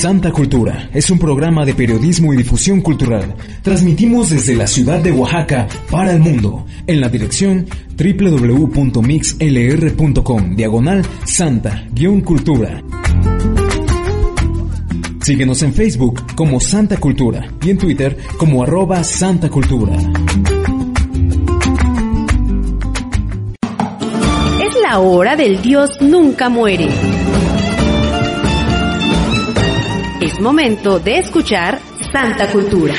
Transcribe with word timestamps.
Santa 0.00 0.32
Cultura 0.32 0.88
es 0.94 1.10
un 1.10 1.18
programa 1.18 1.66
de 1.66 1.74
periodismo 1.74 2.32
y 2.32 2.38
difusión 2.38 2.80
cultural. 2.80 3.34
Transmitimos 3.60 4.30
desde 4.30 4.56
la 4.56 4.66
ciudad 4.66 4.98
de 4.98 5.12
Oaxaca 5.12 5.68
para 5.90 6.12
el 6.12 6.20
mundo 6.20 6.64
en 6.86 7.02
la 7.02 7.10
dirección 7.10 7.66
www.mixlr.com 7.98 10.56
diagonal 10.56 11.04
santa-cultura. 11.26 12.82
Síguenos 15.20 15.62
en 15.64 15.74
Facebook 15.74 16.22
como 16.34 16.60
Santa 16.60 16.96
Cultura 16.96 17.46
y 17.62 17.68
en 17.68 17.76
Twitter 17.76 18.16
como 18.38 18.62
arroba 18.62 19.04
Santa 19.04 19.50
Cultura. 19.50 19.98
Es 24.64 24.74
la 24.82 24.98
hora 24.98 25.36
del 25.36 25.60
Dios 25.60 25.90
nunca 26.00 26.48
muere. 26.48 26.88
Momento 30.40 30.98
de 30.98 31.18
escuchar 31.18 31.78
Santa 32.12 32.50
Cultura. 32.50 32.94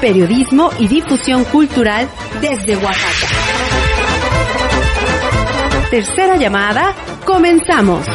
Periodismo 0.00 0.70
y 0.78 0.88
difusión 0.88 1.44
cultural 1.44 2.08
desde 2.40 2.76
Oaxaca. 2.76 3.26
Tercera 5.90 6.36
llamada, 6.36 6.94
comenzamos. 7.24 8.06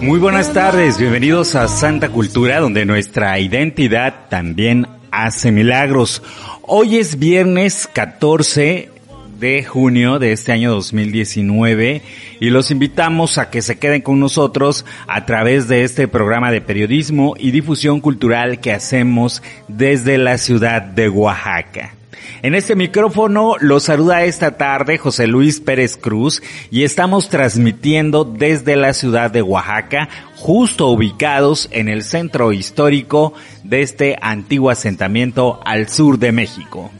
Muy 0.00 0.20
buenas 0.20 0.52
tardes, 0.52 0.98
bienvenidos 0.98 1.54
a 1.54 1.66
Santa 1.66 2.08
Cultura, 2.08 2.60
donde 2.60 2.84
nuestra 2.84 3.38
identidad 3.40 4.28
también 4.28 4.86
hace 5.10 5.50
milagros. 5.50 6.22
Hoy 6.62 6.98
es 6.98 7.18
viernes 7.18 7.88
14 7.92 8.90
de 9.38 9.64
junio 9.64 10.18
de 10.18 10.32
este 10.32 10.52
año 10.52 10.70
2019 10.72 12.02
y 12.40 12.50
los 12.50 12.70
invitamos 12.70 13.38
a 13.38 13.50
que 13.50 13.62
se 13.62 13.78
queden 13.78 14.02
con 14.02 14.20
nosotros 14.20 14.84
a 15.06 15.26
través 15.26 15.68
de 15.68 15.84
este 15.84 16.08
programa 16.08 16.50
de 16.50 16.60
periodismo 16.60 17.34
y 17.38 17.50
difusión 17.50 18.00
cultural 18.00 18.60
que 18.60 18.72
hacemos 18.72 19.42
desde 19.68 20.18
la 20.18 20.38
ciudad 20.38 20.82
de 20.82 21.08
Oaxaca. 21.08 21.94
En 22.42 22.54
este 22.54 22.76
micrófono 22.76 23.56
los 23.60 23.84
saluda 23.84 24.24
esta 24.24 24.56
tarde 24.56 24.98
José 24.98 25.26
Luis 25.26 25.60
Pérez 25.60 25.96
Cruz 25.96 26.42
y 26.70 26.84
estamos 26.84 27.28
transmitiendo 27.28 28.24
desde 28.24 28.76
la 28.76 28.94
ciudad 28.94 29.30
de 29.30 29.42
Oaxaca, 29.42 30.08
justo 30.36 30.88
ubicados 30.88 31.68
en 31.72 31.88
el 31.88 32.04
centro 32.04 32.52
histórico 32.52 33.32
de 33.64 33.82
este 33.82 34.16
antiguo 34.20 34.70
asentamiento 34.70 35.60
al 35.64 35.88
sur 35.88 36.18
de 36.18 36.32
México. 36.32 36.90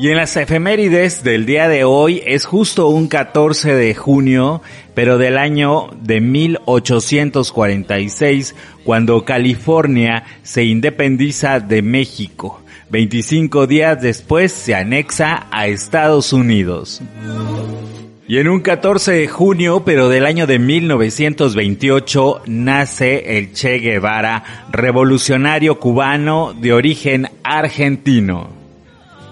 Y 0.00 0.10
en 0.10 0.16
las 0.16 0.36
efemérides 0.36 1.24
del 1.24 1.44
día 1.44 1.68
de 1.68 1.82
hoy 1.82 2.22
es 2.24 2.44
justo 2.44 2.86
un 2.86 3.08
14 3.08 3.74
de 3.74 3.96
junio, 3.96 4.62
pero 4.94 5.18
del 5.18 5.36
año 5.36 5.88
de 6.00 6.20
1846, 6.20 8.54
cuando 8.84 9.24
California 9.24 10.22
se 10.44 10.62
independiza 10.62 11.58
de 11.58 11.82
México. 11.82 12.62
25 12.90 13.66
días 13.66 14.00
después 14.00 14.52
se 14.52 14.74
anexa 14.74 15.46
a 15.50 15.66
Estados 15.66 16.32
Unidos. 16.32 17.02
Y 18.26 18.38
en 18.38 18.48
un 18.48 18.60
14 18.60 19.12
de 19.12 19.28
junio, 19.28 19.84
pero 19.86 20.10
del 20.10 20.26
año 20.26 20.46
de 20.46 20.58
1928, 20.58 22.42
nace 22.46 23.38
el 23.38 23.54
Che 23.54 23.78
Guevara, 23.78 24.66
revolucionario 24.70 25.78
cubano 25.78 26.52
de 26.52 26.74
origen 26.74 27.30
argentino. 27.42 28.50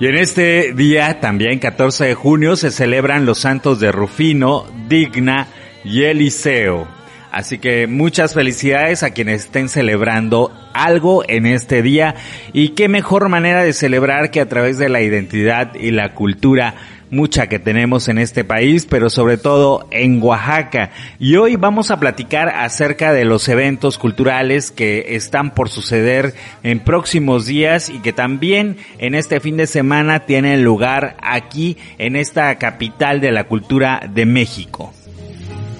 Y 0.00 0.06
en 0.06 0.16
este 0.16 0.72
día, 0.72 1.20
también 1.20 1.58
14 1.58 2.06
de 2.06 2.14
junio, 2.14 2.56
se 2.56 2.70
celebran 2.70 3.26
los 3.26 3.38
santos 3.38 3.80
de 3.80 3.92
Rufino, 3.92 4.64
Digna 4.88 5.48
y 5.84 6.04
Eliseo. 6.04 6.95
Así 7.36 7.58
que 7.58 7.86
muchas 7.86 8.32
felicidades 8.32 9.02
a 9.02 9.10
quienes 9.10 9.42
estén 9.42 9.68
celebrando 9.68 10.50
algo 10.72 11.22
en 11.28 11.44
este 11.44 11.82
día 11.82 12.14
y 12.54 12.70
qué 12.70 12.88
mejor 12.88 13.28
manera 13.28 13.62
de 13.62 13.74
celebrar 13.74 14.30
que 14.30 14.40
a 14.40 14.48
través 14.48 14.78
de 14.78 14.88
la 14.88 15.02
identidad 15.02 15.74
y 15.74 15.90
la 15.90 16.14
cultura 16.14 16.76
mucha 17.10 17.46
que 17.46 17.58
tenemos 17.58 18.08
en 18.08 18.16
este 18.16 18.42
país, 18.42 18.86
pero 18.86 19.10
sobre 19.10 19.36
todo 19.36 19.86
en 19.90 20.22
Oaxaca. 20.22 20.92
Y 21.18 21.36
hoy 21.36 21.56
vamos 21.56 21.90
a 21.90 22.00
platicar 22.00 22.48
acerca 22.48 23.12
de 23.12 23.26
los 23.26 23.46
eventos 23.50 23.98
culturales 23.98 24.70
que 24.70 25.14
están 25.14 25.52
por 25.52 25.68
suceder 25.68 26.32
en 26.62 26.80
próximos 26.80 27.44
días 27.44 27.90
y 27.90 27.98
que 27.98 28.14
también 28.14 28.78
en 28.96 29.14
este 29.14 29.40
fin 29.40 29.58
de 29.58 29.66
semana 29.66 30.20
tienen 30.20 30.64
lugar 30.64 31.18
aquí 31.20 31.76
en 31.98 32.16
esta 32.16 32.54
capital 32.54 33.20
de 33.20 33.32
la 33.32 33.44
cultura 33.44 34.08
de 34.10 34.24
México. 34.24 34.94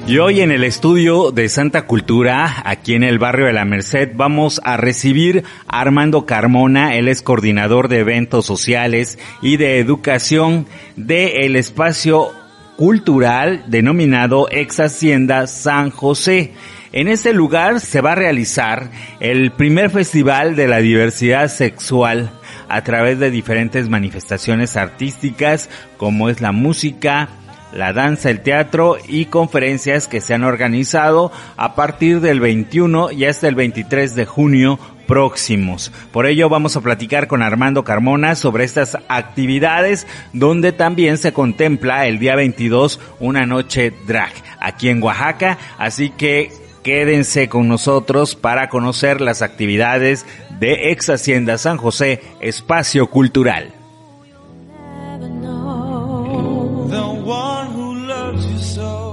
Y 0.09 0.19
hoy 0.19 0.41
en 0.41 0.53
el 0.53 0.63
estudio 0.63 1.33
de 1.33 1.49
Santa 1.49 1.87
Cultura, 1.87 2.63
aquí 2.65 2.95
en 2.95 3.03
el 3.03 3.19
barrio 3.19 3.47
de 3.47 3.53
la 3.53 3.65
Merced, 3.65 4.13
vamos 4.15 4.61
a 4.63 4.77
recibir 4.77 5.43
a 5.67 5.81
Armando 5.81 6.27
Carmona, 6.27 6.95
él 6.95 7.09
es 7.09 7.23
coordinador 7.23 7.89
de 7.89 7.99
eventos 7.99 8.47
sociales 8.47 9.19
y 9.43 9.57
de 9.57 9.81
educación 9.81 10.69
del 10.95 11.57
espacio 11.57 12.31
cultural 12.77 13.65
denominado 13.67 14.47
Ex 14.49 14.79
Hacienda 14.79 15.49
San 15.49 15.91
José. 15.91 16.53
En 16.93 17.09
este 17.09 17.33
lugar 17.33 17.81
se 17.81 18.01
va 18.01 18.13
a 18.13 18.15
realizar 18.15 18.93
el 19.19 19.51
primer 19.51 19.91
festival 19.91 20.55
de 20.55 20.69
la 20.69 20.79
diversidad 20.79 21.49
sexual 21.49 22.31
a 22.69 22.85
través 22.85 23.19
de 23.19 23.33
diferentes 23.33 23.89
manifestaciones 23.89 24.77
artísticas 24.77 25.69
como 25.97 26.29
es 26.29 26.41
la 26.41 26.53
música, 26.53 27.29
la 27.73 27.93
danza, 27.93 28.31
el 28.31 28.41
teatro 28.41 28.97
y 29.07 29.27
conferencias 29.27 30.09
que 30.09 30.21
se 30.21 30.35
han 30.35 30.45
organizado 30.45 31.33
a 31.57 31.75
partir 31.75 32.21
del 32.21 32.41
21 32.41 33.13
y 33.13 33.25
hasta 33.25 33.49
el 33.49 33.55
23 33.55 34.15
de 34.15 34.27
junio 34.27 34.79
próximos. 35.07 35.93
Por 36.13 36.27
ello 36.27 36.49
vamos 36.49 36.77
a 36.77 36.81
platicar 36.81 37.27
con 37.29 37.43
Armando 37.43 37.85
Carmona 37.85 38.35
sobre 38.35 38.65
estas 38.65 38.99
actividades 39.09 40.07
donde 40.33 40.73
también 40.73 41.19
se 41.19 41.33
contempla 41.33 42.07
el 42.07 42.19
día 42.19 42.35
22 42.35 43.01
una 43.21 43.47
noche 43.47 43.93
drag 44.07 44.33
aquí 44.61 44.89
en 44.89 45.03
Oaxaca, 45.03 45.59
así 45.79 46.11
que 46.11 46.51
quédense 46.83 47.49
con 47.49 47.69
nosotros 47.69 48.35
para 48.35 48.69
conocer 48.69 49.21
las 49.21 49.43
actividades 49.43 50.27
de 50.59 50.91
Ex 50.93 51.11
Hacienda 51.11 51.59
San 51.59 51.77
José 51.77 52.23
Espacio 52.41 53.09
Cultural. 53.09 53.86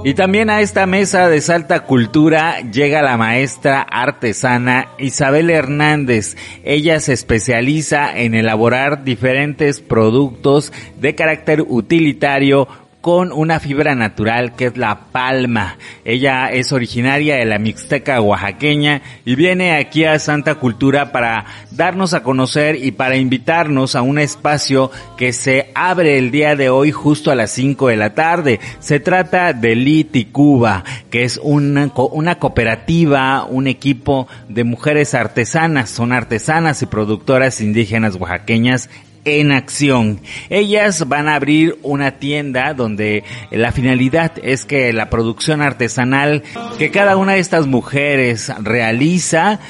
Y 0.06 0.12
también 0.12 0.50
a 0.50 0.60
esta 0.60 0.84
mesa 0.84 1.30
de 1.30 1.40
Salta 1.40 1.84
Cultura 1.84 2.60
llega 2.60 3.00
la 3.00 3.16
maestra 3.16 3.80
artesana 3.80 4.88
Isabel 4.98 5.48
Hernández. 5.48 6.36
Ella 6.62 7.00
se 7.00 7.14
especializa 7.14 8.14
en 8.14 8.34
elaborar 8.34 9.02
diferentes 9.04 9.80
productos 9.80 10.74
de 11.00 11.14
carácter 11.14 11.64
utilitario 11.66 12.68
con 13.04 13.32
una 13.32 13.60
fibra 13.60 13.94
natural 13.94 14.56
que 14.56 14.64
es 14.64 14.78
la 14.78 15.08
palma. 15.12 15.76
Ella 16.06 16.46
es 16.50 16.72
originaria 16.72 17.36
de 17.36 17.44
la 17.44 17.58
Mixteca 17.58 18.18
oaxaqueña 18.18 19.02
y 19.26 19.34
viene 19.34 19.76
aquí 19.76 20.06
a 20.06 20.18
Santa 20.18 20.54
Cultura 20.54 21.12
para 21.12 21.44
darnos 21.70 22.14
a 22.14 22.22
conocer 22.22 22.82
y 22.82 22.92
para 22.92 23.18
invitarnos 23.18 23.94
a 23.94 24.00
un 24.00 24.18
espacio 24.18 24.90
que 25.18 25.34
se 25.34 25.70
abre 25.74 26.16
el 26.16 26.30
día 26.30 26.56
de 26.56 26.70
hoy 26.70 26.92
justo 26.92 27.30
a 27.30 27.34
las 27.34 27.50
5 27.50 27.88
de 27.88 27.96
la 27.98 28.14
tarde. 28.14 28.58
Se 28.78 29.00
trata 29.00 29.52
de 29.52 29.76
Liti 29.76 30.24
Cuba, 30.24 30.82
que 31.10 31.24
es 31.24 31.38
una, 31.42 31.92
una 31.94 32.38
cooperativa, 32.38 33.44
un 33.44 33.66
equipo 33.66 34.28
de 34.48 34.64
mujeres 34.64 35.12
artesanas, 35.12 35.90
son 35.90 36.10
artesanas 36.10 36.80
y 36.80 36.86
productoras 36.86 37.60
indígenas 37.60 38.16
oaxaqueñas 38.16 38.88
en 39.24 39.52
acción. 39.52 40.20
Ellas 40.50 41.08
van 41.08 41.28
a 41.28 41.36
abrir 41.36 41.78
una 41.82 42.12
tienda 42.12 42.74
donde 42.74 43.24
la 43.50 43.72
finalidad 43.72 44.32
es 44.42 44.64
que 44.64 44.92
la 44.92 45.10
producción 45.10 45.62
artesanal 45.62 46.42
que 46.78 46.90
cada 46.90 47.16
una 47.16 47.32
de 47.32 47.40
estas 47.40 47.66
mujeres 47.66 48.52
realiza 48.60 49.60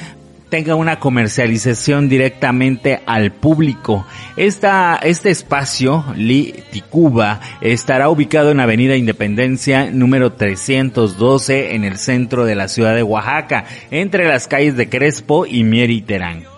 tenga 0.49 0.75
una 0.75 0.99
comercialización 0.99 2.07
directamente 2.07 3.01
al 3.05 3.31
público. 3.31 4.05
Esta, 4.37 4.99
este 5.03 5.29
espacio, 5.29 6.05
Li 6.15 6.53
Ticuba, 6.71 7.41
estará 7.61 8.09
ubicado 8.09 8.51
en 8.51 8.59
Avenida 8.59 8.95
Independencia 8.95 9.89
número 9.91 10.33
312 10.33 11.75
en 11.75 11.83
el 11.83 11.97
centro 11.97 12.45
de 12.45 12.55
la 12.55 12.67
ciudad 12.67 12.95
de 12.95 13.03
Oaxaca, 13.03 13.65
entre 13.91 14.27
las 14.27 14.47
calles 14.47 14.77
de 14.77 14.87
Crespo 14.87 15.45
y 15.45 15.63
Mieriterán. 15.63 16.54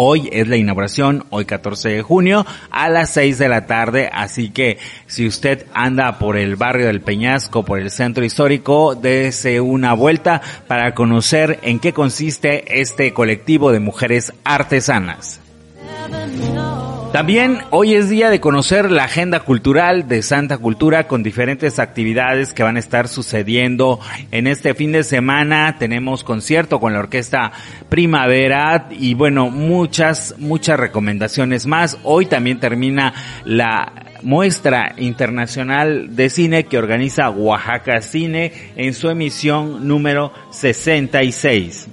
Hoy 0.00 0.28
es 0.30 0.46
la 0.46 0.56
inauguración, 0.56 1.24
hoy 1.30 1.44
14 1.44 1.88
de 1.88 2.02
junio, 2.02 2.46
a 2.70 2.88
las 2.88 3.10
6 3.10 3.36
de 3.36 3.48
la 3.48 3.66
tarde, 3.66 4.08
así 4.12 4.50
que 4.50 4.78
si 5.08 5.26
usted 5.26 5.66
anda 5.74 6.20
por 6.20 6.36
el 6.36 6.54
barrio 6.54 6.86
del 6.86 7.00
Peñasco, 7.00 7.64
por 7.64 7.80
el 7.80 7.90
centro 7.90 8.24
histórico, 8.24 8.94
dése 8.94 9.60
una 9.60 9.94
vuelta 9.94 10.40
para 10.68 10.94
conocer 10.94 11.58
en 11.62 11.80
qué 11.80 11.92
consiste 11.92 12.80
este 12.80 13.12
colectivo 13.12 13.72
de 13.72 13.80
mujeres 13.80 14.32
artesanas. 14.44 15.40
También 17.12 17.60
hoy 17.70 17.94
es 17.94 18.10
día 18.10 18.28
de 18.28 18.38
conocer 18.38 18.90
la 18.90 19.04
agenda 19.04 19.40
cultural 19.40 20.08
de 20.08 20.20
Santa 20.22 20.58
Cultura 20.58 21.08
con 21.08 21.22
diferentes 21.22 21.78
actividades 21.78 22.52
que 22.52 22.62
van 22.62 22.76
a 22.76 22.80
estar 22.80 23.08
sucediendo 23.08 23.98
en 24.30 24.46
este 24.46 24.74
fin 24.74 24.92
de 24.92 25.02
semana. 25.02 25.76
Tenemos 25.78 26.22
concierto 26.22 26.78
con 26.78 26.92
la 26.92 26.98
orquesta 26.98 27.50
Primavera 27.88 28.88
y 28.90 29.14
bueno, 29.14 29.48
muchas, 29.48 30.34
muchas 30.38 30.78
recomendaciones 30.78 31.66
más. 31.66 31.96
Hoy 32.02 32.26
también 32.26 32.60
termina 32.60 33.14
la 33.46 33.90
muestra 34.22 34.94
internacional 34.98 36.14
de 36.14 36.28
cine 36.28 36.64
que 36.64 36.76
organiza 36.76 37.30
Oaxaca 37.30 38.02
Cine 38.02 38.52
en 38.76 38.92
su 38.92 39.08
emisión 39.08 39.88
número 39.88 40.30
66. 40.50 41.88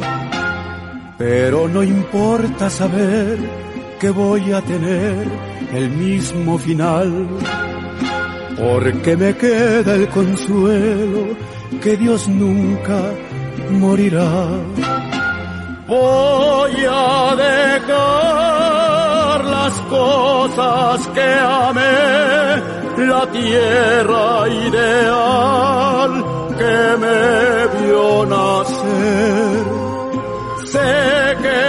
Pero 1.18 1.68
no 1.68 1.82
importa 1.82 2.70
saber 2.70 3.36
que 4.00 4.08
voy 4.08 4.50
a 4.50 4.62
tener 4.62 5.28
el 5.74 5.90
mismo 5.90 6.56
final, 6.56 7.28
porque 8.56 9.18
me 9.18 9.36
queda 9.36 9.94
el 9.96 10.08
consuelo 10.08 11.26
que 11.82 11.94
Dios 11.98 12.26
nunca 12.26 13.02
morirá 13.70 14.48
voy 15.88 16.84
a 16.86 17.34
dejar 17.34 17.88
las 19.44 19.72
cosas 19.88 21.06
que 21.08 21.30
amé, 21.66 22.62
la 23.06 23.26
tierra 23.32 24.48
ideal 24.48 26.12
que 26.58 26.96
me 27.02 27.22
vio 27.78 28.26
nacer. 28.26 29.64
Sé 30.66 31.36
que 31.44 31.64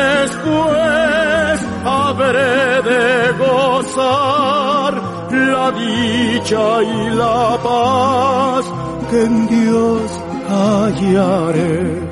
después 0.00 1.56
habré 1.86 2.82
de 2.90 3.04
gozar 3.38 4.92
la 5.30 5.66
dicha 5.72 6.82
y 6.82 7.10
la 7.16 7.58
paz 7.62 8.64
que 9.10 9.18
en 9.24 9.48
Dios 9.48 10.02
hallaré. 10.48 12.11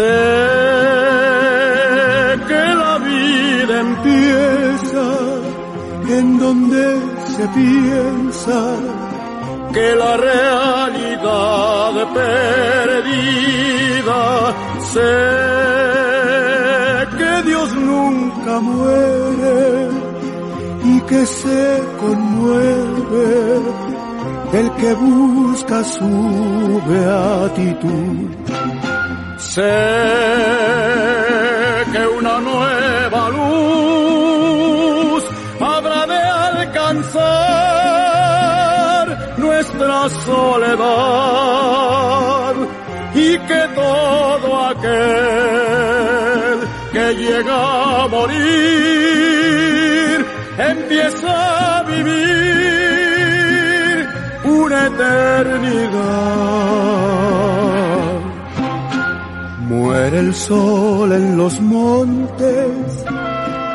Sé 0.00 0.06
que 2.48 2.64
la 2.82 2.94
vida 3.10 3.74
empieza 3.88 5.06
en 6.18 6.26
donde 6.38 6.84
se 7.34 7.44
piensa 7.60 8.60
que 9.74 9.86
la 10.02 10.12
realidad 10.28 11.92
perdida 12.18 14.22
sé 14.94 15.16
que 17.18 17.32
Dios 17.50 17.68
nunca 17.74 18.52
muere 18.60 19.60
y 20.92 20.94
que 21.10 21.22
se 21.26 21.62
conmueve 22.00 23.28
el 24.60 24.66
que 24.80 24.90
busca 24.94 25.84
su 25.84 26.10
beatitud. 26.88 28.39
Sé 29.50 29.62
que 31.92 32.02
una 32.06 32.38
nueva 32.38 33.22
luz 33.30 35.24
habrá 35.58 36.06
de 36.06 36.18
alcanzar 36.18 37.18
nuestra 39.38 40.08
soledad 40.24 40.94
y 43.12 43.38
que 43.48 43.68
todo 43.74 44.66
aquel 44.68 44.90
que 46.92 47.14
llega 47.16 48.04
a 48.04 48.06
morir 48.06 48.36
empieza 50.58 51.78
a 51.78 51.82
vivir 51.82 53.26
una 54.44 54.86
eternidad. 54.86 56.40
El 60.12 60.34
sol 60.34 61.12
en 61.12 61.36
los 61.36 61.60
montes 61.60 63.04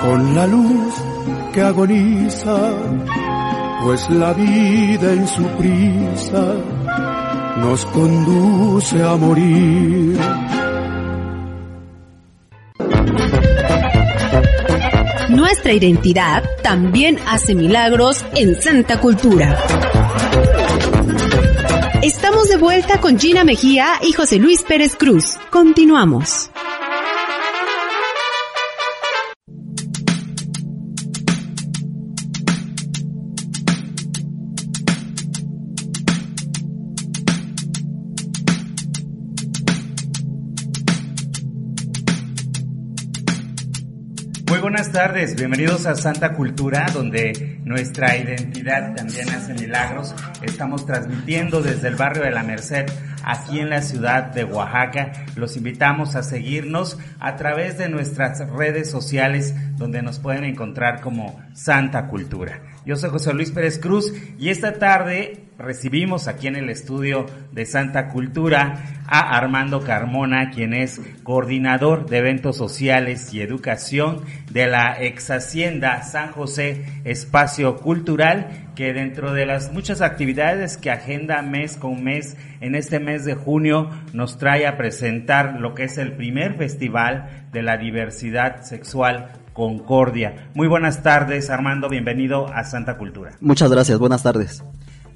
con 0.02 0.36
la 0.36 0.46
luz 0.46 0.94
que 1.54 1.62
agoniza, 1.62 2.58
pues 3.84 4.10
la 4.10 4.34
vida 4.34 5.14
en 5.14 5.28
su 5.28 5.44
prisa 5.44 6.56
nos 7.62 7.86
conduce 7.86 9.02
a 9.02 9.16
morir. 9.16 10.20
Nuestra 15.30 15.72
identidad 15.72 16.44
también 16.62 17.18
hace 17.28 17.56
milagros 17.56 18.26
en 18.36 18.62
Santa 18.62 19.00
Cultura. 19.00 19.58
Estamos 22.06 22.48
de 22.50 22.58
vuelta 22.58 23.02
con 23.02 23.18
Gina 23.18 23.44
Mejía 23.44 23.88
y 24.04 24.14
José 24.14 24.38
Luis 24.38 24.62
Pérez 24.62 24.96
Cruz. 24.96 25.40
Continuamos. 25.50 26.52
Buenas 44.76 44.92
tardes, 44.92 45.36
bienvenidos 45.38 45.86
a 45.86 45.96
Santa 45.96 46.34
Cultura, 46.34 46.88
donde 46.94 47.62
nuestra 47.64 48.18
identidad 48.18 48.94
también 48.94 49.30
hace 49.30 49.54
milagros. 49.54 50.14
Estamos 50.42 50.86
transmitiendo 50.86 51.62
desde 51.62 51.88
el 51.88 51.96
barrio 51.96 52.24
de 52.24 52.32
la 52.32 52.44
Merced, 52.44 52.86
aquí 53.24 53.60
en 53.62 53.70
la 53.70 53.82
ciudad 53.82 54.34
de 54.34 54.44
Oaxaca. 54.44 55.14
Los 55.38 55.56
invitamos 55.56 56.18
a 56.18 56.24
seguirnos 56.24 57.00
a 57.22 57.38
través 57.38 57.78
de 57.78 57.88
nuestras 57.88 58.46
redes 58.50 58.92
sociales, 58.92 59.56
donde 59.78 60.02
nos 60.02 60.20
pueden 60.20 60.44
encontrar 60.44 61.00
como 61.00 61.40
Santa 61.54 62.08
Cultura. 62.08 62.60
Yo 62.86 62.96
soy 62.96 63.10
José 63.10 63.34
Luis 63.34 63.50
Pérez 63.50 63.80
Cruz 63.80 64.14
y 64.38 64.50
esta 64.50 64.74
tarde 64.74 65.46
recibimos 65.58 66.28
aquí 66.28 66.46
en 66.46 66.56
el 66.56 66.70
estudio 66.70 67.26
de 67.52 67.66
Santa 67.66 68.10
Cultura 68.10 69.02
a 69.08 69.36
Armando 69.36 69.82
Carmona, 69.82 70.52
quien 70.52 70.76
es 70.76 71.02
coordinador 71.24 72.08
de 72.08 72.20
eventos 72.20 72.58
sociales 72.58 73.34
y 73.34 73.42
educación 73.42 74.22
de 74.52 74.68
la 74.68 75.02
ex 75.02 75.32
Hacienda 75.32 76.04
San 76.04 76.32
José 76.32 76.86
Espacio 77.06 77.78
Cultural, 77.78 78.70
que 78.76 78.94
dentro 78.94 79.34
de 79.34 79.48
las 79.48 79.74
muchas 79.74 80.02
actividades 80.02 80.78
que 80.78 80.92
agenda 80.92 81.42
mes 81.42 81.78
con 81.78 82.04
mes, 82.04 82.38
en 82.62 82.76
este 82.76 83.00
mes 83.00 83.26
de 83.26 83.34
junio 83.34 83.90
nos 84.14 84.38
trae 84.38 84.68
a 84.68 84.78
presentar 84.78 85.60
lo 85.60 85.74
que 85.74 85.86
es 85.86 85.98
el 85.98 86.12
primer 86.12 86.54
festival 86.54 87.48
de 87.52 87.64
la 87.64 87.78
diversidad 87.78 88.62
sexual 88.62 89.32
Concordia. 89.56 90.50
Muy 90.54 90.68
buenas 90.68 91.02
tardes, 91.02 91.50
Armando, 91.50 91.88
bienvenido 91.88 92.54
a 92.54 92.66
Santa 92.66 92.98
Cultura. 92.98 93.32
Muchas 93.40 93.72
gracias, 93.72 93.98
buenas 93.98 94.22
tardes. 94.22 94.62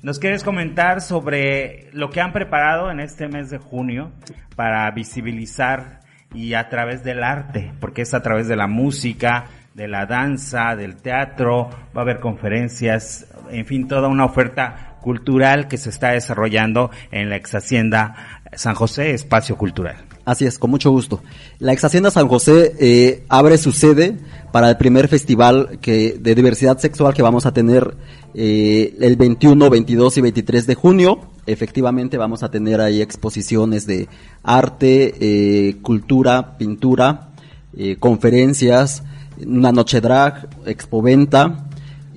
¿Nos 0.01 0.17
quieres 0.17 0.45
comentar 0.45 1.01
sobre 1.01 1.89
lo 1.91 2.09
que 2.09 2.21
han 2.21 2.31
preparado 2.31 2.89
en 2.89 3.01
este 3.01 3.27
mes 3.27 3.49
de 3.49 3.57
junio 3.57 4.13
para 4.55 4.89
visibilizar 4.91 5.99
y 6.33 6.53
a 6.53 6.69
través 6.69 7.03
del 7.03 7.21
arte? 7.21 7.73
Porque 7.81 8.03
es 8.03 8.13
a 8.13 8.21
través 8.21 8.47
de 8.47 8.55
la 8.55 8.67
música, 8.67 9.47
de 9.73 9.89
la 9.89 10.05
danza, 10.05 10.77
del 10.77 10.95
teatro, 10.95 11.69
va 11.93 11.99
a 11.99 12.01
haber 12.03 12.21
conferencias, 12.21 13.27
en 13.51 13.65
fin, 13.65 13.89
toda 13.89 14.07
una 14.07 14.23
oferta 14.23 14.95
cultural 15.01 15.67
que 15.67 15.77
se 15.77 15.89
está 15.89 16.11
desarrollando 16.11 16.91
en 17.11 17.29
la 17.29 17.35
ex 17.35 17.55
hacienda 17.55 18.41
San 18.53 18.73
José 18.73 19.11
Espacio 19.11 19.57
Cultural. 19.57 19.97
Así 20.29 20.45
es, 20.45 20.59
con 20.59 20.69
mucho 20.69 20.91
gusto. 20.91 21.23
La 21.57 21.73
ex 21.73 21.83
hacienda 21.83 22.11
San 22.11 22.27
José 22.27 22.75
eh, 22.79 23.23
abre 23.29 23.57
su 23.57 23.71
sede 23.71 24.15
para 24.51 24.69
el 24.69 24.77
primer 24.77 25.07
festival 25.07 25.79
que, 25.81 26.19
de 26.19 26.35
diversidad 26.35 26.77
sexual 26.77 27.15
que 27.15 27.23
vamos 27.23 27.47
a 27.47 27.51
tener 27.51 27.95
eh, 28.35 28.95
el 29.01 29.15
21, 29.15 29.71
22 29.71 30.17
y 30.19 30.21
23 30.21 30.67
de 30.67 30.75
junio. 30.75 31.19
Efectivamente 31.47 32.19
vamos 32.19 32.43
a 32.43 32.51
tener 32.51 32.79
ahí 32.79 33.01
exposiciones 33.01 33.87
de 33.87 34.07
arte, 34.43 35.15
eh, 35.19 35.77
cultura, 35.81 36.59
pintura, 36.59 37.29
eh, 37.75 37.95
conferencias, 37.95 39.01
una 39.43 39.71
noche 39.71 39.99
drag, 39.99 40.47
expoventa 40.67 41.68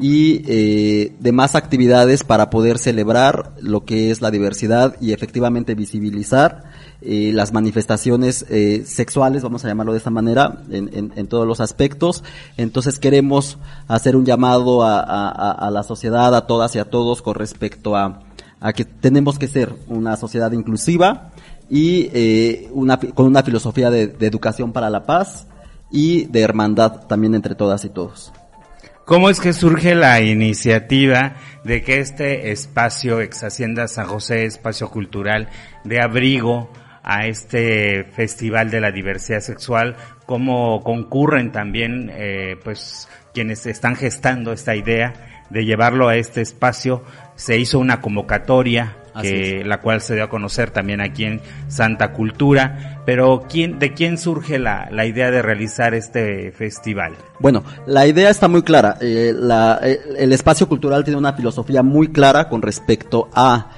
y 0.03 0.43
eh, 0.49 1.15
demás 1.21 1.55
actividades 1.55 2.25
para 2.25 2.51
poder 2.51 2.79
celebrar 2.79 3.53
lo 3.61 3.85
que 3.85 4.11
es 4.11 4.21
la 4.21 4.33
diversidad 4.33 4.97
y 5.01 5.13
efectivamente 5.13 5.77
visibilizar 5.77 6.65
eh, 7.03 7.31
las 7.33 7.53
manifestaciones 7.53 8.45
eh, 8.49 8.83
sexuales, 8.85 9.45
vamos 9.45 9.65
a 9.65 9.69
llamarlo 9.69 9.93
de 9.93 9.99
esta 9.99 10.11
manera, 10.11 10.65
en, 10.71 10.91
en, 10.93 11.13
en, 11.15 11.27
todos 11.29 11.47
los 11.47 11.61
aspectos. 11.61 12.25
Entonces 12.57 12.99
queremos 12.99 13.59
hacer 13.87 14.17
un 14.17 14.25
llamado 14.25 14.83
a, 14.83 14.99
a, 14.99 15.53
a, 15.53 15.71
la 15.71 15.85
sociedad, 15.85 16.35
a 16.35 16.49
todas 16.49 16.75
y 16.75 16.81
a 16.81 16.91
todos 16.91 17.23
con 17.23 17.37
respecto 17.37 17.95
a, 17.95 18.25
a 18.59 18.73
que 18.73 18.85
tenemos 18.85 19.39
que 19.39 19.47
ser 19.47 19.73
una 19.87 20.17
sociedad 20.17 20.51
inclusiva 20.51 21.31
y 21.71 22.11
eh, 22.13 22.69
una, 22.73 22.99
con 22.99 23.27
una 23.27 23.45
filosofía 23.45 23.89
de, 23.89 24.09
de 24.09 24.27
educación 24.27 24.73
para 24.73 24.91
la 24.91 25.05
paz 25.05 25.47
y 25.93 26.25
de 26.25 26.41
hermandad 26.41 27.07
también 27.07 27.37
entre 27.37 27.55
todas 27.55 27.85
y 27.85 27.89
todos. 27.89 28.33
¿Cómo 29.05 29.31
es 29.31 29.41
que 29.41 29.53
surge 29.53 29.97
la 29.97 30.21
iniciativa 30.21 31.35
de 31.65 31.83
que 31.83 31.99
este 31.99 32.53
espacio, 32.53 33.21
ex 33.21 33.43
Hacienda 33.43 33.89
San 33.89 34.07
José, 34.07 34.45
espacio 34.45 34.91
cultural 34.91 35.49
de 35.83 36.01
abrigo 36.01 36.71
a 37.03 37.27
este 37.27 38.05
Festival 38.05 38.71
de 38.71 38.81
la 38.81 38.93
Diversidad 38.93 39.41
Sexual? 39.41 39.97
¿Cómo 40.25 40.85
concurren 40.85 41.51
también, 41.51 42.13
eh, 42.15 42.57
pues, 42.63 43.09
quienes 43.35 43.67
están 43.67 43.97
gestando 43.97 44.53
esta 44.53 44.77
idea 44.77 45.47
de 45.51 45.65
llevarlo 45.65 46.09
a 46.09 46.15
este 46.15 46.41
espacio? 46.41 47.03
Se 47.35 47.59
hizo 47.59 47.79
una 47.79 48.01
convocatoria 48.01 48.97
que 49.21 49.63
la 49.65 49.81
cual 49.81 50.01
se 50.01 50.15
dio 50.15 50.25
a 50.25 50.31
conocer 50.31 50.71
también 50.71 51.01
aquí 51.01 51.25
en 51.25 51.41
Santa 51.69 52.13
Cultura. 52.13 53.03
Pero 53.05 53.45
¿quién, 53.49 53.79
¿de 53.79 53.93
quién 53.93 54.17
surge 54.17 54.59
la, 54.59 54.89
la 54.91 55.05
idea 55.05 55.31
de 55.31 55.43
realizar 55.43 55.95
este 55.95 56.53
festival? 56.53 57.15
Bueno, 57.39 57.63
la 57.87 58.07
idea 58.07 58.31
está 58.31 58.49
muy 58.49 58.63
clara. 58.63 58.97
Eh, 59.01 59.35
la, 59.37 59.81
el 59.83 60.33
espacio 60.33 60.69
cultural 60.69 61.05
tiene 61.05 61.19
una 61.19 61.35
filosofía 61.35 61.83
muy 61.83 62.09
clara 62.09 62.49
con 62.49 62.63
respecto 62.63 63.29
a 63.35 63.71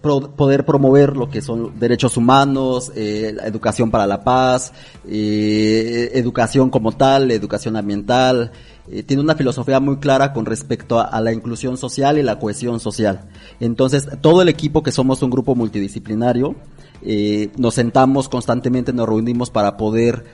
pro, 0.00 0.30
poder 0.34 0.64
promover 0.64 1.16
lo 1.16 1.28
que 1.28 1.42
son 1.42 1.78
derechos 1.78 2.16
humanos, 2.16 2.92
eh, 2.94 3.32
la 3.34 3.46
educación 3.46 3.90
para 3.90 4.06
la 4.06 4.22
paz, 4.24 4.72
eh, 5.08 6.10
educación 6.14 6.70
como 6.70 6.92
tal, 6.92 7.30
educación 7.30 7.76
ambiental, 7.76 8.52
eh, 8.90 9.04
tiene 9.04 9.22
una 9.22 9.36
filosofía 9.36 9.78
muy 9.78 9.98
clara 9.98 10.32
con 10.32 10.44
respecto 10.44 10.98
a, 10.98 11.20
la 11.20 11.32
inclusión 11.32 11.76
social 11.76 12.18
y 12.18 12.22
la 12.22 12.40
cohesión 12.40 12.80
social. 12.80 13.20
Entonces, 13.60 14.08
todo 14.20 14.42
el 14.42 14.48
equipo 14.48 14.82
que 14.82 14.90
somos 14.90 15.22
un 15.22 15.30
grupo 15.30 15.54
multidisciplinario, 15.54 16.56
eh, 17.02 17.50
nos 17.56 17.74
sentamos 17.74 18.28
constantemente, 18.28 18.92
nos 18.92 19.08
reunimos 19.08 19.50
para 19.50 19.76
poder 19.76 20.24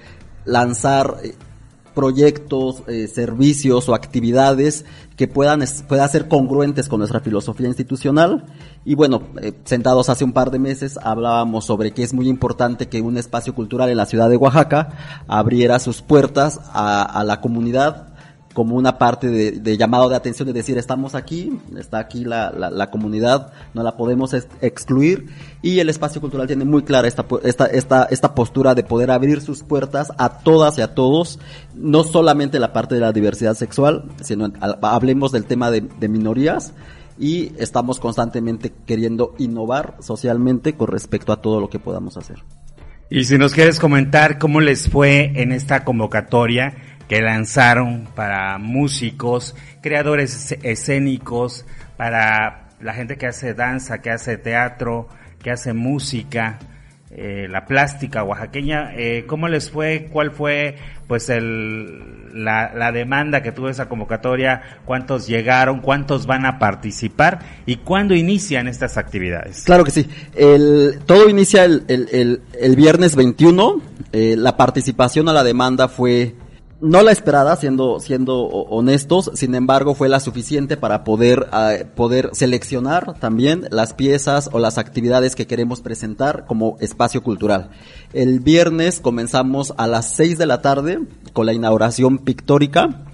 lanzar 0.47 1.17
eh, 1.23 1.35
proyectos, 1.95 2.85
servicios 3.13 3.89
o 3.89 3.95
actividades 3.95 4.85
que 5.17 5.27
puedan, 5.27 5.65
puedan 5.89 6.09
ser 6.09 6.29
congruentes 6.29 6.89
con 6.89 7.01
nuestra 7.01 7.19
filosofía 7.19 7.67
institucional. 7.67 8.47
Y 8.85 8.95
bueno, 8.95 9.23
sentados 9.65 10.09
hace 10.09 10.23
un 10.23 10.33
par 10.33 10.53
de 10.53 10.61
meses 10.61 10.97
hablábamos 11.03 11.65
sobre 11.65 11.91
que 11.91 12.05
es 12.05 12.15
muy 12.15 12.29
importante 12.29 12.89
que 12.89 13.03
un 13.03 13.19
espacio 13.19 13.53
cultural 13.53 13.91
en 13.91 13.97
la 13.97 14.07
ciudad 14.07 14.31
de 14.31 14.37
Oaxaca 14.37 15.25
abriera 15.27 15.81
sus 15.81 16.01
puertas 16.01 16.61
a 16.73 17.25
la 17.27 17.41
comunidad 17.41 18.08
como 18.59 18.75
una 18.75 18.99
parte 18.99 19.29
de, 19.29 19.53
de, 19.53 19.77
llamado 19.77 20.09
de 20.09 20.17
atención, 20.17 20.45
de 20.49 20.53
decir, 20.53 20.77
estamos 20.79 21.15
aquí, 21.15 21.61
está 21.79 22.01
aquí 22.01 22.25
la, 22.25 22.51
la, 22.51 22.71
la 22.71 22.91
comunidad, 22.91 23.53
no 23.73 23.85
la 23.85 23.97
podemos 23.97 24.35
ex 24.35 24.49
excluir, 24.61 25.29
y 25.63 25.79
el 25.79 25.89
espacio 25.89 26.21
cultural 26.21 26.49
tiene 26.49 26.65
muy 26.65 26.83
clara 26.83 27.07
esta, 27.07 27.25
esta, 27.45 27.67
esta, 27.67 28.09
esta 28.11 28.35
postura 28.35 28.75
de 28.75 28.83
poder 28.83 29.13
abrir 29.13 29.43
sus 29.43 29.63
puertas 29.63 30.11
a 30.19 30.41
todas 30.41 30.77
y 30.77 30.81
a 30.81 30.93
todos, 30.97 31.39
no 31.77 32.03
solamente 32.03 32.59
la 32.59 32.73
parte 32.73 32.97
de 32.97 33.01
la 33.01 33.13
diversidad 33.13 33.55
sexual, 33.55 34.07
sino 34.25 34.53
hablemos 34.83 35.31
del 35.31 35.45
tema 35.45 35.71
de, 35.71 35.83
de 35.83 36.09
minorías, 36.09 36.73
y 37.17 37.53
estamos 37.59 38.01
constantemente 38.01 38.73
queriendo 38.87 39.37
innovar 39.39 39.95
socialmente 40.01 40.73
con 40.75 40.89
respecto 40.89 41.33
a 41.33 41.41
todo 41.41 41.61
lo 41.61 41.71
que 41.71 41.79
podamos 41.79 42.17
hacer. 42.17 42.43
Y 43.09 43.25
si 43.25 43.39
nos 43.39 43.55
quieres 43.55 43.79
comentar 43.79 44.39
cómo 44.39 44.61
les 44.61 44.91
fue 44.91 45.33
en 45.41 45.53
esta 45.53 45.83
convocatoria, 45.83 46.75
que 47.09 47.21
lanzaron 47.23 48.09
para 48.15 48.59
músicos, 48.59 49.57
creadores 49.81 50.53
escénicos, 50.63 51.65
para 51.97 52.69
la 52.81 52.95
gente 52.95 53.17
que 53.17 53.27
hace 53.27 53.55
danza, 53.55 54.01
que 54.01 54.11
hace 54.11 54.37
teatro, 54.37 55.09
que 55.43 55.51
hace 55.51 55.73
música, 55.73 56.59
eh, 57.11 57.47
la 57.49 57.65
plástica 57.65 58.23
oaxaqueña. 58.23 58.93
Eh, 58.95 59.25
¿Cómo 59.27 59.49
les 59.49 59.71
fue? 59.71 60.09
¿Cuál 60.13 60.31
fue 60.31 60.77
pues 61.07 61.31
el, 61.31 62.45
la, 62.45 62.73
la, 62.75 62.93
demanda 62.93 63.43
que 63.43 63.51
tuvo 63.51 63.71
esa 63.71 63.89
convocatoria? 63.89 64.61
¿Cuántos 64.85 65.27
llegaron? 65.27 65.81
¿Cuántos 65.81 66.27
van 66.27 66.45
a 66.45 66.59
participar? 66.59 67.39
¿Y 67.65 67.77
cuándo 67.77 68.15
inician 68.15 68.69
estas 68.69 68.99
actividades? 68.99 69.63
Claro 69.65 69.85
que 69.85 69.91
sí. 69.91 70.07
El, 70.35 71.01
todo 71.07 71.31
inicia 71.31 71.65
el, 71.65 71.85
el, 71.89 72.09
el, 72.13 72.43
el 72.61 72.77
viernes 72.77 73.17
21. 73.17 73.81
Eh, 74.13 74.35
la 74.37 74.59
participación 74.59 75.31
a 75.31 75.33
la 75.33 75.43
demanda 75.43 75.89
fue 75.89 76.35
no 76.81 77.03
la 77.03 77.11
esperada, 77.11 77.57
siendo, 77.57 77.99
siendo 77.99 78.47
honestos, 78.47 79.31
sin 79.35 79.55
embargo 79.55 79.95
fue 79.95 80.09
la 80.09 80.21
suficiente 80.21 80.77
para 80.77 81.03
poder, 81.03 81.49
uh, 81.53 81.87
poder 81.95 82.31
seleccionar 82.33 83.19
también 83.19 83.67
las 83.71 83.95
piezas 83.95 84.49
o 84.53 84.59
las 84.59 84.79
actividades 84.79 85.35
que 85.35 85.47
queremos 85.47 85.81
presentar 85.81 86.47
como 86.47 86.77
espacio 86.81 87.23
cultural. 87.23 87.71
El 88.13 88.41
viernes 88.41 89.01
comenzamos 89.01 89.75
a 89.77 89.87
las 89.87 90.13
6 90.15 90.39
de 90.39 90.47
la 90.47 90.63
tarde 90.63 91.01
con 91.33 91.47
la 91.47 91.53
inauguración 91.53 92.19
pictórica. 92.19 93.05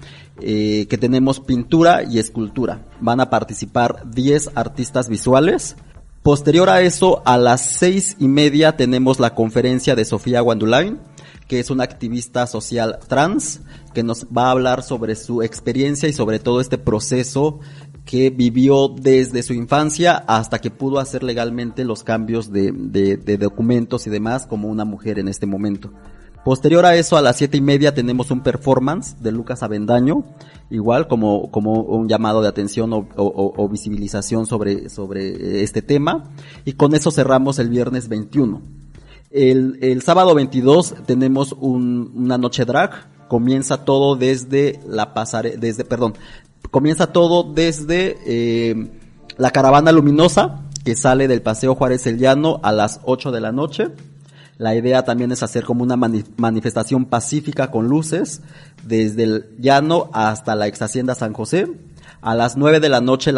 Eh, 0.41 0.87
que 0.89 0.97
tenemos 0.97 1.39
pintura 1.39 2.03
y 2.03 2.19
escultura. 2.19 2.81
Van 2.99 3.21
a 3.21 3.29
participar 3.29 4.03
10 4.11 4.51
artistas 4.55 5.07
visuales. 5.07 5.77
Posterior 6.23 6.69
a 6.69 6.81
eso, 6.81 7.21
a 7.23 7.37
las 7.37 7.61
seis 7.61 8.17
y 8.19 8.27
media 8.27 8.75
tenemos 8.75 9.21
la 9.21 9.33
conferencia 9.33 9.95
de 9.95 10.03
Sofía 10.03 10.41
Guandulain, 10.41 10.99
que 11.47 11.59
es 11.59 11.69
una 11.69 11.83
activista 11.83 12.47
social 12.47 12.99
trans, 13.07 13.61
que 13.93 14.03
nos 14.03 14.25
va 14.25 14.47
a 14.47 14.51
hablar 14.51 14.83
sobre 14.83 15.15
su 15.15 15.43
experiencia 15.43 16.09
y 16.09 16.13
sobre 16.13 16.39
todo 16.39 16.61
este 16.61 16.77
proceso 16.77 17.59
que 18.05 18.29
vivió 18.29 18.87
desde 18.87 19.43
su 19.43 19.53
infancia 19.53 20.15
hasta 20.27 20.59
que 20.59 20.71
pudo 20.71 20.99
hacer 20.99 21.23
legalmente 21.23 21.83
los 21.85 22.03
cambios 22.03 22.51
de, 22.51 22.71
de, 22.71 23.17
de 23.17 23.37
documentos 23.37 24.05
y 24.05 24.09
demás 24.09 24.45
como 24.45 24.67
una 24.67 24.85
mujer 24.85 25.19
en 25.19 25.27
este 25.27 25.45
momento. 25.45 25.91
Posterior 26.45 26.85
a 26.85 26.95
eso, 26.95 27.17
a 27.17 27.23
las 27.23 27.37
siete 27.37 27.57
y 27.57 27.61
media 27.61 27.95
tenemos 27.95 28.29
un 28.29 28.43
performance 28.43 29.15
de 29.19 29.31
Lucas 29.31 29.63
Avendaño, 29.63 30.23
igual 30.69 31.07
como, 31.07 31.49
como 31.49 31.81
un 31.81 32.07
llamado 32.07 32.43
de 32.43 32.47
atención 32.47 32.93
o, 32.93 33.07
o, 33.15 33.53
o, 33.57 33.67
visibilización 33.67 34.45
sobre, 34.45 34.89
sobre 34.89 35.63
este 35.63 35.81
tema. 35.81 36.29
Y 36.63 36.73
con 36.73 36.93
eso 36.93 37.09
cerramos 37.09 37.57
el 37.57 37.69
viernes 37.69 38.09
21. 38.09 38.61
El, 39.31 39.79
el 39.81 40.01
sábado 40.01 40.35
22 40.35 40.95
tenemos 41.05 41.53
un, 41.59 42.11
una 42.15 42.37
noche 42.37 42.65
drag. 42.65 43.27
Comienza 43.27 43.83
todo 43.83 44.15
desde 44.15 44.79
la 44.87 45.13
pasare, 45.13 45.57
desde, 45.57 45.83
perdón, 45.83 46.13
comienza 46.71 47.07
todo 47.07 47.43
desde 47.43 48.17
eh, 48.25 48.89
la 49.37 49.51
caravana 49.51 49.91
luminosa 49.91 50.61
que 50.83 50.95
sale 50.95 51.27
del 51.27 51.41
Paseo 51.41 51.73
Juárez 51.73 52.05
El 52.05 52.19
Llano 52.19 52.59
a 52.61 52.71
las 52.71 53.01
8 53.03 53.31
de 53.31 53.41
la 53.41 53.51
noche 53.51 53.91
la 54.57 54.73
idea 54.75 55.03
también 55.03 55.31
es 55.31 55.43
hacer 55.43 55.65
como 55.65 55.83
una 55.83 55.97
mani 55.97 56.23
manifestación 56.37 57.05
pacífica 57.05 57.71
con 57.71 57.87
luces 57.87 58.41
desde 58.83 59.23
el 59.23 59.45
llano 59.59 60.09
hasta 60.13 60.55
la 60.55 60.67
ex 60.67 60.81
hacienda 60.81 61.15
San 61.15 61.33
José. 61.33 61.67
A 62.21 62.35
las 62.35 62.55
nueve 62.55 62.79
de 62.79 62.89
la 62.89 63.01
noche 63.01 63.31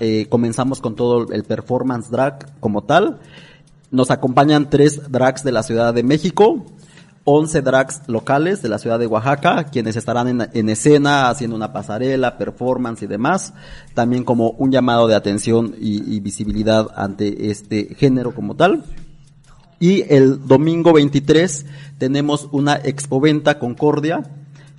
eh, 0.00 0.26
comenzamos 0.28 0.80
con 0.80 0.96
todo 0.96 1.32
el 1.32 1.44
performance 1.44 2.10
drag 2.10 2.58
como 2.58 2.82
tal. 2.82 3.20
Nos 3.94 4.10
acompañan 4.10 4.70
tres 4.70 5.08
drags 5.08 5.44
de 5.44 5.52
la 5.52 5.62
Ciudad 5.62 5.94
de 5.94 6.02
México, 6.02 6.66
11 7.22 7.62
drags 7.62 8.02
locales 8.08 8.60
de 8.60 8.68
la 8.68 8.80
ciudad 8.80 8.98
de 8.98 9.06
Oaxaca, 9.06 9.66
quienes 9.70 9.94
estarán 9.94 10.26
en, 10.26 10.48
en, 10.52 10.68
escena 10.68 11.28
haciendo 11.28 11.54
una 11.54 11.72
pasarela, 11.72 12.36
performance 12.36 13.02
y 13.02 13.06
demás, 13.06 13.54
también 13.94 14.24
como 14.24 14.50
un 14.50 14.72
llamado 14.72 15.06
de 15.06 15.14
atención 15.14 15.76
y, 15.80 16.12
y 16.12 16.18
visibilidad 16.18 16.88
ante 16.96 17.52
este 17.52 17.94
género 17.94 18.34
como 18.34 18.56
tal. 18.56 18.82
Y 19.78 20.12
el 20.12 20.44
domingo 20.44 20.92
23 20.92 21.64
tenemos 21.96 22.48
una 22.50 22.74
expoventa 22.74 23.60
Concordia 23.60 24.24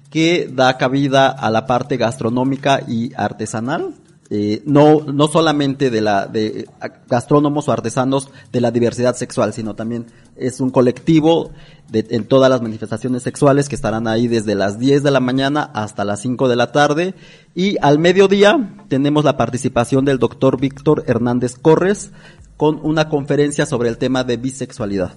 que 0.09 0.51
da 0.51 0.77
cabida 0.77 1.29
a 1.29 1.49
la 1.49 1.65
parte 1.65 1.95
gastronómica 1.95 2.81
y 2.85 3.13
artesanal. 3.15 3.93
Eh, 4.31 4.63
no, 4.65 5.01
no 5.01 5.27
solamente 5.27 5.91
de 5.91 6.01
la, 6.01 6.25
de 6.25 6.67
gastrónomos 7.07 7.67
o 7.67 7.71
artesanos 7.71 8.31
de 8.51 8.59
la 8.59 8.71
diversidad 8.71 9.15
sexual, 9.15 9.53
sino 9.53 9.75
también 9.75 10.07
es 10.35 10.59
un 10.59 10.71
colectivo 10.71 11.51
de, 11.89 12.07
en 12.09 12.23
todas 12.23 12.49
las 12.49 12.61
manifestaciones 12.61 13.21
sexuales 13.21 13.69
que 13.69 13.75
estarán 13.75 14.07
ahí 14.07 14.27
desde 14.27 14.55
las 14.55 14.79
10 14.79 15.03
de 15.03 15.11
la 15.11 15.19
mañana 15.19 15.69
hasta 15.75 16.05
las 16.05 16.21
5 16.21 16.49
de 16.49 16.55
la 16.55 16.71
tarde. 16.71 17.13
Y 17.53 17.77
al 17.81 17.99
mediodía 17.99 18.73
tenemos 18.87 19.25
la 19.25 19.37
participación 19.37 20.05
del 20.05 20.17
doctor 20.17 20.59
Víctor 20.59 21.03
Hernández 21.05 21.55
Corres, 21.61 22.11
con 22.57 22.79
una 22.83 23.09
conferencia 23.09 23.65
sobre 23.65 23.89
el 23.89 23.97
tema 23.97 24.23
de 24.23 24.37
bisexualidad. 24.37 25.13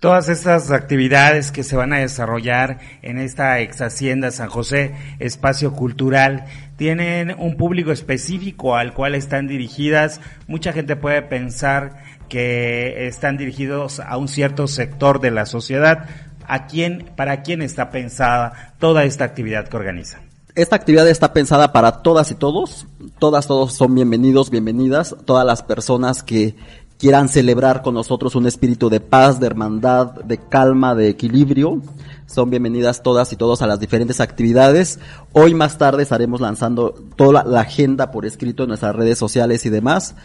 Todas 0.00 0.28
estas 0.28 0.70
actividades 0.70 1.50
que 1.50 1.64
se 1.64 1.76
van 1.76 1.92
a 1.92 1.98
desarrollar 1.98 2.78
en 3.02 3.18
esta 3.18 3.58
ex 3.58 3.80
hacienda 3.80 4.30
San 4.30 4.48
José, 4.48 4.94
espacio 5.18 5.72
cultural, 5.72 6.44
tienen 6.78 7.34
un 7.38 7.56
público 7.56 7.90
específico 7.90 8.76
al 8.76 8.94
cual 8.94 9.16
están 9.16 9.48
dirigidas. 9.48 10.20
Mucha 10.46 10.72
gente 10.72 10.94
puede 10.94 11.22
pensar 11.22 12.04
que 12.28 13.08
están 13.08 13.36
dirigidos 13.36 13.98
a 13.98 14.16
un 14.16 14.28
cierto 14.28 14.68
sector 14.68 15.20
de 15.20 15.32
la 15.32 15.44
sociedad. 15.44 16.08
¿A 16.46 16.66
quién, 16.66 17.10
para 17.16 17.42
quién 17.42 17.62
está 17.62 17.90
pensada 17.90 18.74
toda 18.78 19.04
esta 19.04 19.24
actividad 19.24 19.66
que 19.66 19.76
organizan? 19.76 20.20
Esta 20.54 20.76
actividad 20.76 21.08
está 21.08 21.32
pensada 21.32 21.72
para 21.72 22.00
todas 22.02 22.30
y 22.30 22.36
todos. 22.36 22.86
Todas, 23.18 23.48
todos 23.48 23.74
son 23.74 23.96
bienvenidos, 23.96 24.48
bienvenidas. 24.48 25.16
Todas 25.24 25.44
las 25.44 25.64
personas 25.64 26.22
que 26.22 26.54
quieran 26.98 27.28
celebrar 27.28 27.82
con 27.82 27.94
nosotros 27.94 28.34
un 28.34 28.46
espíritu 28.46 28.90
de 28.90 29.00
paz, 29.00 29.38
de 29.38 29.46
hermandad, 29.46 30.14
de 30.24 30.38
calma, 30.38 30.94
de 30.94 31.08
equilibrio. 31.08 31.80
Son 32.26 32.50
bienvenidas 32.50 33.02
todas 33.02 33.32
y 33.32 33.36
todos 33.36 33.62
a 33.62 33.66
las 33.66 33.78
diferentes 33.78 34.20
actividades. 34.20 34.98
Hoy 35.32 35.54
más 35.54 35.78
tarde 35.78 36.02
estaremos 36.02 36.40
lanzando 36.40 36.90
toda 37.16 37.44
la 37.44 37.60
agenda 37.60 38.10
por 38.10 38.26
escrito 38.26 38.64
en 38.64 38.70
nuestras 38.70 38.96
redes 38.96 39.16
sociales 39.16 39.64
y 39.64 39.70
demás 39.70 40.16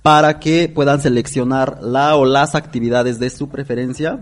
para 0.00 0.40
que 0.40 0.68
puedan 0.68 1.00
seleccionar 1.00 1.78
la 1.82 2.16
o 2.16 2.24
las 2.24 2.54
actividades 2.54 3.20
de 3.20 3.30
su 3.30 3.48
preferencia 3.48 4.20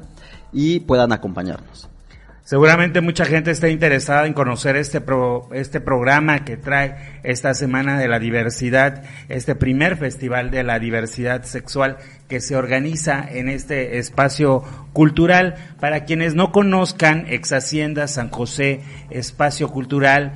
y 0.52 0.80
puedan 0.80 1.12
acompañarnos. 1.12 1.88
Seguramente 2.50 3.00
mucha 3.00 3.26
gente 3.26 3.52
está 3.52 3.68
interesada 3.68 4.26
en 4.26 4.32
conocer 4.32 4.74
este 4.74 5.00
pro, 5.00 5.48
este 5.52 5.80
programa 5.80 6.44
que 6.44 6.56
trae 6.56 6.96
esta 7.22 7.54
Semana 7.54 7.96
de 7.96 8.08
la 8.08 8.18
Diversidad, 8.18 9.04
este 9.28 9.54
primer 9.54 9.96
Festival 9.96 10.50
de 10.50 10.64
la 10.64 10.80
Diversidad 10.80 11.44
Sexual 11.44 11.98
que 12.28 12.40
se 12.40 12.56
organiza 12.56 13.24
en 13.24 13.48
este 13.48 13.98
espacio 13.98 14.64
cultural. 14.92 15.54
Para 15.78 16.04
quienes 16.04 16.34
no 16.34 16.50
conozcan 16.50 17.24
Ex 17.28 17.52
Hacienda 17.52 18.08
San 18.08 18.30
José, 18.30 18.80
espacio 19.10 19.68
cultural, 19.68 20.32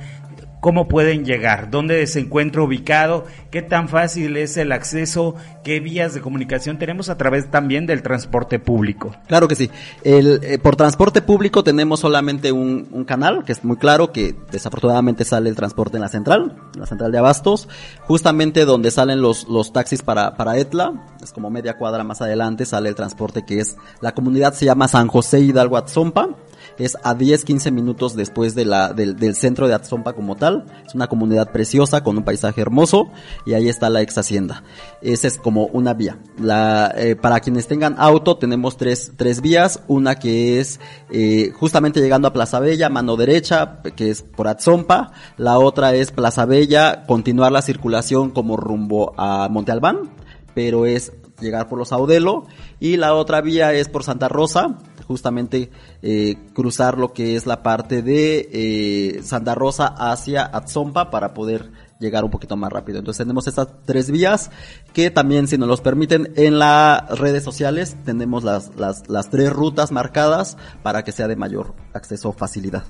cómo 0.65 0.87
pueden 0.87 1.25
llegar, 1.25 1.69
dónde 1.69 2.07
se 2.07 2.21
encuentra 2.21 2.63
ubicado, 2.63 3.25
qué 3.51 3.61
tan 3.61 3.87
fácil 3.87 4.35
es 4.35 4.57
el 4.57 4.71
acceso, 4.71 5.35
qué 5.63 5.79
vías 5.79 6.15
de 6.15 6.21
comunicación 6.21 6.79
tenemos 6.79 7.09
a 7.09 7.17
través 7.19 7.51
también 7.51 7.85
del 7.85 8.01
transporte 8.01 8.57
público. 8.57 9.15
Claro 9.27 9.47
que 9.47 9.55
sí. 9.55 9.69
Eh, 10.03 10.57
por 10.63 10.75
transporte 10.75 11.21
público 11.21 11.63
tenemos 11.63 11.99
solamente 11.99 12.51
un, 12.51 13.05
canal, 13.05 13.43
que 13.45 13.51
es 13.51 13.63
muy 13.63 13.77
claro, 13.77 14.11
que 14.11 14.33
desafortunadamente 14.51 15.23
sale 15.23 15.49
el 15.51 15.55
transporte 15.55 15.97
en 15.97 16.01
la 16.01 16.09
central, 16.09 16.55
en 16.73 16.79
la 16.79 16.87
central 16.87 17.11
de 17.11 17.19
Abastos, 17.19 17.69
justamente 18.07 18.65
donde 18.65 18.89
salen 18.89 19.21
los, 19.21 19.47
los 19.47 19.71
taxis 19.71 20.01
para, 20.01 20.35
para 20.35 20.57
Etla, 20.57 20.93
es 21.21 21.31
como 21.31 21.51
media 21.51 21.77
cuadra 21.77 22.03
más 22.03 22.23
adelante, 22.23 22.65
sale 22.65 22.89
el 22.89 22.95
transporte 22.95 23.45
que 23.45 23.59
es, 23.59 23.77
la 24.01 24.15
comunidad 24.15 24.55
se 24.55 24.65
llama 24.65 24.87
San 24.87 25.09
José 25.09 25.41
Hidalgo 25.41 25.77
Atzompa, 25.77 26.29
es 26.77 26.97
a 27.03 27.13
10, 27.13 27.45
15 27.45 27.71
minutos 27.71 28.15
después 28.15 28.55
de 28.55 28.65
la, 28.65 28.93
del, 28.93 29.15
del 29.15 29.35
centro 29.35 29.67
de 29.67 29.73
Atzompa 29.73 30.13
como 30.13 30.35
tal. 30.35 30.65
Es 30.85 30.95
una 30.95 31.07
comunidad 31.07 31.51
preciosa 31.51 32.03
con 32.03 32.17
un 32.17 32.23
paisaje 32.23 32.61
hermoso 32.61 33.09
y 33.45 33.53
ahí 33.53 33.69
está 33.69 33.89
la 33.89 34.01
ex 34.01 34.17
hacienda. 34.17 34.63
Esa 35.01 35.27
es 35.27 35.37
como 35.37 35.67
una 35.67 35.93
vía. 35.93 36.19
La, 36.39 36.93
eh, 36.97 37.15
para 37.15 37.39
quienes 37.39 37.67
tengan 37.67 37.95
auto 37.97 38.37
tenemos 38.37 38.77
tres, 38.77 39.13
tres 39.15 39.41
vías. 39.41 39.81
Una 39.87 40.15
que 40.15 40.59
es 40.59 40.79
eh, 41.09 41.51
justamente 41.57 42.01
llegando 42.01 42.27
a 42.27 42.33
Plaza 42.33 42.59
Bella, 42.59 42.89
mano 42.89 43.15
derecha, 43.15 43.81
que 43.95 44.09
es 44.09 44.21
por 44.21 44.47
Atzompa. 44.47 45.11
La 45.37 45.59
otra 45.59 45.93
es 45.95 46.11
Plaza 46.11 46.45
Bella, 46.45 47.03
continuar 47.07 47.51
la 47.51 47.61
circulación 47.61 48.31
como 48.31 48.57
rumbo 48.57 49.13
a 49.17 49.47
Monte 49.49 49.71
Albán, 49.71 50.11
pero 50.53 50.85
es 50.85 51.13
llegar 51.39 51.67
por 51.67 51.79
los 51.79 51.91
Audelo. 51.91 52.45
Y 52.79 52.97
la 52.97 53.13
otra 53.13 53.41
vía 53.41 53.73
es 53.73 53.89
por 53.89 54.03
Santa 54.03 54.27
Rosa, 54.27 54.77
justamente 55.07 55.69
eh, 56.01 56.35
cruzar 56.53 56.97
lo 56.97 57.13
que 57.13 57.35
es 57.35 57.45
la 57.45 57.63
parte 57.63 58.01
de 58.01 58.49
eh, 58.51 59.23
Santa 59.23 59.55
Rosa 59.55 59.87
hacia 59.87 60.45
Atzompa 60.45 61.09
para 61.09 61.33
poder 61.33 61.71
llegar 61.99 62.23
un 62.23 62.31
poquito 62.31 62.57
más 62.57 62.71
rápido. 62.71 62.99
Entonces 62.99 63.25
tenemos 63.25 63.47
estas 63.47 63.67
tres 63.85 64.11
vías 64.11 64.51
que 64.93 65.11
también, 65.11 65.47
si 65.47 65.57
nos 65.57 65.67
los 65.67 65.81
permiten, 65.81 66.33
en 66.35 66.59
las 66.59 67.07
redes 67.17 67.43
sociales 67.43 67.95
tenemos 68.03 68.43
las, 68.43 68.75
las, 68.75 69.07
las 69.07 69.29
tres 69.29 69.51
rutas 69.51 69.91
marcadas 69.91 70.57
para 70.83 71.03
que 71.03 71.11
sea 71.11 71.27
de 71.27 71.35
mayor 71.35 71.73
acceso 71.93 72.33
facilidad. 72.33 72.83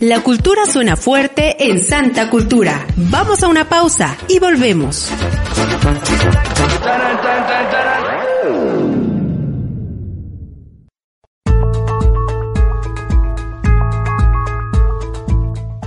La 0.00 0.22
cultura 0.22 0.66
suena 0.66 0.94
fuerte 0.94 1.56
en 1.70 1.82
Santa 1.82 2.28
Cultura. 2.28 2.86
Vamos 2.96 3.42
a 3.42 3.48
una 3.48 3.66
pausa 3.66 4.14
y 4.28 4.38
volvemos. 4.38 5.10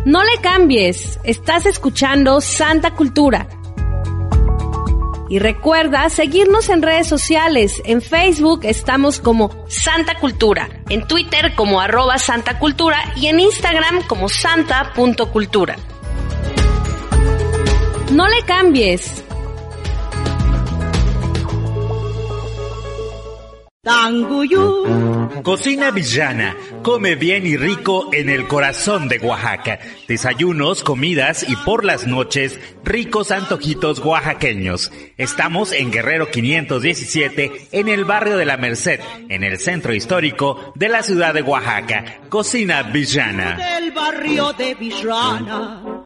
No 0.05 0.23
le 0.23 0.41
cambies, 0.41 1.19
estás 1.23 1.67
escuchando 1.67 2.41
Santa 2.41 2.95
Cultura. 2.95 3.58
Y 5.29 5.37
recuerda 5.39 6.09
seguirnos 6.09 6.69
en 6.69 6.81
redes 6.81 7.07
sociales. 7.07 7.81
En 7.85 8.01
Facebook 8.01 8.61
estamos 8.63 9.19
como 9.19 9.65
Santa 9.67 10.15
Cultura, 10.15 10.69
en 10.89 11.07
Twitter 11.07 11.53
como 11.55 11.79
arroba 11.79 12.17
Santa 12.17 12.57
Cultura 12.57 13.13
y 13.15 13.27
en 13.27 13.39
Instagram 13.39 14.01
como 14.07 14.27
santa.cultura. 14.27 15.75
No 18.11 18.27
le 18.27 18.41
cambies. 18.43 19.23
Cocina 25.43 25.89
Villana. 25.89 26.55
Come 26.83 27.15
bien 27.15 27.47
y 27.47 27.57
rico 27.57 28.09
en 28.13 28.29
el 28.29 28.47
corazón 28.47 29.07
de 29.07 29.17
Oaxaca. 29.19 29.79
Desayunos, 30.07 30.83
comidas 30.83 31.43
y 31.47 31.55
por 31.55 31.83
las 31.83 32.05
noches, 32.05 32.59
ricos 32.83 33.31
antojitos 33.31 33.99
oaxaqueños. 33.99 34.91
Estamos 35.17 35.71
en 35.71 35.91
Guerrero 35.91 36.29
517, 36.29 37.69
en 37.71 37.87
el 37.87 38.05
barrio 38.05 38.37
de 38.37 38.45
la 38.45 38.57
Merced, 38.57 38.99
en 39.27 39.43
el 39.43 39.57
centro 39.59 39.93
histórico 39.93 40.71
de 40.75 40.89
la 40.89 41.01
ciudad 41.01 41.33
de 41.33 41.41
Oaxaca. 41.41 42.19
Cocina 42.29 42.83
Villana. 42.83 43.57
del 43.57 43.91
barrio 43.91 44.53
de 44.53 44.75
Villana. 44.75 46.05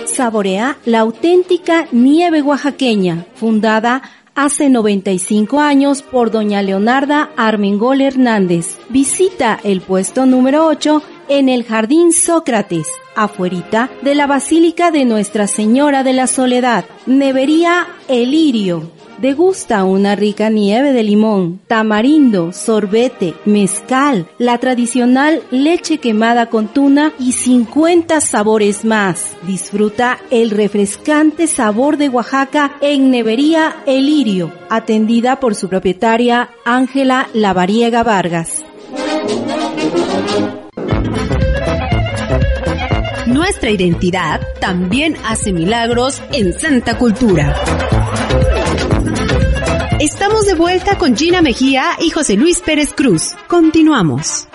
Saborea 0.07 0.79
la 0.85 1.01
auténtica 1.01 1.89
nieve 1.91 2.43
oaxaqueña, 2.43 3.27
fundada 3.35 4.03
hace 4.37 4.71
95 4.71 5.59
años 5.59 6.03
por 6.03 6.31
doña 6.31 6.63
Leonarda 6.63 7.31
Armengol 7.37 8.03
Hernández. 8.03 8.79
Visita 8.89 9.59
el 9.65 9.81
puesto 9.81 10.27
número 10.27 10.65
8 10.65 11.03
en 11.29 11.49
el 11.49 11.65
Jardín 11.65 12.13
Sócrates, 12.13 12.87
afuerita 13.17 13.91
de 14.03 14.15
la 14.15 14.29
Basílica 14.29 14.93
de 14.93 15.05
Nuestra 15.05 15.49
Señora 15.49 16.05
de 16.05 16.13
la 16.13 16.29
Soledad. 16.29 16.85
Nevería 17.07 17.89
El. 18.07 18.31
Degusta 19.19 19.85
una 19.85 20.17
rica 20.17 20.51
nieve 20.51 20.93
de 20.93 21.03
limón, 21.03 21.61
tamarindo, 21.69 22.53
sorbete, 22.53 23.35
mezcal, 23.45 24.27
la 24.39 24.59
tradicional 24.59 25.43
leche 25.51 25.99
quemada 25.99 26.47
con 26.47 26.69
tuna 26.69 27.13
y 27.19 27.33
50 27.33 28.21
sabores 28.21 28.85
más. 28.85 29.37
Disfruta 29.47 30.19
el 30.31 30.51
refrescante 30.51 31.47
sabor 31.47 31.97
de 31.97 32.09
Oaxaca 32.09 32.77
en 32.81 33.11
Nevería 33.11 33.77
El 33.87 34.07
Lirio, 34.07 34.53
atendida 34.69 35.39
por 35.39 35.55
su 35.55 35.69
propietaria 35.69 36.51
Ángela 36.65 37.29
Lavariega 37.33 38.03
Vargas. 38.03 38.65
Nuestra 43.27 43.71
identidad 43.71 44.41
también 44.61 45.17
hace 45.25 45.53
milagros 45.53 46.21
en 46.33 46.53
Santa 46.53 46.99
Cultura. 46.99 47.55
Estamos 50.05 50.45
de 50.45 50.53
vuelta 50.53 50.99
con 50.99 51.17
Gina 51.17 51.41
Mejía 51.41 51.93
y 51.99 52.11
José 52.11 52.37
Luis 52.37 52.61
Pérez 52.61 52.93
Cruz. 52.93 53.35
Continuamos. 53.49 54.47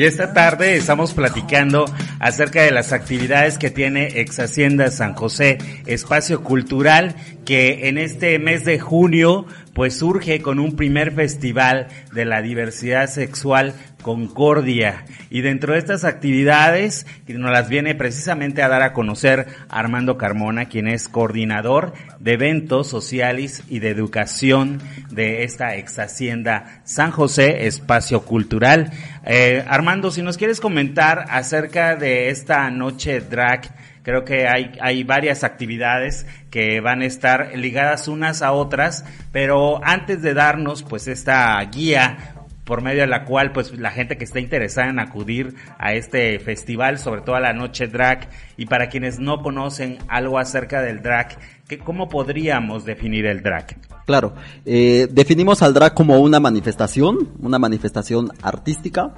Y 0.00 0.06
esta 0.06 0.32
tarde 0.32 0.76
estamos 0.76 1.12
platicando 1.12 1.84
acerca 2.20 2.62
de 2.62 2.70
las 2.70 2.94
actividades 2.94 3.58
que 3.58 3.68
tiene 3.68 4.18
Ex 4.18 4.38
Hacienda 4.38 4.90
San 4.90 5.12
José, 5.12 5.58
espacio 5.84 6.42
cultural 6.42 7.14
que 7.44 7.86
en 7.86 7.98
este 7.98 8.38
mes 8.38 8.64
de 8.64 8.78
junio 8.78 9.44
pues 9.74 9.98
surge 9.98 10.40
con 10.42 10.58
un 10.58 10.76
primer 10.76 11.12
festival 11.12 11.88
de 12.12 12.24
la 12.24 12.42
diversidad 12.42 13.08
sexual 13.08 13.74
Concordia. 14.02 15.04
Y 15.28 15.42
dentro 15.42 15.74
de 15.74 15.78
estas 15.78 16.04
actividades, 16.04 17.06
nos 17.28 17.50
las 17.50 17.68
viene 17.68 17.94
precisamente 17.94 18.62
a 18.62 18.68
dar 18.68 18.82
a 18.82 18.92
conocer 18.92 19.46
Armando 19.68 20.16
Carmona, 20.16 20.66
quien 20.66 20.88
es 20.88 21.08
coordinador 21.08 21.92
de 22.18 22.32
eventos 22.32 22.88
sociales 22.88 23.62
y 23.68 23.78
de 23.80 23.90
educación 23.90 24.80
de 25.10 25.44
esta 25.44 25.76
ex 25.76 25.98
hacienda 25.98 26.82
San 26.84 27.10
José 27.10 27.66
Espacio 27.66 28.22
Cultural. 28.22 28.90
Eh, 29.24 29.64
Armando, 29.68 30.10
si 30.10 30.22
nos 30.22 30.38
quieres 30.38 30.60
comentar 30.60 31.26
acerca 31.28 31.96
de 31.96 32.30
esta 32.30 32.70
noche 32.70 33.20
drag, 33.20 33.74
Creo 34.02 34.24
que 34.24 34.48
hay, 34.48 34.72
hay 34.80 35.04
varias 35.04 35.44
actividades 35.44 36.26
que 36.50 36.80
van 36.80 37.02
a 37.02 37.06
estar 37.06 37.56
ligadas 37.56 38.08
unas 38.08 38.42
a 38.42 38.52
otras, 38.52 39.04
pero 39.32 39.80
antes 39.84 40.22
de 40.22 40.34
darnos 40.34 40.82
pues 40.82 41.06
esta 41.06 41.60
guía 41.64 42.34
por 42.70 42.82
medio 42.82 43.00
de 43.00 43.08
la 43.08 43.24
cual 43.24 43.50
pues 43.50 43.76
la 43.76 43.90
gente 43.90 44.16
que 44.16 44.22
está 44.22 44.38
interesada 44.38 44.90
en 44.90 45.00
acudir 45.00 45.56
a 45.76 45.92
este 45.94 46.38
festival, 46.38 46.98
sobre 46.98 47.22
todo 47.22 47.34
a 47.34 47.40
la 47.40 47.52
noche 47.52 47.88
drag, 47.88 48.28
y 48.56 48.66
para 48.66 48.88
quienes 48.88 49.18
no 49.18 49.42
conocen 49.42 49.98
algo 50.06 50.38
acerca 50.38 50.80
del 50.80 51.02
drag, 51.02 51.36
¿qué, 51.66 51.80
¿cómo 51.80 52.08
podríamos 52.08 52.84
definir 52.84 53.26
el 53.26 53.42
drag? 53.42 53.76
Claro, 54.06 54.34
eh, 54.64 55.08
definimos 55.10 55.62
al 55.62 55.74
drag 55.74 55.94
como 55.94 56.20
una 56.20 56.38
manifestación, 56.38 57.30
una 57.40 57.58
manifestación 57.58 58.30
artística 58.40 59.14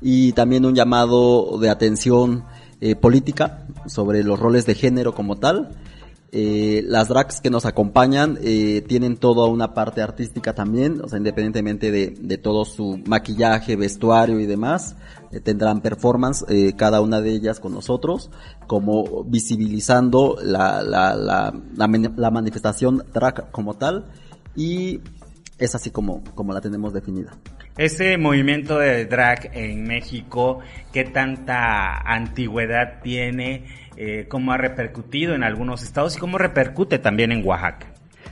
y 0.00 0.32
también 0.32 0.64
un 0.64 0.74
llamado 0.74 1.58
de 1.58 1.68
atención 1.68 2.44
eh, 2.80 2.96
política 2.96 3.66
sobre 3.86 4.22
los 4.22 4.38
roles 4.38 4.66
de 4.66 4.74
género 4.74 5.14
como 5.14 5.36
tal. 5.36 5.76
Eh, 6.32 6.82
las 6.86 7.08
drags 7.08 7.40
que 7.40 7.50
nos 7.50 7.64
acompañan 7.64 8.36
eh, 8.42 8.84
tienen 8.86 9.16
toda 9.16 9.46
una 9.46 9.74
parte 9.74 10.02
artística 10.02 10.54
también, 10.54 11.00
o 11.00 11.08
sea, 11.08 11.18
independientemente 11.18 11.90
de, 11.92 12.10
de 12.20 12.36
todo 12.36 12.64
su 12.64 13.00
maquillaje, 13.06 13.76
vestuario 13.76 14.40
y 14.40 14.46
demás, 14.46 14.96
eh, 15.30 15.40
tendrán 15.40 15.80
performance 15.80 16.44
eh, 16.48 16.74
cada 16.76 17.00
una 17.00 17.20
de 17.20 17.30
ellas 17.30 17.60
con 17.60 17.72
nosotros, 17.72 18.30
como 18.66 19.22
visibilizando 19.24 20.36
la, 20.42 20.82
la, 20.82 21.14
la, 21.14 21.54
la, 21.74 22.10
la 22.16 22.30
manifestación 22.30 23.04
drag 23.14 23.50
como 23.52 23.74
tal 23.74 24.06
y 24.56 25.00
es 25.58 25.74
así 25.74 25.90
como, 25.90 26.22
como 26.34 26.52
la 26.52 26.60
tenemos 26.60 26.92
definida. 26.92 27.36
Este 27.76 28.18
movimiento 28.18 28.78
de 28.78 29.06
drag 29.06 29.50
en 29.54 29.84
México, 29.84 30.60
¿qué 30.92 31.04
tanta 31.04 31.98
antigüedad 31.98 33.00
tiene? 33.02 33.64
Eh, 33.96 34.26
¿Cómo 34.28 34.52
ha 34.52 34.58
repercutido 34.58 35.34
en 35.34 35.42
algunos 35.42 35.82
estados 35.82 36.16
y 36.16 36.20
cómo 36.20 36.38
repercute 36.38 36.98
también 36.98 37.32
en 37.32 37.46
Oaxaca? 37.46 37.86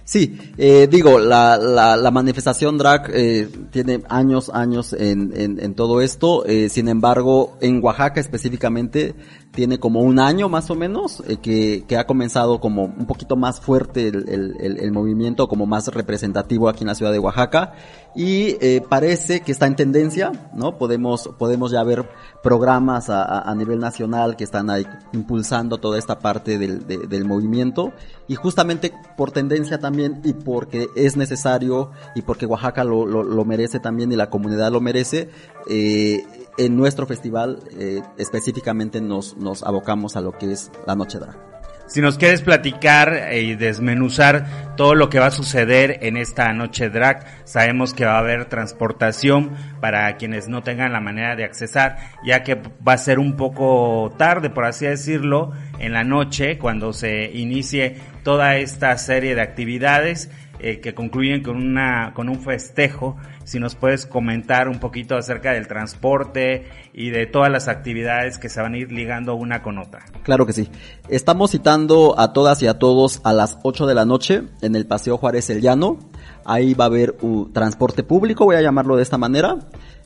Sí, 0.05 0.39
eh, 0.59 0.87
digo, 0.91 1.19
la, 1.19 1.57
la, 1.57 1.97
la, 1.97 2.11
manifestación 2.11 2.77
drag 2.77 3.11
eh, 3.15 3.49
tiene 3.71 4.03
años, 4.11 4.51
años 4.53 4.93
en, 4.93 5.33
en, 5.35 5.59
en 5.59 5.75
todo 5.75 6.03
esto, 6.03 6.45
eh, 6.45 6.69
sin 6.69 6.89
embargo, 6.89 7.57
en 7.63 7.83
Oaxaca 7.83 8.21
específicamente 8.21 9.15
tiene 9.55 9.79
como 9.79 10.01
un 10.01 10.19
año 10.19 10.49
más 10.49 10.71
o 10.71 10.75
menos 10.75 11.23
eh, 11.29 11.37
que, 11.37 11.85
que 11.87 11.97
ha 11.97 12.07
comenzado 12.07 12.61
como 12.61 12.85
un 12.85 13.07
poquito 13.07 13.37
más 13.37 13.61
fuerte 13.61 14.09
el, 14.09 14.57
el, 14.61 14.93
movimiento, 14.93 15.49
como 15.49 15.67
más 15.67 15.87
representativo 15.89 16.69
aquí 16.69 16.83
en 16.83 16.89
la 16.89 16.95
ciudad 16.95 17.13
de 17.13 17.19
Oaxaca 17.19 17.75
y 18.15 18.57
eh, 18.61 18.83
parece 18.89 19.41
que 19.41 19.53
está 19.53 19.67
en 19.67 19.77
tendencia, 19.77 20.33
¿no? 20.55 20.79
Podemos, 20.79 21.31
podemos 21.39 21.73
ya 21.73 21.83
ver 21.83 22.09
programas 22.43 23.11
a, 23.11 23.53
nivel 23.55 23.79
nacional 23.79 24.37
que 24.37 24.45
están 24.45 24.71
ahí 24.71 24.87
impulsando 25.13 25.79
toda 25.79 25.99
esta 25.99 26.19
parte 26.19 26.59
del, 26.59 26.87
de, 26.87 26.99
del 26.99 27.25
movimiento 27.25 27.93
y 28.29 28.35
justamente 28.35 28.93
por 29.17 29.31
tendencia 29.31 29.79
también 29.79 30.21
y 30.25 30.33
porque 30.33 30.89
es 30.97 31.17
necesario 31.17 31.91
y 32.15 32.23
porque 32.23 32.47
Oaxaca 32.47 32.85
lo, 32.85 33.07
lo, 33.07 33.23
lo 33.23 33.45
merece 33.45 33.81
también 33.81 34.13
y 34.13 34.17
la 34.17 34.31
comunidad 34.31 34.73
lo 34.73 34.81
merece, 34.81 35.31
eh, 35.69 36.25
en 36.59 36.77
nuestro 36.77 37.07
festival 37.07 37.61
eh, 37.79 38.03
específicamente 38.17 39.01
nos, 39.01 39.37
nos 39.37 39.63
abocamos 39.63 40.17
a 40.17 40.21
lo 40.21 40.33
que 40.33 40.53
es 40.53 40.71
la 40.87 40.95
Noche 40.95 41.19
Drag. 41.19 41.55
Si 41.87 42.01
nos 42.01 42.17
quieres 42.17 42.41
platicar 42.41 43.35
y 43.35 43.57
desmenuzar 43.57 44.75
todo 44.75 44.95
lo 44.95 45.11
que 45.11 45.19
va 45.19 45.27
a 45.27 45.31
suceder 45.31 45.99
en 46.01 46.17
esta 46.17 46.51
noche 46.55 46.89
drag, 46.89 47.27
sabemos 47.45 47.93
que 47.93 48.07
va 48.07 48.15
a 48.15 48.21
haber 48.21 48.47
transportación 48.47 49.51
para 49.83 50.17
quienes 50.17 50.49
no 50.49 50.63
tengan 50.63 50.93
la 50.93 51.01
manera 51.01 51.37
de 51.37 51.45
accesar, 51.45 51.99
ya 52.25 52.43
que 52.43 52.55
va 52.55 52.95
a 52.95 52.99
ser 52.99 53.19
un 53.19 53.37
poco 53.37 54.15
tarde, 54.17 54.49
por 54.49 54.65
así 54.65 54.87
decirlo, 54.87 55.53
en 55.79 55.93
la 55.93 56.05
noche, 56.05 56.57
cuando 56.59 56.95
se 56.95 57.31
inicie 57.35 57.99
toda 58.23 58.57
esta 58.57 58.97
serie 58.97 59.35
de 59.35 59.43
actividades 59.43 60.31
eh, 60.61 60.81
que 60.81 60.95
concluyen 60.95 61.43
con 61.43 61.57
una 61.57 62.13
con 62.15 62.31
un 62.31 62.41
festejo. 62.41 63.19
Si 63.45 63.61
nos 63.61 63.75
puedes 63.75 64.07
comentar 64.07 64.69
un 64.69 64.81
poquito 64.81 65.17
acerca 65.17 65.53
del 65.53 65.69
transporte 65.69 66.67
y 66.93 67.11
de 67.11 67.27
todas 67.27 67.51
las 67.51 67.69
actividades 67.69 68.39
que 68.39 68.49
se 68.49 68.61
van 68.61 68.75
a 68.75 68.79
ir 68.79 68.91
ligando 68.91 69.35
una 69.35 69.63
con 69.63 69.79
otra. 69.79 70.05
Claro 70.23 70.47
que 70.47 70.53
sí. 70.53 70.71
Estamos 71.09 71.51
citando 71.51 72.19
a 72.19 72.33
todas 72.33 72.63
y 72.63 72.67
a 72.67 72.79
todos 72.79 73.21
a 73.25 73.33
las 73.33 73.59
8 73.63 73.87
de 73.87 73.95
la 73.95 74.05
noche 74.05 74.43
en 74.63 74.75
el 74.75 74.87
Paseo 74.87 75.19
Juárez 75.19 75.51
El 75.51 75.61
Llano. 75.61 75.99
Ahí 76.45 76.75
va 76.75 76.85
a 76.85 76.89
haber 76.89 77.17
un 77.23 77.53
transporte 77.53 78.03
público, 78.03 78.45
voy 78.45 78.57
a 78.57 78.63
llamarlo 78.63 78.97
de 78.97 79.03
esta 79.03 79.19
manera. 79.19 79.59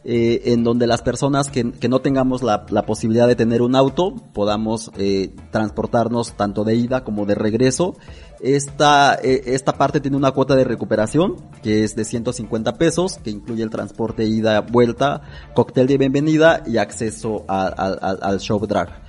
Eh, 0.04 0.52
en 0.52 0.62
donde 0.62 0.86
las 0.86 1.02
personas 1.02 1.50
que, 1.50 1.72
que 1.72 1.88
no 1.88 1.98
tengamos 1.98 2.42
la, 2.42 2.64
la, 2.70 2.86
posibilidad 2.86 3.26
de 3.26 3.34
tener 3.34 3.62
un 3.62 3.74
auto 3.74 4.14
podamos 4.32 4.92
eh, 4.96 5.34
transportarnos 5.50 6.34
tanto 6.34 6.62
de 6.62 6.76
ida 6.76 7.02
como 7.02 7.26
de 7.26 7.34
regreso. 7.34 7.96
Esta, 8.40 9.16
eh, 9.16 9.42
esta 9.46 9.72
parte 9.72 10.00
tiene 10.00 10.16
una 10.16 10.30
cuota 10.30 10.54
de 10.54 10.64
recuperación 10.64 11.36
que 11.62 11.84
es 11.84 11.96
de 11.96 12.04
150 12.04 12.74
pesos, 12.74 13.18
que 13.22 13.30
incluye 13.30 13.62
el 13.62 13.70
transporte 13.70 14.24
ida, 14.24 14.60
vuelta, 14.60 15.22
cóctel 15.54 15.86
de 15.86 15.98
bienvenida 15.98 16.62
y 16.66 16.76
acceso 16.76 17.44
al 17.48 18.38
show 18.40 18.64
drag. 18.66 19.02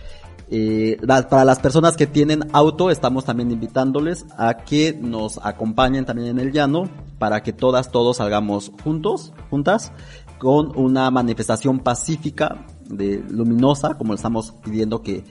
Eh, 0.52 0.98
para 1.30 1.46
las 1.46 1.60
personas 1.60 1.96
que 1.96 2.08
tienen 2.08 2.50
auto, 2.54 2.90
estamos 2.90 3.24
también 3.24 3.52
invitándoles 3.52 4.26
a 4.36 4.58
que 4.58 4.98
nos 5.00 5.40
acompañen 5.44 6.06
también 6.06 6.30
en 6.30 6.40
el 6.40 6.52
llano 6.52 6.90
para 7.20 7.44
que 7.44 7.54
todas, 7.54 7.92
todos 7.92 8.18
salgamos 8.18 8.72
juntos, 8.84 9.32
juntas, 9.52 9.92
con 10.40 10.76
una 10.76 11.12
manifestación 11.12 11.80
pacífica, 11.80 12.66
de 12.86 13.24
luminosa, 13.30 13.96
como 13.98 14.16
estamos 14.16 14.54
pidiendo 14.64 15.04
que 15.04 15.24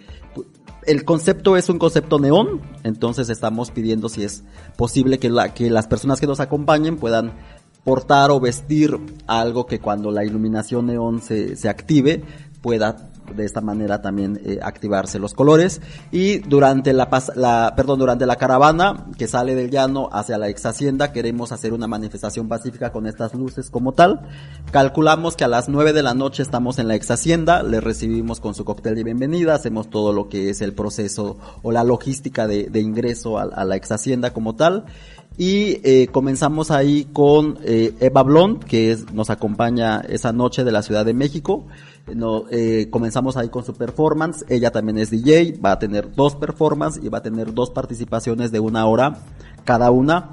el 0.89 1.05
concepto 1.05 1.59
es 1.59 1.69
un 1.69 1.79
concepto 1.79 2.19
neón, 2.19 2.63
entonces 2.83 3.29
estamos 3.29 3.71
pidiendo 3.71 4.09
si 4.09 4.25
es 4.25 4.43
posible 4.77 5.19
que, 5.19 5.29
la, 5.29 5.53
que 5.53 5.69
las 5.69 5.87
personas 5.87 6.19
que 6.19 6.27
nos 6.27 6.41
acompañen 6.41 6.97
puedan 6.97 7.35
portar 7.85 8.31
o 8.31 8.41
vestir 8.41 8.99
algo 9.27 9.67
que 9.67 9.81
cuando 9.81 10.11
la 10.11 10.25
iluminación 10.25 10.87
neón 10.87 11.21
se, 11.21 11.57
se 11.57 11.69
active 11.69 12.25
pueda 12.63 13.11
de 13.35 13.45
esta 13.45 13.61
manera 13.61 14.03
también 14.03 14.41
eh, 14.45 14.59
activarse 14.63 15.19
los 15.19 15.35
colores. 15.35 15.81
Y 16.11 16.39
durante 16.39 16.93
la, 16.93 17.09
la 17.35 17.75
perdón 17.77 17.99
durante 17.99 18.27
la 18.27 18.37
caravana 18.37 19.07
que 19.17 19.29
sale 19.29 19.55
del 19.55 19.71
llano 19.71 20.09
hacia 20.13 20.39
la 20.39 20.49
ex 20.49 20.67
hacienda 20.67 21.13
queremos 21.13 21.53
hacer 21.53 21.73
una 21.73 21.87
manifestación 21.87 22.49
pacífica 22.49 22.93
con 22.93 23.07
estas 23.07 23.35
luces 23.35 23.71
como 23.71 23.93
tal. 23.93 24.21
Calculamos 24.71 25.37
que 25.37 25.45
a 25.45 25.49
las 25.49 25.69
9 25.69 25.93
de 25.93 26.03
la 26.03 26.15
noche 26.15 26.43
estamos 26.43 26.79
en 26.79 26.89
la 26.89 26.95
ex 26.95 27.11
hacienda 27.11 27.63
le 27.63 27.81
recibimos 27.81 28.41
con 28.41 28.55
su 28.55 28.65
cóctel 28.65 28.95
de 28.95 29.05
bienvenida 29.05 29.55
hacemos 29.55 29.91
todo 29.91 30.13
lo 30.13 30.29
que 30.29 30.51
es 30.51 30.61
el 30.61 30.73
proceso 30.73 31.37
o 31.63 31.73
la 31.73 31.85
logística 31.85 32.47
de, 32.47 32.81
ingreso 32.81 33.39
a, 33.39 33.65
la 33.65 33.77
ex 33.77 33.91
hacienda 33.93 34.33
como 34.33 34.55
tal. 34.55 34.85
Y 35.37 35.81
eh, 35.85 36.09
comenzamos 36.11 36.71
ahí 36.73 37.07
con 37.13 37.59
eh, 37.63 37.95
Eva 38.01 38.25
Blond, 38.25 38.65
que 38.65 38.99
nos 39.13 39.31
acompaña 39.31 40.01
esa 40.01 40.33
noche 40.33 40.65
de 40.65 40.73
la 40.73 40.83
Ciudad 40.83 41.05
de 41.05 41.15
México. 41.15 41.67
No, 42.15 42.45
eh, 42.51 42.89
comenzamos 42.91 43.37
ahí 43.37 43.49
con 43.49 43.65
su 43.65 43.75
performance. 43.75 44.45
Ella 44.49 44.71
también 44.71 44.99
es 44.99 45.11
DJ, 45.11 45.59
va 45.65 45.73
a 45.73 45.79
tener 45.79 46.15
dos 46.15 46.37
performances 46.37 47.03
y 47.03 47.09
va 47.09 47.19
a 47.19 47.23
tener 47.23 47.55
dos 47.55 47.71
participaciones 47.71 48.53
de 48.53 48.61
una 48.61 48.87
hora 48.87 49.19
cada 49.65 49.91
una 49.91 50.31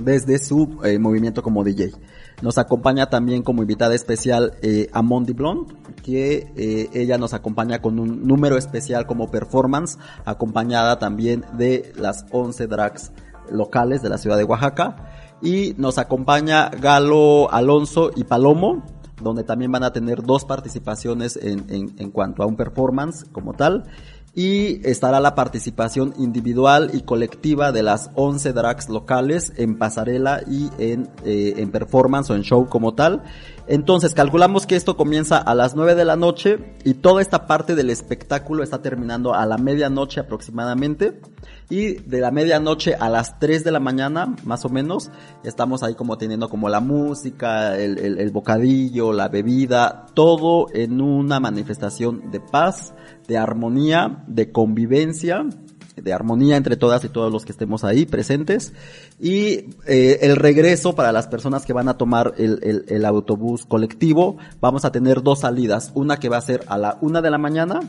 desde 0.00 0.38
su 0.38 0.78
eh, 0.84 0.98
movimiento 0.98 1.42
como 1.42 1.64
DJ. 1.64 1.92
Nos 2.40 2.56
acompaña 2.58 3.10
también 3.10 3.42
como 3.42 3.62
invitada 3.62 3.94
especial 3.94 4.54
eh, 4.62 4.88
Amondi 4.92 5.32
Blond, 5.32 5.72
que 6.02 6.52
eh, 6.56 6.88
ella 6.92 7.18
nos 7.18 7.34
acompaña 7.34 7.82
con 7.82 7.98
un 7.98 8.26
número 8.26 8.56
especial 8.56 9.06
como 9.06 9.30
performance, 9.30 9.98
acompañada 10.24 10.98
también 10.98 11.44
de 11.56 11.92
las 11.96 12.26
11 12.30 12.68
drags 12.68 13.10
locales 13.50 14.02
de 14.02 14.08
la 14.08 14.18
ciudad 14.18 14.36
de 14.36 14.44
Oaxaca. 14.44 15.36
Y 15.42 15.74
nos 15.78 15.98
acompaña 15.98 16.68
Galo 16.68 17.50
Alonso 17.50 18.10
y 18.14 18.24
Palomo, 18.24 18.84
donde 19.20 19.44
también 19.44 19.72
van 19.72 19.84
a 19.84 19.92
tener 19.92 20.22
dos 20.22 20.44
participaciones 20.44 21.36
en, 21.36 21.64
en, 21.68 21.94
en 21.98 22.10
cuanto 22.10 22.42
a 22.42 22.46
un 22.46 22.56
performance 22.56 23.24
como 23.32 23.54
tal. 23.54 23.84
Y 24.34 24.86
estará 24.88 25.18
la 25.18 25.34
participación 25.34 26.14
individual 26.18 26.90
y 26.92 27.00
colectiva 27.00 27.72
de 27.72 27.82
las 27.82 28.10
11 28.14 28.52
drags 28.52 28.88
locales 28.88 29.52
en 29.56 29.78
pasarela 29.78 30.42
y 30.46 30.70
en, 30.78 31.08
eh, 31.24 31.54
en 31.56 31.70
performance 31.72 32.30
o 32.30 32.36
en 32.36 32.42
show 32.42 32.68
como 32.68 32.94
tal. 32.94 33.22
Entonces 33.68 34.14
calculamos 34.14 34.66
que 34.66 34.76
esto 34.76 34.96
comienza 34.96 35.36
a 35.36 35.54
las 35.54 35.76
9 35.76 35.94
de 35.94 36.06
la 36.06 36.16
noche 36.16 36.58
y 36.84 36.94
toda 36.94 37.20
esta 37.20 37.46
parte 37.46 37.74
del 37.74 37.90
espectáculo 37.90 38.62
está 38.62 38.80
terminando 38.80 39.34
a 39.34 39.44
la 39.44 39.58
medianoche 39.58 40.20
aproximadamente. 40.20 41.20
Y 41.68 41.96
de 41.96 42.20
la 42.20 42.30
medianoche 42.30 42.94
a 42.94 43.10
las 43.10 43.38
3 43.38 43.64
de 43.64 43.70
la 43.70 43.78
mañana, 43.78 44.34
más 44.44 44.64
o 44.64 44.70
menos, 44.70 45.10
estamos 45.44 45.82
ahí 45.82 45.94
como 45.94 46.16
teniendo 46.16 46.48
como 46.48 46.70
la 46.70 46.80
música, 46.80 47.76
el, 47.76 47.98
el, 47.98 48.18
el 48.18 48.30
bocadillo, 48.30 49.12
la 49.12 49.28
bebida, 49.28 50.06
todo 50.14 50.68
en 50.72 51.02
una 51.02 51.38
manifestación 51.38 52.30
de 52.30 52.40
paz, 52.40 52.94
de 53.26 53.36
armonía, 53.36 54.24
de 54.28 54.50
convivencia, 54.50 55.44
de 56.02 56.12
armonía 56.12 56.56
entre 56.56 56.76
todas 56.76 57.04
y 57.04 57.08
todos 57.08 57.32
los 57.32 57.44
que 57.44 57.52
estemos 57.52 57.84
ahí 57.84 58.06
presentes. 58.06 58.72
Y 59.20 59.66
eh, 59.86 60.18
el 60.22 60.36
regreso 60.36 60.94
para 60.94 61.12
las 61.12 61.26
personas 61.26 61.64
que 61.64 61.72
van 61.72 61.88
a 61.88 61.96
tomar 61.96 62.34
el, 62.38 62.60
el, 62.62 62.84
el, 62.88 63.04
autobús 63.04 63.66
colectivo 63.66 64.36
vamos 64.60 64.84
a 64.84 64.92
tener 64.92 65.22
dos 65.22 65.40
salidas. 65.40 65.92
Una 65.94 66.18
que 66.18 66.28
va 66.28 66.36
a 66.36 66.42
ser 66.42 66.64
a 66.68 66.78
la 66.78 66.98
una 67.00 67.22
de 67.22 67.30
la 67.30 67.38
mañana 67.38 67.80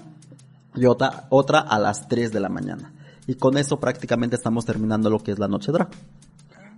y 0.75 0.85
otra 0.85 1.27
otra 1.29 1.59
a 1.59 1.79
las 1.79 2.07
tres 2.07 2.31
de 2.31 2.39
la 2.39 2.49
mañana. 2.49 2.93
Y 3.27 3.35
con 3.35 3.57
eso 3.57 3.79
prácticamente 3.79 4.35
estamos 4.35 4.65
terminando 4.65 5.09
lo 5.09 5.19
que 5.19 5.31
es 5.31 5.39
la 5.39 5.47
noche 5.47 5.71
drag 5.71 5.89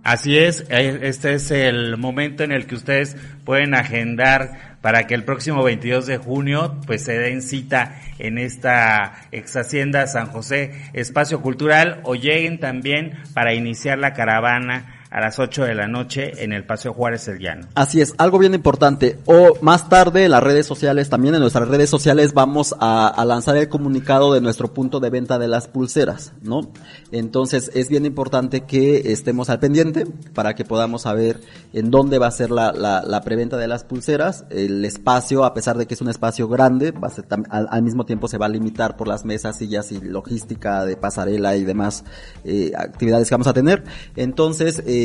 Así 0.04 0.36
es, 0.36 0.66
eh, 0.68 0.98
este 1.02 1.34
es 1.34 1.52
el 1.52 1.96
momento 1.96 2.42
en 2.42 2.50
el 2.50 2.66
que 2.66 2.74
ustedes 2.74 3.16
pueden 3.44 3.74
agendar 3.74 4.76
para 4.80 5.06
que 5.06 5.14
el 5.14 5.22
próximo 5.22 5.62
22 5.62 6.06
de 6.06 6.18
junio 6.18 6.76
pues 6.86 7.04
se 7.04 7.16
den 7.16 7.40
cita 7.40 8.00
en 8.18 8.36
esta 8.36 9.28
ex 9.30 9.56
hacienda 9.56 10.08
San 10.08 10.26
José 10.26 10.72
Espacio 10.92 11.40
Cultural 11.40 12.00
o 12.02 12.16
lleguen 12.16 12.58
también 12.58 13.12
para 13.32 13.54
iniciar 13.54 13.98
la 13.98 14.12
caravana 14.12 15.01
a 15.12 15.20
las 15.20 15.38
8 15.38 15.64
de 15.64 15.74
la 15.74 15.86
noche 15.86 16.42
en 16.42 16.52
el 16.52 16.64
Paseo 16.64 16.94
Juárez 16.94 17.28
El 17.28 17.38
Llano. 17.38 17.66
Así 17.74 18.00
es, 18.00 18.14
algo 18.16 18.38
bien 18.38 18.54
importante. 18.54 19.18
O 19.26 19.58
más 19.60 19.90
tarde 19.90 20.24
en 20.24 20.30
las 20.30 20.42
redes 20.42 20.66
sociales, 20.66 21.10
también 21.10 21.34
en 21.34 21.42
nuestras 21.42 21.68
redes 21.68 21.90
sociales 21.90 22.32
vamos 22.32 22.74
a, 22.80 23.22
lanzar 23.26 23.56
el 23.56 23.68
comunicado 23.68 24.32
de 24.32 24.40
nuestro 24.40 24.72
punto 24.72 25.00
de 25.00 25.10
venta 25.10 25.38
de 25.38 25.48
las 25.48 25.68
pulseras, 25.68 26.32
¿no? 26.42 26.72
Entonces 27.12 27.70
es 27.74 27.88
bien 27.88 28.06
importante 28.06 28.62
que 28.62 29.12
estemos 29.12 29.50
al 29.50 29.60
pendiente 29.60 30.06
para 30.34 30.54
que 30.54 30.64
podamos 30.64 31.02
saber 31.02 31.40
en 31.74 31.90
dónde 31.90 32.18
va 32.18 32.28
a 32.28 32.30
ser 32.30 32.50
la, 32.50 32.72
la, 32.72 33.02
la 33.02 33.20
preventa 33.20 33.58
de 33.58 33.68
las 33.68 33.84
pulseras. 33.84 34.44
El 34.50 34.84
espacio, 34.84 35.44
a 35.44 35.52
pesar 35.52 35.76
de 35.76 35.86
que 35.86 35.94
es 35.94 36.00
un 36.00 36.08
espacio 36.08 36.48
grande, 36.48 36.90
va 36.90 37.08
a 37.08 37.10
ser 37.10 37.26
al, 37.50 37.68
al, 37.70 37.82
mismo 37.82 38.06
tiempo 38.06 38.28
se 38.28 38.38
va 38.38 38.46
a 38.46 38.48
limitar 38.48 38.96
por 38.96 39.08
las 39.08 39.24
mesas, 39.24 39.58
sillas 39.58 39.92
y 39.92 40.00
logística 40.00 40.84
de 40.86 40.96
pasarela 40.96 41.54
y 41.56 41.64
demás 41.64 42.04
eh, 42.44 42.72
actividades 42.76 43.28
que 43.28 43.34
vamos 43.34 43.46
a 43.46 43.52
tener. 43.52 43.84
Entonces, 44.16 44.82
eh, 44.86 45.01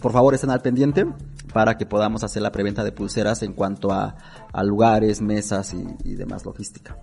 por 0.00 0.12
favor 0.12 0.34
estén 0.34 0.50
al 0.50 0.62
pendiente 0.62 1.06
para 1.52 1.76
que 1.76 1.86
podamos 1.86 2.22
hacer 2.24 2.42
la 2.42 2.52
preventa 2.52 2.84
de 2.84 2.92
pulseras 2.92 3.42
en 3.42 3.52
cuanto 3.52 3.92
a, 3.92 4.16
a 4.52 4.62
lugares, 4.62 5.20
mesas 5.20 5.74
y, 5.74 6.10
y, 6.10 6.14
demás 6.14 6.44
logística. 6.44 6.96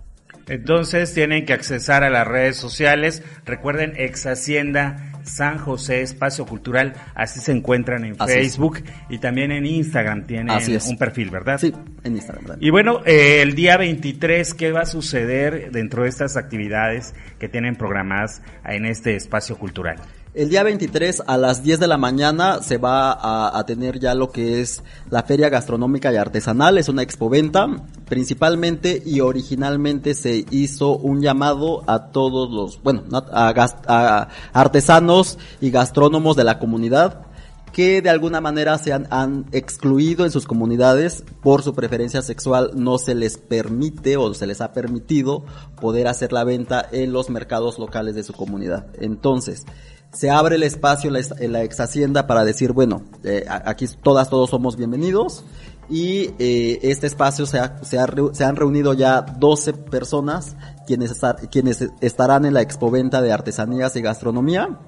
Entonces 0.46 1.12
tienen 1.14 1.46
que 1.46 1.52
accesar 1.54 2.04
a 2.04 2.10
las 2.10 2.26
redes 2.26 2.56
sociales. 2.56 3.22
Recuerden 3.44 3.94
ex 3.96 4.26
Hacienda 4.26 5.14
San 5.24 5.58
José 5.58 6.02
Espacio 6.02 6.46
Cultural, 6.46 6.92
así 7.14 7.40
se 7.40 7.52
encuentran 7.52 8.04
en 8.04 8.14
así 8.18 8.32
Facebook 8.32 8.76
es. 8.84 8.92
y 9.08 9.18
también 9.18 9.52
en 9.52 9.66
Instagram 9.66 10.26
tienen 10.26 10.56
un 10.86 10.98
perfil, 10.98 11.30
¿verdad? 11.30 11.58
Sí, 11.58 11.72
en 12.04 12.16
Instagram. 12.16 12.58
Y 12.60 12.70
bueno, 12.70 13.00
eh, 13.06 13.40
el 13.42 13.54
día 13.54 13.76
23, 13.76 14.54
¿qué 14.54 14.70
va 14.70 14.82
a 14.82 14.86
suceder 14.86 15.70
dentro 15.72 16.02
de 16.02 16.10
estas 16.10 16.36
actividades 16.36 17.14
que 17.38 17.48
tienen 17.48 17.76
programadas 17.76 18.42
en 18.64 18.84
este 18.84 19.16
espacio 19.16 19.58
cultural? 19.58 19.96
El 20.34 20.48
día 20.48 20.64
23 20.64 21.22
a 21.28 21.38
las 21.38 21.62
10 21.62 21.78
de 21.78 21.86
la 21.86 21.96
mañana 21.96 22.60
se 22.60 22.76
va 22.76 23.56
a, 23.56 23.64
tener 23.66 24.00
ya 24.00 24.16
lo 24.16 24.32
que 24.32 24.60
es 24.60 24.82
la 25.08 25.22
Feria 25.22 25.48
Gastronómica 25.48 26.12
y 26.12 26.16
Artesanal, 26.16 26.76
es 26.76 26.88
una 26.88 27.02
expoventa, 27.02 27.68
principalmente 28.08 29.00
y 29.06 29.20
originalmente 29.20 30.12
se 30.14 30.44
hizo 30.50 30.96
un 30.96 31.22
llamado 31.22 31.88
a 31.88 32.10
todos 32.10 32.50
los, 32.50 32.82
bueno, 32.82 33.04
a, 33.12 33.54
a 33.86 34.28
artesanos 34.52 35.38
y 35.60 35.70
gastrónomos 35.70 36.34
de 36.34 36.42
la 36.42 36.58
comunidad 36.58 37.26
que 37.74 38.00
de 38.00 38.08
alguna 38.08 38.40
manera 38.40 38.78
se 38.78 38.92
han, 38.92 39.46
excluido 39.50 40.24
en 40.24 40.30
sus 40.30 40.46
comunidades. 40.46 41.24
Por 41.42 41.62
su 41.62 41.74
preferencia 41.74 42.22
sexual, 42.22 42.70
no 42.74 42.98
se 42.98 43.16
les 43.16 43.36
permite 43.36 44.16
o 44.16 44.32
se 44.32 44.46
les 44.46 44.60
ha 44.60 44.72
permitido 44.72 45.44
poder 45.80 46.06
hacer 46.06 46.32
la 46.32 46.44
venta 46.44 46.88
en 46.92 47.12
los 47.12 47.30
mercados 47.30 47.80
locales 47.80 48.14
de 48.14 48.22
su 48.22 48.32
comunidad. 48.32 48.86
Entonces, 49.00 49.66
se 50.14 50.30
abre 50.30 50.54
el 50.54 50.62
espacio 50.62 51.08
en 51.08 51.14
la, 51.52 51.60
en 51.60 51.64
ex 51.64 51.80
hacienda 51.80 52.26
para 52.26 52.44
decir, 52.44 52.72
bueno, 52.72 53.02
eh, 53.24 53.44
aquí 53.48 53.86
todas, 54.02 54.30
todos 54.30 54.48
somos 54.48 54.76
bienvenidos 54.76 55.44
y 55.90 56.30
eh, 56.38 56.78
este 56.82 57.06
espacio 57.06 57.46
se, 57.46 57.58
ha, 57.58 57.82
se, 57.84 57.98
se, 58.32 58.44
han 58.44 58.56
reunido 58.56 58.94
ya 58.94 59.22
12 59.22 59.74
personas 59.74 60.56
quienes, 60.86 61.10
estar, 61.10 61.36
quienes 61.50 61.88
estarán 62.00 62.44
en 62.44 62.54
la 62.54 62.62
expoventa 62.62 63.20
de 63.20 63.32
artesanías 63.32 63.96
y 63.96 64.02
gastronomía 64.02 64.78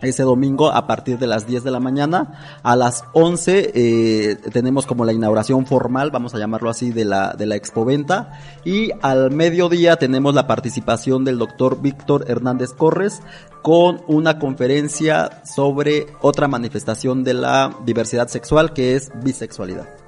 ese 0.00 0.22
domingo 0.22 0.70
a 0.70 0.86
partir 0.86 1.18
de 1.18 1.26
las 1.26 1.46
10 1.46 1.64
de 1.64 1.70
la 1.70 1.80
mañana. 1.80 2.60
A 2.62 2.76
las 2.76 3.04
11 3.12 3.72
eh, 3.74 4.36
tenemos 4.52 4.86
como 4.86 5.04
la 5.04 5.12
inauguración 5.12 5.66
formal, 5.66 6.10
vamos 6.10 6.34
a 6.34 6.38
llamarlo 6.38 6.70
así, 6.70 6.90
de 6.90 7.04
la, 7.04 7.32
de 7.32 7.46
la 7.46 7.56
expoventa. 7.56 8.32
Y 8.64 8.90
al 9.02 9.30
mediodía 9.30 9.96
tenemos 9.96 10.34
la 10.34 10.46
participación 10.46 11.24
del 11.24 11.38
doctor 11.38 11.80
Víctor 11.80 12.24
Hernández 12.28 12.72
Corres 12.72 13.20
con 13.62 14.02
una 14.06 14.38
conferencia 14.38 15.42
sobre 15.44 16.06
otra 16.20 16.48
manifestación 16.48 17.24
de 17.24 17.34
la 17.34 17.76
diversidad 17.84 18.28
sexual 18.28 18.72
que 18.72 18.94
es 18.94 19.10
bisexualidad. 19.22 20.07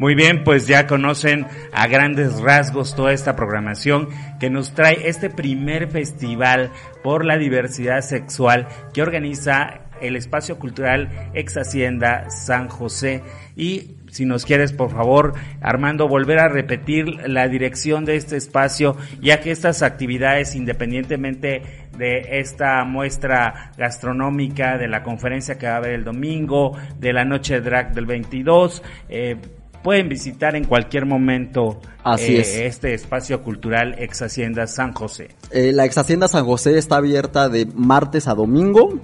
Muy 0.00 0.14
bien, 0.14 0.44
pues 0.44 0.66
ya 0.66 0.86
conocen 0.86 1.46
a 1.74 1.86
grandes 1.86 2.40
rasgos 2.40 2.96
toda 2.96 3.12
esta 3.12 3.36
programación 3.36 4.08
que 4.40 4.48
nos 4.48 4.72
trae 4.72 5.10
este 5.10 5.28
primer 5.28 5.88
festival 5.90 6.70
por 7.02 7.26
la 7.26 7.36
diversidad 7.36 8.00
sexual 8.00 8.66
que 8.94 9.02
organiza 9.02 9.82
el 10.00 10.16
espacio 10.16 10.58
cultural 10.58 11.10
Ex 11.34 11.58
Hacienda 11.58 12.30
San 12.30 12.68
José. 12.68 13.22
Y 13.56 13.98
si 14.10 14.24
nos 14.24 14.46
quieres, 14.46 14.72
por 14.72 14.90
favor, 14.90 15.34
Armando, 15.60 16.08
volver 16.08 16.38
a 16.38 16.48
repetir 16.48 17.28
la 17.28 17.46
dirección 17.48 18.06
de 18.06 18.16
este 18.16 18.38
espacio, 18.38 18.96
ya 19.20 19.40
que 19.40 19.50
estas 19.50 19.82
actividades, 19.82 20.56
independientemente 20.56 21.60
de 21.98 22.40
esta 22.40 22.82
muestra 22.84 23.72
gastronómica, 23.76 24.78
de 24.78 24.88
la 24.88 25.02
conferencia 25.02 25.58
que 25.58 25.66
va 25.66 25.74
a 25.74 25.76
haber 25.76 25.92
el 25.92 26.04
domingo, 26.04 26.74
de 26.98 27.12
la 27.12 27.26
noche 27.26 27.60
drag 27.60 27.92
del 27.92 28.06
22, 28.06 28.82
eh, 29.10 29.36
pueden 29.82 30.08
visitar 30.08 30.56
en 30.56 30.64
cualquier 30.64 31.06
momento 31.06 31.80
Así 32.04 32.36
eh, 32.36 32.40
es. 32.40 32.56
este 32.56 32.94
espacio 32.94 33.42
cultural 33.42 33.94
Ex 33.98 34.22
Hacienda 34.22 34.66
San 34.66 34.92
José. 34.92 35.28
Eh, 35.50 35.72
la 35.72 35.84
Ex 35.84 35.98
Hacienda 35.98 36.28
San 36.28 36.44
José 36.44 36.78
está 36.78 36.96
abierta 36.96 37.48
de 37.48 37.66
martes 37.66 38.28
a 38.28 38.34
domingo, 38.34 38.98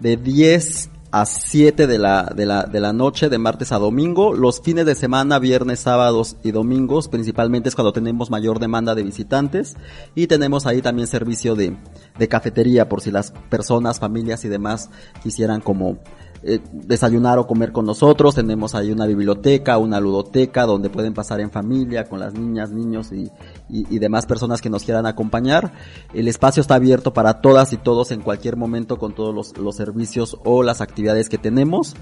de 0.00 0.16
10 0.16 0.90
a 1.12 1.26
7 1.26 1.86
de 1.86 1.98
la, 1.98 2.32
de 2.34 2.46
la, 2.46 2.64
de 2.64 2.80
la 2.80 2.94
noche, 2.94 3.28
de 3.28 3.36
martes 3.36 3.70
a 3.70 3.78
domingo. 3.78 4.34
Los 4.34 4.62
fines 4.62 4.86
de 4.86 4.94
semana, 4.94 5.38
viernes, 5.38 5.80
sábados 5.80 6.36
y 6.42 6.52
domingos, 6.52 7.08
principalmente 7.08 7.68
es 7.68 7.74
cuando 7.74 7.92
tenemos 7.92 8.30
mayor 8.30 8.58
demanda 8.58 8.94
de 8.94 9.02
visitantes. 9.02 9.76
Y 10.14 10.26
tenemos 10.26 10.66
ahí 10.66 10.80
también 10.80 11.06
servicio 11.06 11.54
de, 11.54 11.76
de 12.18 12.28
cafetería 12.28 12.88
por 12.88 13.02
si 13.02 13.10
las 13.10 13.32
personas, 13.50 14.00
familias 14.00 14.44
y 14.46 14.48
demás 14.48 14.88
quisieran 15.22 15.60
como 15.60 15.98
eh, 16.44 16.60
desayunar 16.72 17.38
o 17.38 17.46
comer 17.46 17.72
con 17.72 17.86
nosotros. 17.86 18.34
Tenemos 18.34 18.74
ahí 18.74 18.90
una 18.90 19.06
biblioteca, 19.06 19.78
una 19.78 20.00
ludoteca 20.00 20.66
donde 20.66 20.90
pueden 20.90 21.14
pasar 21.14 21.40
en 21.40 21.50
familia 21.50 22.08
con 22.08 22.18
las 22.18 22.34
niñas, 22.34 22.70
niños 22.70 23.12
y, 23.12 23.30
y, 23.68 23.86
y, 23.94 23.98
demás 23.98 24.26
personas 24.26 24.60
que 24.60 24.68
nos 24.68 24.82
quieran 24.82 25.06
acompañar. 25.06 25.72
El 26.12 26.26
espacio 26.28 26.60
está 26.60 26.74
abierto 26.74 27.12
para 27.12 27.40
todas 27.40 27.72
y 27.72 27.76
todos 27.76 28.10
en 28.10 28.22
cualquier 28.22 28.56
momento 28.56 28.98
con 28.98 29.14
todos 29.14 29.34
los, 29.34 29.56
los 29.56 29.76
servicios 29.76 30.36
o 30.44 30.62
las 30.62 30.80
actividades 30.80 31.28
que 31.28 31.38
tenemos. 31.38 31.94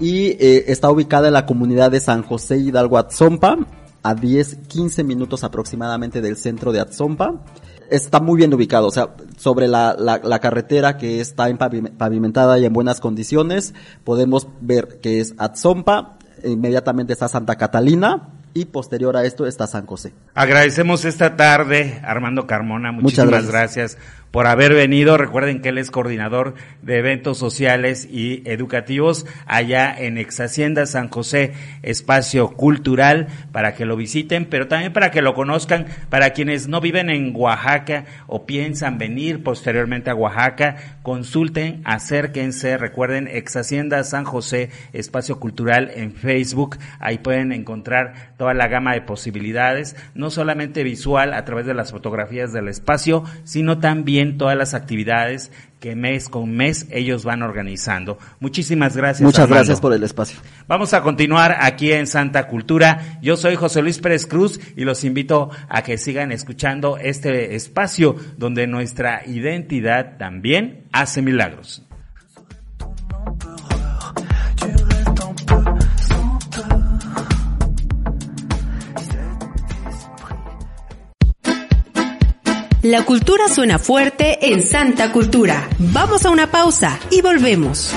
Y 0.00 0.28
eh, 0.40 0.64
está 0.68 0.90
ubicada 0.90 1.28
en 1.28 1.34
la 1.34 1.46
comunidad 1.46 1.90
de 1.90 2.00
San 2.00 2.22
José 2.22 2.56
Hidalgo 2.58 2.98
Atzompa, 2.98 3.58
a 4.02 4.14
10, 4.14 4.58
15 4.68 5.04
minutos 5.04 5.44
aproximadamente 5.44 6.20
del 6.20 6.36
centro 6.36 6.72
de 6.72 6.80
Atzompa 6.80 7.40
está 7.90 8.20
muy 8.20 8.36
bien 8.36 8.52
ubicado, 8.54 8.86
o 8.86 8.90
sea, 8.90 9.10
sobre 9.36 9.68
la, 9.68 9.96
la, 9.98 10.20
la, 10.22 10.38
carretera 10.40 10.96
que 10.96 11.20
está 11.20 11.46
pavimentada 11.56 12.58
y 12.58 12.64
en 12.64 12.72
buenas 12.72 13.00
condiciones, 13.00 13.74
podemos 14.04 14.48
ver 14.60 15.00
que 15.00 15.20
es 15.20 15.34
Atzompa, 15.38 16.18
inmediatamente 16.44 17.12
está 17.12 17.28
Santa 17.28 17.56
Catalina, 17.56 18.28
y 18.54 18.66
posterior 18.66 19.16
a 19.16 19.24
esto 19.24 19.46
está 19.46 19.66
San 19.66 19.84
José. 19.84 20.14
Agradecemos 20.34 21.04
esta 21.04 21.36
tarde, 21.36 22.00
Armando 22.04 22.46
Carmona, 22.46 22.92
muchísimas 22.92 23.26
Muchas 23.26 23.46
gracias. 23.48 23.96
gracias 23.96 24.23
por 24.34 24.48
haber 24.48 24.74
venido. 24.74 25.16
Recuerden 25.16 25.62
que 25.62 25.68
él 25.68 25.78
es 25.78 25.92
coordinador 25.92 26.54
de 26.82 26.98
eventos 26.98 27.38
sociales 27.38 28.08
y 28.10 28.42
educativos 28.46 29.26
allá 29.46 29.94
en 29.96 30.18
Ex 30.18 30.40
Hacienda 30.40 30.86
San 30.86 31.08
José, 31.08 31.52
espacio 31.84 32.48
cultural, 32.48 33.28
para 33.52 33.74
que 33.74 33.84
lo 33.84 33.94
visiten, 33.94 34.46
pero 34.46 34.66
también 34.66 34.92
para 34.92 35.12
que 35.12 35.22
lo 35.22 35.34
conozcan, 35.34 35.86
para 36.08 36.30
quienes 36.30 36.66
no 36.66 36.80
viven 36.80 37.10
en 37.10 37.32
Oaxaca 37.32 38.06
o 38.26 38.44
piensan 38.44 38.98
venir 38.98 39.44
posteriormente 39.44 40.10
a 40.10 40.16
Oaxaca, 40.16 40.98
consulten, 41.02 41.80
acérquense, 41.84 42.76
recuerden 42.76 43.28
Ex 43.28 43.54
Hacienda 43.54 44.02
San 44.02 44.24
José, 44.24 44.70
espacio 44.92 45.38
cultural 45.38 45.92
en 45.94 46.12
Facebook, 46.12 46.76
ahí 46.98 47.18
pueden 47.18 47.52
encontrar 47.52 48.34
toda 48.36 48.52
la 48.52 48.66
gama 48.66 48.94
de 48.94 49.02
posibilidades, 49.02 49.94
no 50.16 50.30
solamente 50.30 50.82
visual 50.82 51.34
a 51.34 51.44
través 51.44 51.66
de 51.66 51.74
las 51.74 51.92
fotografías 51.92 52.52
del 52.52 52.66
espacio, 52.66 53.22
sino 53.44 53.78
también 53.78 54.23
todas 54.32 54.56
las 54.56 54.74
actividades 54.74 55.52
que 55.80 55.94
mes 55.94 56.30
con 56.30 56.50
mes 56.50 56.86
ellos 56.90 57.24
van 57.24 57.42
organizando. 57.42 58.18
Muchísimas 58.40 58.96
gracias. 58.96 59.20
Muchas 59.20 59.40
Armando. 59.40 59.56
gracias 59.56 59.80
por 59.80 59.92
el 59.92 60.02
espacio. 60.02 60.40
Vamos 60.66 60.94
a 60.94 61.02
continuar 61.02 61.58
aquí 61.60 61.92
en 61.92 62.06
Santa 62.06 62.48
Cultura. 62.48 63.18
Yo 63.20 63.36
soy 63.36 63.54
José 63.54 63.82
Luis 63.82 63.98
Pérez 63.98 64.26
Cruz 64.26 64.58
y 64.76 64.84
los 64.84 65.04
invito 65.04 65.50
a 65.68 65.82
que 65.82 65.98
sigan 65.98 66.32
escuchando 66.32 66.96
este 66.96 67.54
espacio 67.54 68.16
donde 68.38 68.66
nuestra 68.66 69.26
identidad 69.26 70.16
también 70.16 70.84
hace 70.90 71.20
milagros. 71.20 71.82
La 82.84 83.02
cultura 83.06 83.48
suena 83.48 83.78
fuerte 83.78 84.52
en 84.52 84.60
Santa 84.60 85.10
Cultura. 85.10 85.70
Vamos 85.78 86.26
a 86.26 86.30
una 86.30 86.50
pausa 86.50 87.00
y 87.10 87.22
volvemos. 87.22 87.94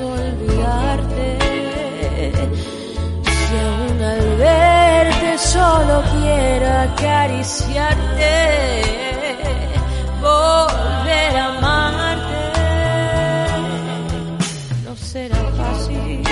Olvidarte. 0.00 1.38
Si 3.24 3.56
aún 3.66 4.02
al 4.02 4.36
verte 4.36 5.38
solo 5.38 6.02
quiero 6.12 6.66
acariciarte, 6.86 8.34
volver 10.20 11.36
a 11.36 11.46
amarte. 11.56 12.42
No 14.84 14.96
será 14.96 15.36
fácil 15.56 16.22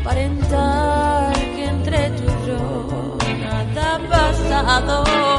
aparentar 0.00 1.32
que 1.56 1.64
entre 1.64 2.10
tú 2.10 2.24
y 2.24 2.46
yo 2.46 3.16
nada 3.40 3.94
ha 3.94 3.98
pasado. 4.08 5.33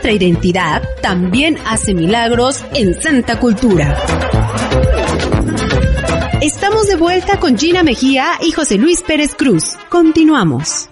Nuestra 0.00 0.16
identidad 0.16 0.82
también 1.02 1.58
hace 1.66 1.92
milagros 1.92 2.64
en 2.72 2.98
Santa 3.02 3.38
Cultura. 3.38 3.94
Estamos 6.40 6.86
de 6.86 6.96
vuelta 6.96 7.38
con 7.38 7.58
Gina 7.58 7.82
Mejía 7.82 8.38
y 8.40 8.50
José 8.52 8.78
Luis 8.78 9.02
Pérez 9.02 9.34
Cruz. 9.34 9.76
Continuamos. 9.90 10.89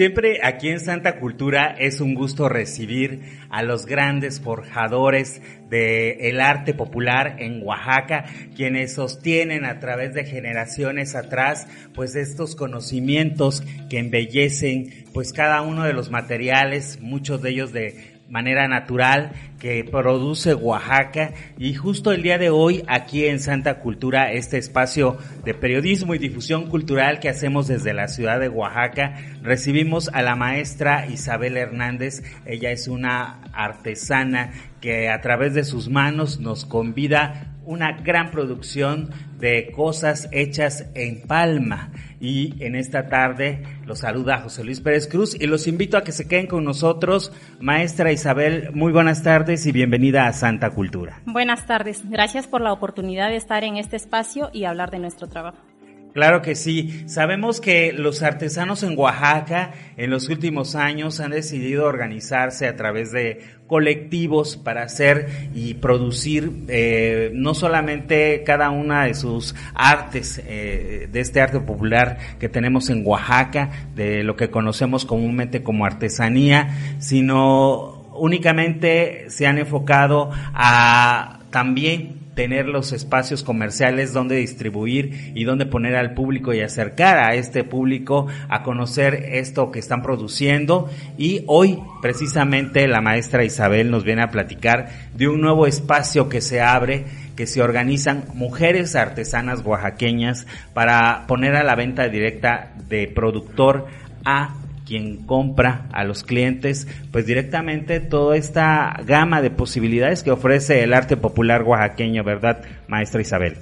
Siempre 0.00 0.40
aquí 0.42 0.70
en 0.70 0.80
Santa 0.80 1.20
Cultura 1.20 1.76
es 1.78 2.00
un 2.00 2.14
gusto 2.14 2.48
recibir 2.48 3.20
a 3.50 3.62
los 3.62 3.84
grandes 3.84 4.40
forjadores 4.40 5.42
del 5.68 6.40
arte 6.40 6.72
popular 6.72 7.36
en 7.38 7.62
Oaxaca, 7.62 8.24
quienes 8.56 8.94
sostienen 8.94 9.66
a 9.66 9.78
través 9.78 10.14
de 10.14 10.24
generaciones 10.24 11.14
atrás, 11.14 11.66
pues 11.94 12.14
estos 12.14 12.56
conocimientos 12.56 13.62
que 13.90 13.98
embellecen, 13.98 15.04
pues 15.12 15.34
cada 15.34 15.60
uno 15.60 15.84
de 15.84 15.92
los 15.92 16.10
materiales, 16.10 16.98
muchos 17.02 17.42
de 17.42 17.50
ellos 17.50 17.74
de 17.74 18.09
manera 18.30 18.68
natural 18.68 19.32
que 19.58 19.84
produce 19.84 20.54
Oaxaca 20.54 21.32
y 21.58 21.74
justo 21.74 22.12
el 22.12 22.22
día 22.22 22.38
de 22.38 22.48
hoy 22.48 22.84
aquí 22.86 23.26
en 23.26 23.40
Santa 23.40 23.80
Cultura, 23.80 24.32
este 24.32 24.56
espacio 24.56 25.18
de 25.44 25.52
periodismo 25.52 26.14
y 26.14 26.18
difusión 26.18 26.68
cultural 26.68 27.20
que 27.20 27.28
hacemos 27.28 27.66
desde 27.66 27.92
la 27.92 28.08
ciudad 28.08 28.40
de 28.40 28.48
Oaxaca, 28.48 29.16
recibimos 29.42 30.08
a 30.08 30.22
la 30.22 30.36
maestra 30.36 31.06
Isabel 31.08 31.56
Hernández. 31.56 32.22
Ella 32.46 32.70
es 32.70 32.88
una 32.88 33.40
artesana 33.52 34.52
que 34.80 35.10
a 35.10 35.20
través 35.20 35.52
de 35.52 35.64
sus 35.64 35.90
manos 35.90 36.40
nos 36.40 36.64
convida 36.64 37.49
una 37.70 37.92
gran 37.92 38.32
producción 38.32 39.10
de 39.38 39.70
cosas 39.70 40.28
hechas 40.32 40.90
en 40.94 41.22
palma. 41.22 41.92
Y 42.20 42.62
en 42.62 42.74
esta 42.74 43.08
tarde 43.08 43.62
los 43.86 44.00
saluda 44.00 44.40
José 44.40 44.64
Luis 44.64 44.80
Pérez 44.80 45.06
Cruz 45.06 45.40
y 45.40 45.46
los 45.46 45.68
invito 45.68 45.96
a 45.96 46.02
que 46.02 46.10
se 46.10 46.26
queden 46.26 46.48
con 46.48 46.64
nosotros. 46.64 47.32
Maestra 47.60 48.10
Isabel, 48.10 48.70
muy 48.74 48.92
buenas 48.92 49.22
tardes 49.22 49.64
y 49.66 49.72
bienvenida 49.72 50.26
a 50.26 50.32
Santa 50.32 50.70
Cultura. 50.70 51.20
Buenas 51.26 51.66
tardes, 51.66 52.02
gracias 52.10 52.48
por 52.48 52.60
la 52.60 52.72
oportunidad 52.72 53.28
de 53.28 53.36
estar 53.36 53.62
en 53.62 53.76
este 53.76 53.94
espacio 53.94 54.50
y 54.52 54.64
hablar 54.64 54.90
de 54.90 54.98
nuestro 54.98 55.28
trabajo. 55.28 55.69
Claro 56.12 56.42
que 56.42 56.54
sí. 56.54 57.04
Sabemos 57.06 57.60
que 57.60 57.92
los 57.92 58.22
artesanos 58.22 58.82
en 58.82 58.98
Oaxaca 58.98 59.72
en 59.96 60.10
los 60.10 60.28
últimos 60.28 60.74
años 60.74 61.20
han 61.20 61.30
decidido 61.30 61.86
organizarse 61.86 62.66
a 62.66 62.76
través 62.76 63.12
de 63.12 63.40
colectivos 63.68 64.56
para 64.56 64.82
hacer 64.82 65.28
y 65.54 65.74
producir 65.74 66.64
eh, 66.66 67.30
no 67.32 67.54
solamente 67.54 68.42
cada 68.44 68.70
una 68.70 69.04
de 69.04 69.14
sus 69.14 69.54
artes, 69.74 70.42
eh, 70.44 71.08
de 71.10 71.20
este 71.20 71.40
arte 71.40 71.60
popular 71.60 72.18
que 72.40 72.48
tenemos 72.48 72.90
en 72.90 73.06
Oaxaca, 73.06 73.70
de 73.94 74.24
lo 74.24 74.34
que 74.34 74.50
conocemos 74.50 75.04
comúnmente 75.04 75.62
como 75.62 75.86
artesanía, 75.86 76.96
sino 76.98 78.10
únicamente 78.16 79.30
se 79.30 79.46
han 79.46 79.58
enfocado 79.58 80.30
a 80.52 81.38
también 81.50 82.19
tener 82.34 82.66
los 82.66 82.92
espacios 82.92 83.42
comerciales 83.42 84.12
donde 84.12 84.36
distribuir 84.36 85.32
y 85.34 85.44
donde 85.44 85.66
poner 85.66 85.96
al 85.96 86.14
público 86.14 86.54
y 86.54 86.60
acercar 86.60 87.18
a 87.18 87.34
este 87.34 87.64
público 87.64 88.26
a 88.48 88.62
conocer 88.62 89.14
esto 89.32 89.70
que 89.70 89.78
están 89.78 90.02
produciendo. 90.02 90.88
Y 91.18 91.44
hoy 91.46 91.78
precisamente 92.02 92.86
la 92.88 93.00
maestra 93.00 93.44
Isabel 93.44 93.90
nos 93.90 94.04
viene 94.04 94.22
a 94.22 94.30
platicar 94.30 94.90
de 95.14 95.28
un 95.28 95.40
nuevo 95.40 95.66
espacio 95.66 96.28
que 96.28 96.40
se 96.40 96.60
abre 96.60 97.04
que 97.40 97.46
se 97.46 97.62
organizan 97.62 98.24
mujeres 98.34 98.94
artesanas 98.96 99.64
oaxaqueñas 99.64 100.46
para 100.74 101.24
poner 101.26 101.56
a 101.56 101.64
la 101.64 101.74
venta 101.74 102.06
directa 102.08 102.74
de 102.86 103.08
productor 103.08 103.86
a 104.26 104.56
quien 104.90 105.18
compra 105.24 105.86
a 105.92 106.02
los 106.02 106.24
clientes, 106.24 106.88
pues 107.12 107.24
directamente 107.24 108.00
toda 108.00 108.36
esta 108.36 109.00
gama 109.06 109.40
de 109.40 109.52
posibilidades 109.52 110.24
que 110.24 110.32
ofrece 110.32 110.82
el 110.82 110.94
arte 110.94 111.16
popular 111.16 111.62
oaxaqueño, 111.62 112.24
¿verdad, 112.24 112.64
maestra 112.88 113.20
Isabel? 113.20 113.56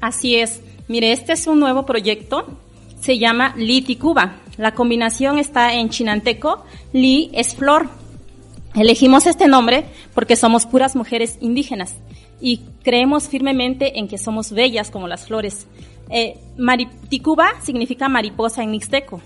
Así 0.00 0.36
es. 0.36 0.62
Mire, 0.88 1.12
este 1.12 1.34
es 1.34 1.46
un 1.46 1.60
nuevo 1.60 1.84
proyecto. 1.84 2.58
Se 3.02 3.18
llama 3.18 3.52
Liti 3.54 3.96
Cuba. 3.96 4.36
La 4.56 4.72
combinación 4.72 5.38
está 5.38 5.74
en 5.74 5.90
chinanteco. 5.90 6.64
Li 6.94 7.30
es 7.34 7.54
flor. 7.54 7.90
Elegimos 8.74 9.26
este 9.26 9.48
nombre 9.48 9.84
porque 10.14 10.36
somos 10.36 10.64
puras 10.64 10.96
mujeres 10.96 11.36
indígenas 11.42 11.96
y 12.40 12.62
creemos 12.82 13.28
firmemente 13.28 13.98
en 13.98 14.08
que 14.08 14.16
somos 14.16 14.52
bellas 14.52 14.90
como 14.90 15.06
las 15.06 15.26
flores. 15.26 15.66
Eh, 16.08 16.38
Mariticuba 16.56 17.60
significa 17.62 18.08
mariposa 18.08 18.62
en 18.62 18.70
mixteco. 18.70 19.20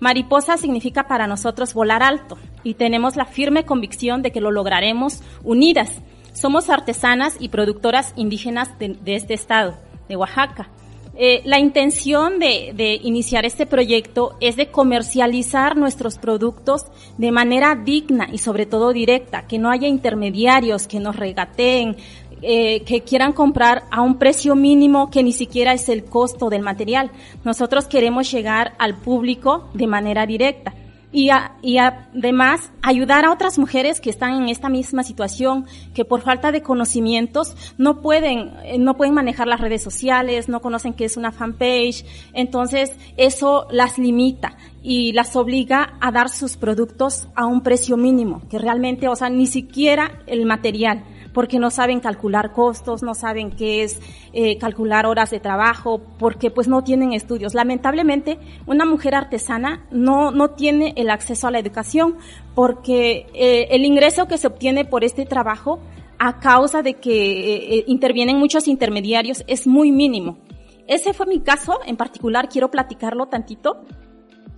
Mariposa 0.00 0.56
significa 0.56 1.06
para 1.06 1.26
nosotros 1.26 1.74
volar 1.74 2.02
alto 2.02 2.38
y 2.64 2.74
tenemos 2.74 3.16
la 3.16 3.26
firme 3.26 3.64
convicción 3.64 4.22
de 4.22 4.32
que 4.32 4.40
lo 4.40 4.50
lograremos 4.50 5.22
unidas. 5.44 6.00
Somos 6.32 6.70
artesanas 6.70 7.36
y 7.38 7.50
productoras 7.50 8.14
indígenas 8.16 8.70
de, 8.78 8.96
este 9.14 9.34
estado, 9.34 9.76
de 10.08 10.16
Oaxaca. 10.16 10.70
Eh, 11.16 11.42
la 11.44 11.58
intención 11.58 12.38
de, 12.38 12.72
de, 12.74 12.94
iniciar 12.94 13.44
este 13.44 13.66
proyecto 13.66 14.36
es 14.40 14.56
de 14.56 14.70
comercializar 14.70 15.76
nuestros 15.76 16.16
productos 16.16 16.86
de 17.18 17.30
manera 17.30 17.74
digna 17.74 18.28
y 18.32 18.38
sobre 18.38 18.64
todo 18.64 18.92
directa, 18.92 19.46
que 19.46 19.58
no 19.58 19.70
haya 19.70 19.86
intermediarios 19.86 20.86
que 20.86 21.00
nos 21.00 21.16
regateen, 21.16 21.96
eh, 22.42 22.82
que 22.84 23.02
quieran 23.02 23.32
comprar 23.32 23.84
a 23.90 24.00
un 24.00 24.16
precio 24.18 24.54
mínimo 24.54 25.10
que 25.10 25.22
ni 25.22 25.32
siquiera 25.32 25.72
es 25.74 25.88
el 25.88 26.04
costo 26.04 26.48
del 26.48 26.62
material. 26.62 27.10
Nosotros 27.44 27.86
queremos 27.86 28.30
llegar 28.30 28.74
al 28.78 28.96
público 28.96 29.68
de 29.74 29.86
manera 29.86 30.26
directa. 30.26 30.74
Y, 31.12 31.28
además 31.30 32.70
ayudar 32.82 33.24
a 33.24 33.32
otras 33.32 33.58
mujeres 33.58 34.00
que 34.00 34.10
están 34.10 34.34
en 34.34 34.48
esta 34.48 34.68
misma 34.68 35.02
situación, 35.02 35.66
que 35.92 36.04
por 36.04 36.20
falta 36.20 36.52
de 36.52 36.62
conocimientos 36.62 37.56
no 37.78 38.00
pueden, 38.00 38.52
eh, 38.62 38.78
no 38.78 38.96
pueden 38.96 39.14
manejar 39.14 39.48
las 39.48 39.60
redes 39.60 39.82
sociales, 39.82 40.48
no 40.48 40.60
conocen 40.60 40.92
qué 40.92 41.04
es 41.04 41.16
una 41.16 41.32
fanpage, 41.32 42.04
entonces 42.32 42.92
eso 43.16 43.66
las 43.72 43.98
limita 43.98 44.56
y 44.84 45.12
las 45.12 45.34
obliga 45.34 45.94
a 46.00 46.12
dar 46.12 46.28
sus 46.28 46.56
productos 46.56 47.26
a 47.34 47.44
un 47.44 47.62
precio 47.62 47.96
mínimo, 47.96 48.42
que 48.48 48.58
realmente, 48.58 49.08
o 49.08 49.16
sea, 49.16 49.30
ni 49.30 49.48
siquiera 49.48 50.22
el 50.28 50.46
material 50.46 51.02
porque 51.32 51.58
no 51.58 51.70
saben 51.70 52.00
calcular 52.00 52.52
costos, 52.52 53.02
no 53.02 53.14
saben 53.14 53.50
qué 53.50 53.82
es 53.82 54.00
eh, 54.32 54.58
calcular 54.58 55.06
horas 55.06 55.30
de 55.30 55.40
trabajo, 55.40 56.00
porque 56.18 56.50
pues 56.50 56.68
no 56.68 56.82
tienen 56.82 57.12
estudios. 57.12 57.54
Lamentablemente, 57.54 58.38
una 58.66 58.84
mujer 58.84 59.14
artesana 59.14 59.86
no, 59.90 60.30
no 60.30 60.50
tiene 60.50 60.94
el 60.96 61.10
acceso 61.10 61.46
a 61.46 61.50
la 61.50 61.58
educación 61.58 62.16
porque 62.54 63.26
eh, 63.34 63.68
el 63.70 63.84
ingreso 63.84 64.26
que 64.26 64.38
se 64.38 64.46
obtiene 64.46 64.84
por 64.84 65.04
este 65.04 65.26
trabajo 65.26 65.80
a 66.18 66.38
causa 66.38 66.82
de 66.82 66.94
que 66.94 67.78
eh, 67.78 67.84
intervienen 67.86 68.36
muchos 68.36 68.68
intermediarios 68.68 69.44
es 69.46 69.66
muy 69.66 69.90
mínimo. 69.90 70.38
Ese 70.86 71.12
fue 71.12 71.26
mi 71.26 71.40
caso 71.40 71.78
en 71.86 71.96
particular, 71.96 72.48
quiero 72.48 72.70
platicarlo 72.70 73.26
tantito. 73.26 73.84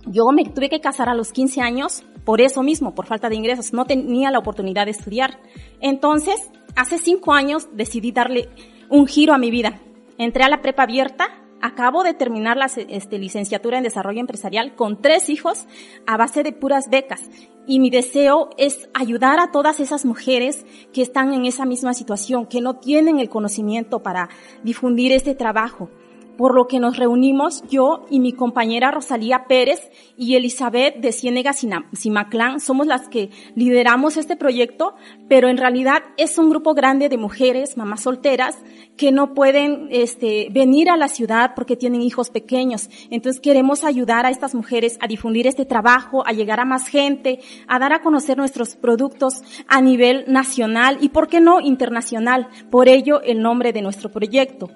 Yo 0.05 0.25
me 0.33 0.43
tuve 0.45 0.69
que 0.69 0.81
casar 0.81 1.07
a 1.07 1.13
los 1.13 1.31
15 1.31 1.61
años 1.61 2.03
por 2.25 2.41
eso 2.41 2.63
mismo, 2.63 2.95
por 2.95 3.05
falta 3.05 3.29
de 3.29 3.35
ingresos. 3.35 3.73
No 3.73 3.85
tenía 3.85 4.31
la 4.31 4.39
oportunidad 4.39 4.85
de 4.85 4.91
estudiar. 4.91 5.39
Entonces, 5.79 6.35
hace 6.75 6.97
cinco 6.97 7.33
años 7.33 7.67
decidí 7.73 8.11
darle 8.11 8.49
un 8.89 9.07
giro 9.07 9.33
a 9.33 9.37
mi 9.37 9.51
vida. 9.51 9.79
Entré 10.17 10.43
a 10.43 10.49
la 10.49 10.61
prepa 10.61 10.83
abierta, 10.83 11.27
acabo 11.61 12.03
de 12.03 12.13
terminar 12.13 12.57
la 12.57 12.65
este, 12.65 13.17
licenciatura 13.17 13.77
en 13.77 13.83
desarrollo 13.83 14.19
empresarial 14.19 14.75
con 14.75 15.01
tres 15.01 15.29
hijos 15.29 15.65
a 16.05 16.17
base 16.17 16.43
de 16.43 16.51
puras 16.51 16.89
becas. 16.89 17.29
Y 17.65 17.79
mi 17.79 17.89
deseo 17.89 18.49
es 18.57 18.89
ayudar 18.93 19.39
a 19.39 19.51
todas 19.51 19.79
esas 19.79 20.05
mujeres 20.05 20.65
que 20.91 21.01
están 21.01 21.33
en 21.33 21.45
esa 21.45 21.65
misma 21.65 21.93
situación, 21.93 22.45
que 22.45 22.61
no 22.61 22.75
tienen 22.75 23.19
el 23.19 23.29
conocimiento 23.29 24.03
para 24.03 24.29
difundir 24.63 25.13
este 25.13 25.33
trabajo 25.33 25.89
por 26.37 26.55
lo 26.55 26.67
que 26.67 26.79
nos 26.79 26.97
reunimos 26.97 27.63
yo 27.69 28.05
y 28.09 28.19
mi 28.19 28.33
compañera 28.33 28.91
Rosalía 28.91 29.45
Pérez 29.47 29.91
y 30.17 30.35
Elizabeth 30.35 30.97
de 30.97 31.11
Ciénega 31.11 31.53
Simaclán. 31.53 32.59
Somos 32.59 32.87
las 32.87 33.07
que 33.09 33.29
lideramos 33.55 34.17
este 34.17 34.35
proyecto, 34.35 34.95
pero 35.27 35.49
en 35.49 35.57
realidad 35.57 36.03
es 36.17 36.37
un 36.37 36.49
grupo 36.49 36.73
grande 36.73 37.09
de 37.09 37.17
mujeres, 37.17 37.77
mamás 37.77 38.01
solteras, 38.01 38.57
que 38.97 39.11
no 39.11 39.33
pueden 39.33 39.87
este, 39.91 40.47
venir 40.51 40.89
a 40.89 40.97
la 40.97 41.07
ciudad 41.07 41.53
porque 41.55 41.75
tienen 41.75 42.01
hijos 42.01 42.29
pequeños. 42.29 42.89
Entonces 43.09 43.41
queremos 43.41 43.83
ayudar 43.83 44.25
a 44.25 44.29
estas 44.29 44.55
mujeres 44.55 44.97
a 45.01 45.07
difundir 45.07 45.47
este 45.47 45.65
trabajo, 45.65 46.25
a 46.25 46.31
llegar 46.33 46.59
a 46.59 46.65
más 46.65 46.87
gente, 46.87 47.39
a 47.67 47.79
dar 47.79 47.93
a 47.93 48.01
conocer 48.01 48.37
nuestros 48.37 48.75
productos 48.75 49.41
a 49.67 49.81
nivel 49.81 50.25
nacional 50.27 50.97
y, 51.01 51.09
por 51.09 51.27
qué 51.27 51.39
no, 51.39 51.61
internacional. 51.61 52.49
Por 52.69 52.87
ello, 52.87 53.21
el 53.21 53.41
nombre 53.41 53.73
de 53.73 53.81
nuestro 53.81 54.11
proyecto, 54.11 54.69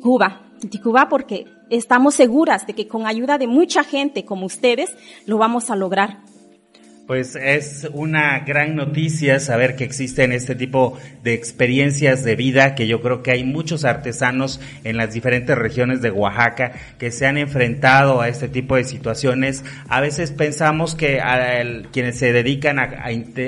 Cuba. 0.00 0.43
Ticuba 0.70 1.08
porque 1.08 1.46
estamos 1.70 2.14
seguras 2.14 2.66
de 2.66 2.74
que 2.74 2.88
con 2.88 3.06
ayuda 3.06 3.38
de 3.38 3.46
mucha 3.46 3.84
gente 3.84 4.24
como 4.24 4.46
ustedes 4.46 4.96
lo 5.26 5.38
vamos 5.38 5.70
a 5.70 5.76
lograr. 5.76 6.22
Pues 7.06 7.36
es 7.36 7.86
una 7.92 8.38
gran 8.46 8.76
noticia 8.76 9.38
saber 9.38 9.76
que 9.76 9.84
existen 9.84 10.32
este 10.32 10.54
tipo 10.54 10.98
de 11.22 11.34
experiencias 11.34 12.24
de 12.24 12.34
vida, 12.34 12.74
que 12.74 12.86
yo 12.86 13.02
creo 13.02 13.22
que 13.22 13.30
hay 13.30 13.44
muchos 13.44 13.84
artesanos 13.84 14.58
en 14.84 14.96
las 14.96 15.12
diferentes 15.12 15.54
regiones 15.58 16.00
de 16.00 16.10
Oaxaca 16.10 16.72
que 16.98 17.10
se 17.10 17.26
han 17.26 17.36
enfrentado 17.36 18.22
a 18.22 18.28
este 18.28 18.48
tipo 18.48 18.76
de 18.76 18.84
situaciones. 18.84 19.64
A 19.90 20.00
veces 20.00 20.30
pensamos 20.30 20.94
que 20.94 21.20
a 21.20 21.60
el, 21.60 21.88
quienes 21.92 22.16
se 22.16 22.32
dedican 22.32 22.78
a, 22.78 22.88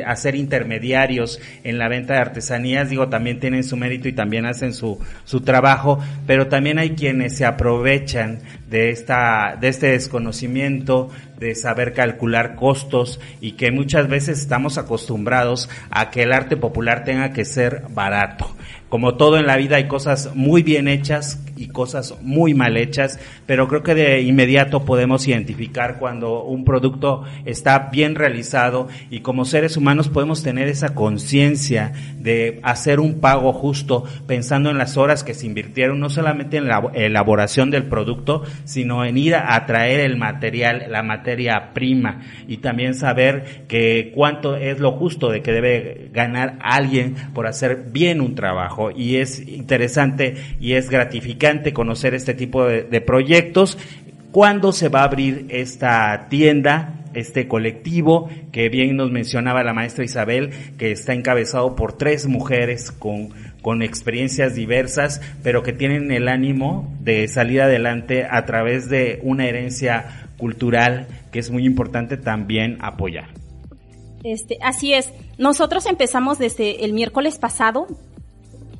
a, 0.05 0.17
ser 0.17 0.35
intermediarios 0.35 1.41
en 1.65 1.79
la 1.79 1.89
venta 1.89 2.13
de 2.13 2.21
artesanías, 2.21 2.91
digo, 2.91 3.09
también 3.09 3.41
tienen 3.41 3.65
su 3.65 3.79
mérito 3.79 4.07
y 4.07 4.13
también 4.13 4.45
hacen 4.45 4.75
su, 4.75 4.99
su 5.25 5.41
trabajo, 5.41 5.99
pero 6.27 6.49
también 6.49 6.79
hay 6.79 6.91
quienes 6.91 7.39
se 7.39 7.47
aprovechan 7.47 8.41
de 8.69 8.91
esta, 8.91 9.57
de 9.61 9.69
este 9.69 9.89
desconocimiento 9.89 11.09
de 11.39 11.55
saber 11.55 11.93
calcular 11.93 12.57
costos 12.57 13.21
y 13.41 13.53
que 13.53 13.71
muchas 13.71 14.09
veces 14.09 14.41
estamos 14.41 14.79
acostumbrados 14.79 15.69
a 15.91 16.11
que 16.11 16.23
el 16.23 16.33
arte 16.33 16.57
popular 16.57 17.05
tenga 17.05 17.33
que 17.33 17.45
ser 17.45 17.83
barato. 17.91 18.55
Como 18.89 19.17
todo 19.17 19.39
en 19.39 19.47
la 19.47 19.57
vida 19.57 19.77
hay 19.77 19.89
cosas 19.89 20.35
muy 20.35 20.63
bien 20.63 20.89
hechas 20.89 21.41
y 21.57 21.69
cosas 21.69 22.15
muy 22.23 22.55
mal 22.55 22.77
hechas, 22.77 23.19
pero 23.47 23.69
creo 23.69 23.83
que 23.83 23.95
de 23.95 24.21
inmediato 24.23 24.85
podemos 24.85 25.27
identificar 25.27 25.99
cuando 25.99 26.43
un 26.43 26.65
producto 26.65 27.25
está 27.45 27.89
bien 27.91 28.15
realizado 28.15 28.89
y 29.11 29.21
como 29.21 29.45
seres 29.45 29.77
humanos 29.77 30.09
podemos 30.09 30.43
tener 30.43 30.69
esa 30.69 30.95
conciencia 30.95 31.93
de 32.19 32.61
hacer 32.63 33.01
un 33.01 33.21
pago 33.21 33.53
justo 33.53 34.05
pensando 34.27 34.71
en 34.71 34.79
las 34.79 34.97
horas 34.97 35.23
que 35.23 35.35
se 35.35 35.47
invirtieron, 35.47 36.01
no 36.01 36.11
solamente 36.11 36.57
en 36.57 36.67
la 36.67 36.91
elaboración 36.95 37.71
del 37.71 37.85
producto, 37.85 38.43
sino 38.65 39.05
en 39.05 39.17
ir 39.17 39.37
a 39.37 39.65
traer 39.67 40.01
el 40.01 40.17
material, 40.17 40.87
la 40.89 41.03
materia 41.03 41.73
prima 41.73 42.23
y 42.49 42.59
también 42.59 42.95
saber 42.95 43.65
que 43.69 44.13
cuánto 44.15 44.57
es 44.57 44.81
lo 44.81 44.93
justo 44.93 45.31
de 45.31 45.43
que 45.43 45.53
debe 45.53 46.11
ganar 46.13 46.59
alguien 46.61 47.15
por 47.33 47.47
hacer 47.47 47.87
bien 47.93 48.21
un 48.21 48.35
trabajo 48.35 48.91
y 48.91 49.17
es 49.17 49.47
interesante 49.47 50.35
y 50.61 50.73
es 50.73 50.91
gratificante 50.91 51.73
conocer 51.73 52.15
este 52.15 52.35
tipo 52.35 52.65
de, 52.65 52.83
de 52.83 53.01
proyectos. 53.01 53.36
¿Cuándo 54.33 54.73
se 54.73 54.89
va 54.89 55.01
a 55.01 55.05
abrir 55.05 55.47
esta 55.51 56.27
tienda? 56.29 56.93
este 57.17 57.49
colectivo 57.49 58.29
que 58.53 58.69
bien 58.69 58.95
nos 58.95 59.11
mencionaba 59.11 59.65
la 59.65 59.73
maestra 59.73 60.05
Isabel, 60.05 60.51
que 60.79 60.93
está 60.93 61.15
encabezado 61.15 61.75
por 61.75 61.95
tres 61.95 62.27
mujeres 62.27 62.93
con, 62.93 63.31
con 63.63 63.83
experiencias 63.83 64.55
diversas, 64.55 65.23
pero 65.43 65.63
que 65.63 65.73
tienen 65.73 66.13
el 66.13 66.29
ánimo 66.29 66.95
de 67.01 67.27
salir 67.29 67.63
adelante 67.63 68.27
a 68.31 68.45
través 68.45 68.91
de 68.91 69.19
una 69.23 69.47
herencia 69.47 70.29
cultural 70.37 71.07
que 71.33 71.39
es 71.39 71.51
muy 71.51 71.65
importante 71.65 72.19
también 72.19 72.77
apoyar. 72.81 73.31
Este, 74.23 74.59
así 74.63 74.93
es. 74.93 75.13
Nosotros 75.39 75.87
empezamos 75.87 76.39
desde 76.39 76.85
el 76.85 76.93
miércoles 76.93 77.39
pasado 77.39 77.87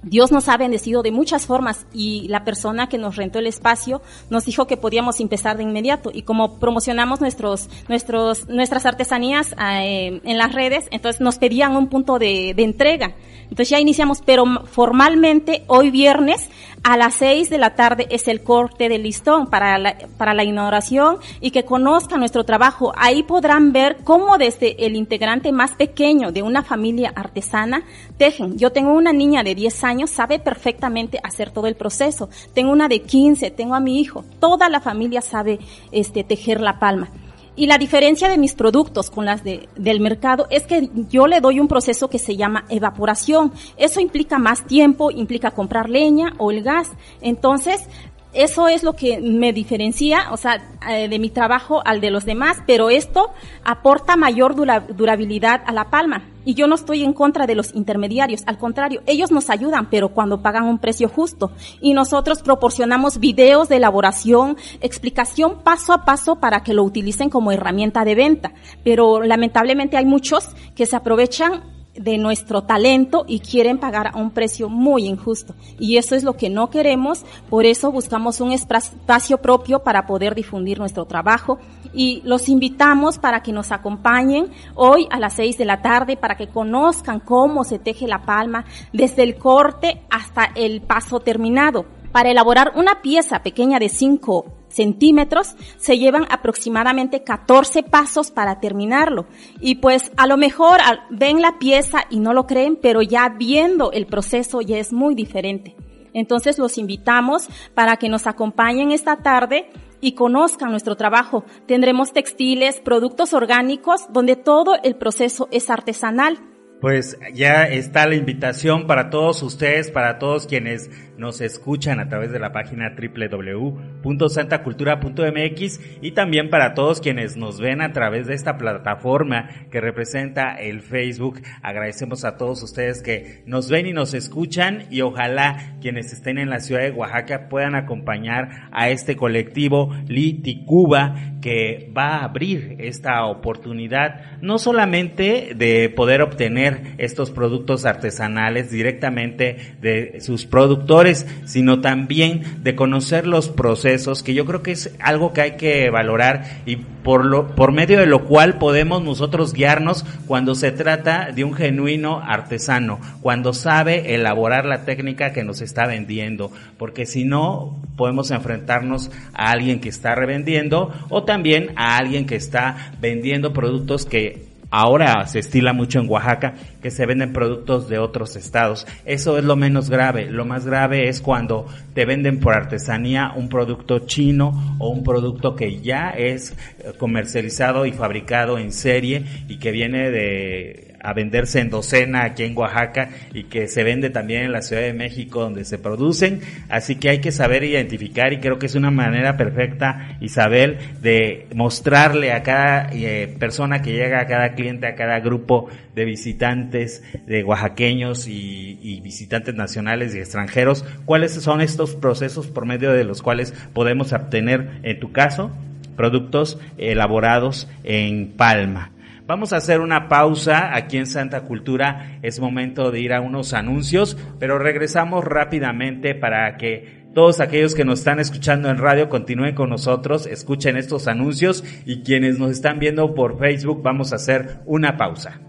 Dios 0.07 0.31
nos 0.31 0.49
ha 0.49 0.57
bendecido 0.57 1.03
de 1.03 1.11
muchas 1.11 1.47
formas 1.47 1.85
y 1.93 2.29
la 2.29 2.45
persona 2.45 2.89
que 2.89 2.97
nos 2.97 3.17
rentó 3.17 3.41
el 3.41 3.49
espacio 3.49 4.01
nos 4.31 4.45
dijo 4.45 4.69
que 4.69 4.77
podíamos 4.77 5.19
empezar 5.19 5.57
de 5.57 5.65
inmediato 5.65 6.11
y 6.15 6.23
como 6.23 6.61
promocionamos 6.61 7.21
nuestros, 7.21 7.69
nuestros, 7.89 8.49
nuestras 8.49 8.87
artesanías 8.87 9.55
eh, 9.61 10.21
en 10.23 10.39
las 10.39 10.55
redes, 10.55 10.87
entonces 10.93 11.21
nos 11.21 11.39
pedían 11.39 11.77
un 11.77 11.89
punto 11.89 12.21
de, 12.21 12.55
de 12.55 12.63
entrega. 12.63 13.17
Entonces 13.43 13.69
ya 13.69 13.81
iniciamos, 13.81 14.23
pero 14.25 14.45
formalmente 14.67 15.65
hoy 15.67 15.91
viernes 15.91 16.51
a 16.87 16.97
las 16.97 17.15
seis 17.15 17.51
de 17.51 17.59
la 17.59 17.75
tarde 17.75 18.07
es 18.11 18.29
el 18.29 18.45
corte 18.45 18.89
del 18.89 19.03
listón 19.03 19.49
para 19.49 19.77
la, 19.77 19.99
para 20.17 20.35
la 20.35 20.45
inauguración 20.45 21.19
y 21.41 21.51
que 21.51 21.65
conozcan 21.65 22.21
nuestro 22.21 22.45
trabajo. 22.45 22.93
Ahí 22.97 23.25
podrán 23.25 23.73
ver 23.73 23.97
cómo 24.05 24.39
desde 24.39 24.87
el 24.87 24.95
integrante 24.95 25.51
más 25.51 25.73
pequeño 25.73 26.31
de 26.31 26.43
una 26.43 26.63
familia 26.63 27.13
artesana 27.13 27.83
tejen. 28.19 28.57
Yo 28.57 28.71
tengo 28.71 28.93
una 28.93 29.13
niña 29.13 29.43
de 29.43 29.57
10 29.57 29.83
años, 29.83 30.11
sabe 30.11 30.39
perfectamente 30.39 31.19
hacer 31.25 31.51
todo 31.51 31.67
el 31.67 31.75
proceso. 31.75 32.31
Tengo 32.55 32.71
una 32.71 32.87
de 32.87 33.03
15, 33.03 33.51
tengo 33.51 33.75
a 33.75 33.81
mi 33.81 34.01
hijo. 34.01 34.25
Toda 34.39 34.69
la 34.69 34.79
familia 34.79 35.23
sabe 35.23 35.59
este, 35.91 36.23
tejer 36.23 36.61
la 36.61 36.79
palma. 36.79 37.09
Y 37.57 37.67
la 37.67 37.79
diferencia 37.79 38.29
de 38.29 38.37
mis 38.37 38.55
productos 38.55 39.11
con 39.11 39.25
las 39.25 39.43
de, 39.43 39.69
del 39.77 40.01
mercado 40.01 40.47
es 40.51 40.67
que 40.67 40.91
yo 41.09 41.27
le 41.27 41.41
doy 41.41 41.59
un 41.59 41.69
proceso 41.69 42.09
que 42.09 42.19
se 42.19 42.37
llama 42.37 42.67
evaporación. 42.69 43.53
Eso 43.79 44.01
implica 44.01 44.39
más 44.39 44.67
tiempo, 44.67 45.11
implica 45.11 45.51
comprar 45.53 45.89
leña 45.89 46.35
o 46.37 46.51
el 46.51 46.63
gas. 46.63 46.91
Entonces, 47.23 47.89
eso 48.35 48.69
es 48.69 48.83
lo 48.83 48.93
que 48.93 49.21
me 49.21 49.55
diferencia, 49.55 50.27
o 50.31 50.37
sea, 50.37 50.63
eh, 50.89 51.09
de 51.09 51.19
mi 51.19 51.31
trabajo 51.31 51.81
al 51.87 52.03
de 52.03 52.11
los 52.11 52.27
demás, 52.27 52.59
pero 52.67 52.91
esto 52.91 53.31
aporta 53.65 54.17
mayor 54.17 54.55
durabilidad 54.55 55.63
a 55.65 55.73
la 55.73 55.89
palma. 55.89 56.23
Y 56.47 56.55
yo 56.55 56.67
no 56.69 56.77
estoy 56.77 57.03
en 57.03 57.13
contra 57.13 57.47
de 57.47 57.57
los 57.57 57.75
intermediarios, 57.75 58.45
al 58.47 58.57
contrario, 58.57 59.03
ellos 59.05 59.33
nos 59.33 59.51
ayudan, 59.51 59.91
pero 59.91 60.11
cuando 60.11 60.41
pagan 60.41 60.65
un 60.65 60.79
precio 60.79 61.09
justo. 61.09 61.51
Y 61.81 61.93
nosotros 61.93 62.41
proporcionamos 62.41 63.19
videos 63.19 63.69
de 63.69 63.77
elaboración, 63.77 64.57
explicación 64.81 65.63
paso 65.65 65.93
a 65.93 66.05
paso 66.05 66.37
para 66.37 66.63
que 66.63 66.73
lo 66.73 66.85
utilicen 66.85 67.31
como 67.31 67.51
herramienta 67.51 68.05
de 68.05 68.15
venta. 68.15 68.53
Pero 68.85 69.23
lamentablemente 69.23 69.97
hay 69.97 70.07
muchos 70.07 70.49
que 70.77 70.87
se 70.87 70.95
aprovechan 70.97 71.77
de 71.99 72.19
nuestro 72.19 72.63
talento 72.63 73.25
y 73.27 73.41
quieren 73.41 73.79
pagar 73.79 74.09
a 74.09 74.19
un 74.19 74.31
precio 74.31 74.69
muy 74.69 75.07
injusto. 75.07 75.55
Y 75.79 75.97
eso 75.97 76.15
es 76.15 76.23
lo 76.23 76.37
que 76.37 76.51
no 76.51 76.71
queremos, 76.71 77.25
por 77.49 77.65
eso 77.65 77.91
buscamos 77.91 78.41
un 78.41 78.53
espacio 78.53 79.39
propio 79.39 79.81
para 79.81 80.07
poder 80.07 80.35
difundir 80.35 80.79
nuestro 80.79 81.07
trabajo 81.07 81.59
y 81.97 82.21
los 82.25 82.49
invitamos 82.49 83.19
para 83.19 83.43
que 83.43 83.53
nos 83.53 83.73
acompañen 83.73 84.53
hoy 84.75 85.09
a 85.11 85.19
las 85.19 85.33
seis 85.33 85.59
de 85.59 85.65
la 85.65 85.81
tarde 85.83 86.17
para 86.17 86.37
que 86.37 86.49
conozcan 86.49 87.21
cómo 87.21 87.65
se 87.65 87.79
teje 87.79 88.07
la 88.07 88.23
palma 88.23 88.67
desde 88.93 89.23
el 89.23 89.37
corte 89.37 90.03
hasta 90.11 90.51
el 90.55 90.83
paso 90.83 91.21
terminado. 91.21 91.87
Para 92.13 92.31
elaborar 92.31 92.73
una 92.77 93.03
pieza 93.03 93.43
pequeña 93.43 93.79
de 93.79 93.89
5 93.89 94.45
centímetros, 94.69 95.55
se 95.77 95.99
llevan 95.99 96.27
aproximadamente 96.31 97.23
14 97.23 97.83
pasos 97.83 98.31
para 98.31 98.61
terminarlo. 98.61 99.27
Y 99.61 99.77
pues 99.77 100.11
a 100.17 100.27
lo 100.27 100.37
mejor 100.37 100.81
ven 101.11 101.43
la 101.43 101.59
pieza 101.59 102.05
y 102.09 102.21
no 102.21 102.33
lo 102.33 102.47
creen, 102.47 102.79
pero 102.81 103.03
ya 103.03 103.29
viendo 103.29 103.93
el 103.93 104.07
proceso 104.07 104.61
ya 104.61 104.79
es 104.79 104.93
muy 104.93 105.15
diferente. 105.15 105.77
Entonces 106.17 106.59
los 106.59 106.79
invitamos 106.79 107.47
para 107.75 107.99
que 107.99 108.09
nos 108.09 108.27
acompañen 108.27 108.91
esta 108.91 109.19
tarde 109.19 109.71
y 110.01 110.13
conozcan 110.13 110.71
nuestro 110.71 110.97
trabajo. 110.97 111.45
Tendremos 111.67 112.15
textiles, 112.15 112.81
productos 112.81 113.35
orgánicos, 113.35 114.07
donde 114.15 114.35
todo 114.35 114.77
el 114.83 114.97
proceso 114.97 115.47
es 115.51 115.69
artesanal. 115.69 116.39
Pues 116.81 117.19
ya 117.33 117.65
está 117.65 118.07
la 118.07 118.17
invitación 118.17 118.87
para 118.87 119.09
todos 119.09 119.43
ustedes, 119.43 119.91
para 119.91 120.19
todos 120.19 120.47
quienes 120.47 120.91
nos 121.17 121.41
escuchan 121.41 122.01
a 122.01 122.11
través 122.11 122.33
de 122.33 122.39
la 122.39 122.53
página 122.53 122.95
www.santacultura.mx 122.95 125.81
y 126.03 126.13
también 126.13 126.51
para 126.51 126.75
todos 126.75 127.01
quienes 127.01 127.39
nos 127.39 127.59
ven 127.59 127.81
a 127.81 127.95
través 127.95 128.27
de 128.27 128.35
esta 128.35 128.59
plataforma 128.59 129.49
que 129.71 129.81
representa 129.81 130.55
el 130.55 130.83
Facebook. 130.83 131.41
Agradecemos 131.63 132.27
a 132.27 132.37
todos 132.37 132.63
ustedes 132.63 133.03
que 133.03 133.43
nos 133.47 133.71
ven 133.71 133.87
y 133.87 133.95
nos 133.95 134.13
escuchan 134.13 134.83
y 134.91 135.01
ojalá 135.01 135.79
quienes 135.81 136.13
estén 136.13 136.37
en 136.37 136.51
la 136.51 136.61
ciudad 136.61 136.83
de 136.83 136.91
Oaxaca 136.91 137.49
puedan 137.49 137.75
acompañar 137.75 138.69
a 138.71 138.91
este 138.91 139.17
colectivo 139.17 139.95
Liticuba 140.09 141.39
que 141.41 141.91
va 141.97 142.17
a 142.17 142.25
abrir 142.25 142.77
esta 142.81 143.25
oportunidad 143.25 144.37
no 144.43 144.59
solamente 144.59 145.55
de 145.55 145.89
poder 145.89 146.21
obtener 146.21 146.66
estos 146.99 147.31
productos 147.31 147.85
artesanales 147.85 148.71
directamente 148.71 149.75
de 149.81 150.21
sus 150.21 150.47
productores, 150.47 151.27
sino 151.45 151.81
también 151.81 152.63
de 152.63 152.75
conocer 152.75 153.27
los 153.27 153.49
procesos, 153.49 154.23
que 154.23 154.35
yo 154.35 154.45
creo 154.45 154.63
que 154.63 154.73
es 154.73 154.95
algo 155.01 155.33
que 155.33 155.41
hay 155.41 155.53
que 155.53 155.91
valorar 155.91 156.63
y 156.67 156.77
por, 156.77 157.25
lo, 157.25 157.55
por 157.55 157.73
medio 157.73 158.01
de 158.01 158.07
lo 158.07 158.25
cual 158.25 158.59
podemos 158.59 159.03
nosotros 159.03 159.53
guiarnos 159.53 160.05
cuando 160.27 160.55
se 160.55 160.73
trata 160.73 161.31
de 161.33 161.45
un 161.45 161.55
genuino 161.55 162.21
artesano, 162.21 162.99
cuando 163.23 163.53
sabe 163.53 164.15
elaborar 164.15 164.65
la 164.65 164.85
técnica 164.85 165.33
que 165.33 165.45
nos 165.45 165.61
está 165.61 165.87
vendiendo, 165.87 166.51
porque 166.79 167.07
si 167.07 167.25
no 167.25 167.81
podemos 167.97 168.31
enfrentarnos 168.31 169.11
a 169.35 169.53
alguien 169.53 169.81
que 169.81 169.89
está 169.89 170.15
revendiendo 170.15 170.93
o 171.09 171.25
también 171.25 171.71
a 171.77 171.97
alguien 171.97 172.27
que 172.27 172.37
está 172.37 172.93
vendiendo 173.01 173.53
productos 173.53 174.05
que 174.05 174.46
ahora 174.71 175.27
se 175.27 175.39
estila 175.39 175.73
mucho 175.73 176.01
en 176.01 176.09
Oaxaca 176.09 176.55
que 176.83 176.91
se 176.91 177.07
venden 177.07 177.33
productos 177.33 177.89
de 177.89 177.99
otros 177.99 178.37
estados. 178.37 178.87
Eso 179.05 179.39
es 179.39 179.45
lo 179.45 179.57
menos 179.57 179.91
grave. 179.91 180.31
Lo 180.31 180.45
más 180.45 180.67
grave 180.67 181.09
es 181.09 181.21
cuando 181.21 181.67
te 181.97 182.05
venden 182.05 182.41
por 182.41 182.53
artesanía 182.53 183.33
un 183.35 183.49
producto 183.49 184.01
chino 184.01 184.77
o 184.79 184.91
un 184.91 185.03
producto 185.03 185.57
que 185.57 185.81
ya 185.81 186.11
es 186.11 186.55
comercializado 186.99 187.87
y 187.87 187.93
fabricado 187.93 188.59
en 188.59 188.71
serie 188.71 189.25
y 189.49 189.57
que 189.57 189.71
viene 189.71 190.11
de 190.11 190.87
a 191.07 191.13
venderse 191.13 191.61
en 191.61 191.71
docena 191.71 192.25
aquí 192.25 192.43
en 192.43 192.57
Oaxaca 192.59 193.11
y 193.33 193.45
que 193.45 193.69
se 193.69 193.85
vende 193.85 194.11
también 194.11 194.43
en 194.43 194.53
la 194.53 194.61
Ciudad 194.61 194.83
de 194.83 194.93
México 194.93 195.41
donde 195.41 195.65
se 195.65 195.79
producen. 195.79 196.41
Así 196.69 196.97
que 196.97 197.11
hay 197.11 197.21
que 197.21 197.31
saber 197.31 197.63
identificar 197.63 198.33
y 198.33 198.41
creo 198.41 198.59
que 198.59 198.67
es 198.67 198.75
una 198.75 198.91
manera 198.91 199.37
perfecta, 199.37 200.17
Isabel, 200.21 200.79
de 201.01 201.47
mostrarle 201.55 202.33
a 202.33 202.43
cada 202.43 202.91
eh, 202.93 203.33
persona 203.39 203.83
que 203.83 203.93
llega, 203.93 204.21
a 204.21 204.27
cada 204.27 204.55
cliente, 204.55 204.89
a 204.89 204.97
cada 204.97 205.21
grupo 205.21 205.69
de 205.95 206.05
visitantes, 206.05 207.05
de 207.25 207.45
oaxaqueños 207.45 208.27
y 208.27 209.01
visitantes 209.01 209.55
nacionales 209.55 210.13
y 210.15 210.19
extranjeros, 210.19 210.85
cuáles 211.05 211.33
son 211.33 211.61
estos 211.61 211.86
procesos 211.95 212.47
por 212.49 212.67
medio 212.67 212.93
de 212.93 213.05
los 213.05 213.23
cuales 213.23 213.53
podemos 213.73 214.13
obtener, 214.13 214.81
en 214.83 214.99
tu 214.99 215.13
caso, 215.13 215.51
productos 215.97 216.59
elaborados 216.77 217.69
en 217.85 218.33
palma. 218.37 218.93
Vamos 219.27 219.53
a 219.53 219.57
hacer 219.57 219.81
una 219.81 220.09
pausa 220.09 220.75
aquí 220.77 220.99
en 220.99 221.07
Santa 221.07 221.41
Cultura. 221.43 222.19
Es 222.23 222.39
momento 222.39 222.93
de 222.93 223.01
ir 223.01 223.13
a 223.13 223.21
unos 223.21 223.55
anuncios, 223.55 224.17
pero 224.39 224.59
regresamos 224.59 225.25
rápidamente 225.25 226.15
para 226.15 226.57
que 226.57 227.07
Todos 227.17 227.41
aquellos 227.41 227.75
que 227.75 227.87
nos 227.87 228.01
están 228.01 228.21
escuchando 228.21 228.69
en 228.69 228.77
radio, 228.77 229.09
continúen 229.09 229.55
con 229.55 229.71
nosotros, 229.71 230.27
escuchen 230.27 230.77
estos 230.77 231.09
anuncios 231.09 231.65
y 231.87 232.03
quienes 232.03 232.39
nos 232.39 232.51
están 232.51 232.79
viendo 232.79 233.15
por 233.15 233.39
Facebook, 233.39 233.83
vamos 233.83 234.13
a 234.13 234.17
hacer 234.17 234.59
una 234.67 234.99
pausa. 234.99 235.41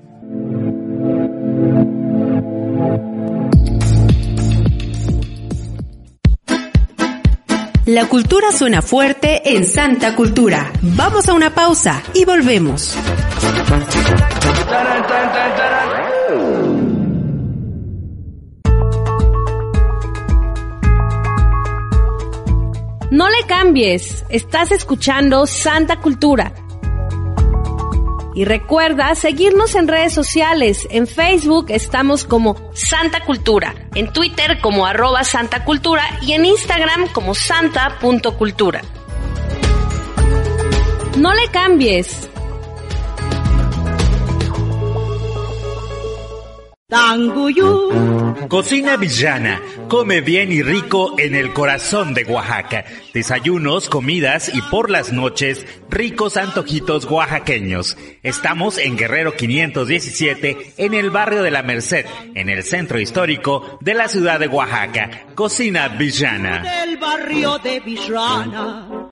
La 7.88 8.10
cultura 8.10 8.52
suena 8.52 8.82
fuerte 8.82 9.56
en 9.56 9.64
Santa 9.64 10.14
Cultura. 10.14 10.74
Vamos 10.82 11.30
a 11.30 11.34
una 11.34 11.56
pausa 11.56 12.04
y 12.14 12.26
volvemos. 12.26 12.98
No 23.10 23.30
le 23.30 23.48
cambies, 23.48 24.26
estás 24.28 24.74
escuchando 24.74 25.48
Santa 25.48 26.02
Cultura. 26.02 26.52
Y 28.38 28.46
recuerda 28.46 29.16
seguirnos 29.16 29.74
en 29.74 29.88
redes 29.88 30.14
sociales. 30.14 30.88
En 30.92 31.08
Facebook 31.08 31.66
estamos 31.70 32.24
como 32.24 32.70
Santa 32.76 33.26
Cultura, 33.26 33.74
en 33.96 34.14
Twitter 34.14 34.60
como 34.62 34.86
arroba 34.86 35.24
Santa 35.24 35.66
Cultura 35.66 36.04
y 36.22 36.34
en 36.34 36.46
Instagram 36.46 37.08
como 37.14 37.34
santa.cultura. 37.34 38.84
No 41.18 41.34
le 41.34 41.48
cambies. 41.48 42.30
Tanguyú. 46.90 48.48
Cocina 48.48 48.96
Villana. 48.96 49.62
Come 49.90 50.22
bien 50.22 50.54
y 50.54 50.62
rico 50.64 51.16
en 51.20 51.36
el 51.36 51.52
corazón 51.52 52.14
de 52.14 52.24
Oaxaca. 52.24 52.86
Desayunos, 53.14 53.90
comidas 53.90 54.50
y 54.56 54.62
por 54.62 54.90
las 54.90 55.12
noches, 55.12 55.66
ricos 55.90 56.38
antojitos 56.38 57.04
oaxaqueños. 57.04 57.98
Estamos 58.24 58.78
en 58.78 58.96
Guerrero 58.96 59.36
517, 59.36 60.76
en 60.78 60.94
el 60.94 61.10
barrio 61.10 61.44
de 61.44 61.52
la 61.52 61.62
Merced, 61.62 62.06
en 62.36 62.48
el 62.48 62.64
centro 62.64 63.02
histórico 63.02 63.78
de 63.82 63.94
la 63.94 64.08
ciudad 64.08 64.40
de 64.40 64.48
Oaxaca. 64.48 65.26
Cocina 65.36 65.90
Villana. 65.90 66.64
Del 66.64 66.96
barrio 66.96 67.58
de 67.58 67.82
Villana. 67.82 69.12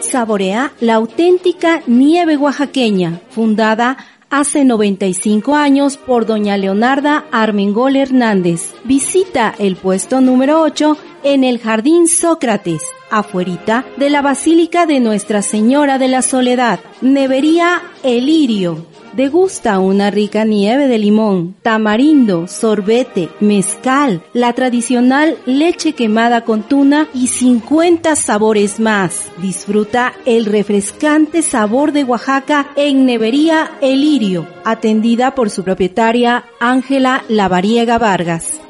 Saborea 0.00 0.72
la 0.80 0.94
auténtica 0.94 1.82
nieve 1.86 2.36
oaxaqueña, 2.36 3.20
fundada 3.30 3.96
hace 4.30 4.64
95 4.64 5.54
años 5.54 5.96
por 5.96 6.26
doña 6.26 6.56
Leonarda 6.56 7.24
Armengol 7.32 7.96
Hernández. 7.96 8.74
Visita 8.84 9.54
el 9.58 9.76
puesto 9.76 10.20
número 10.20 10.62
8 10.62 10.96
en 11.24 11.44
el 11.44 11.58
Jardín 11.58 12.08
Sócrates, 12.08 12.82
afuerita 13.10 13.84
de 13.96 14.10
la 14.10 14.22
Basílica 14.22 14.86
de 14.86 15.00
Nuestra 15.00 15.42
Señora 15.42 15.98
de 15.98 16.08
la 16.08 16.22
Soledad. 16.22 16.80
Nevería 17.00 17.82
Elirio. 18.02 18.95
Degusta 19.16 19.78
una 19.78 20.10
rica 20.10 20.44
nieve 20.44 20.88
de 20.88 20.98
limón, 20.98 21.56
tamarindo, 21.62 22.46
sorbete, 22.46 23.30
mezcal, 23.40 24.22
la 24.34 24.52
tradicional 24.52 25.38
leche 25.46 25.94
quemada 25.94 26.42
con 26.42 26.64
tuna 26.64 27.08
y 27.14 27.28
50 27.28 28.14
sabores 28.14 28.78
más. 28.78 29.30
Disfruta 29.40 30.12
el 30.26 30.44
refrescante 30.44 31.40
sabor 31.40 31.92
de 31.92 32.04
Oaxaca 32.04 32.68
en 32.76 33.06
Nevería 33.06 33.70
Elirio, 33.80 34.46
atendida 34.66 35.34
por 35.34 35.48
su 35.48 35.64
propietaria 35.64 36.44
Ángela 36.60 37.24
Lavariega 37.28 37.96
Vargas. 37.96 38.60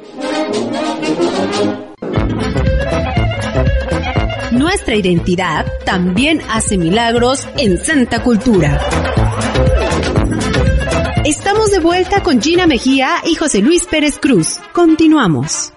Nuestra 4.53 4.95
identidad 4.95 5.67
también 5.85 6.41
hace 6.49 6.79
milagros 6.79 7.49
en 7.59 7.79
Santa 7.79 8.23
Cultura. 8.23 8.81
Estamos 11.27 11.73
de 11.73 11.81
vuelta 11.81 12.23
con 12.23 12.41
Gina 12.41 12.69
Mejía 12.69 13.17
y 13.25 13.35
José 13.35 13.61
Luis 13.61 13.85
Pérez 13.85 14.17
Cruz. 14.17 14.61
Continuamos. 14.73 15.73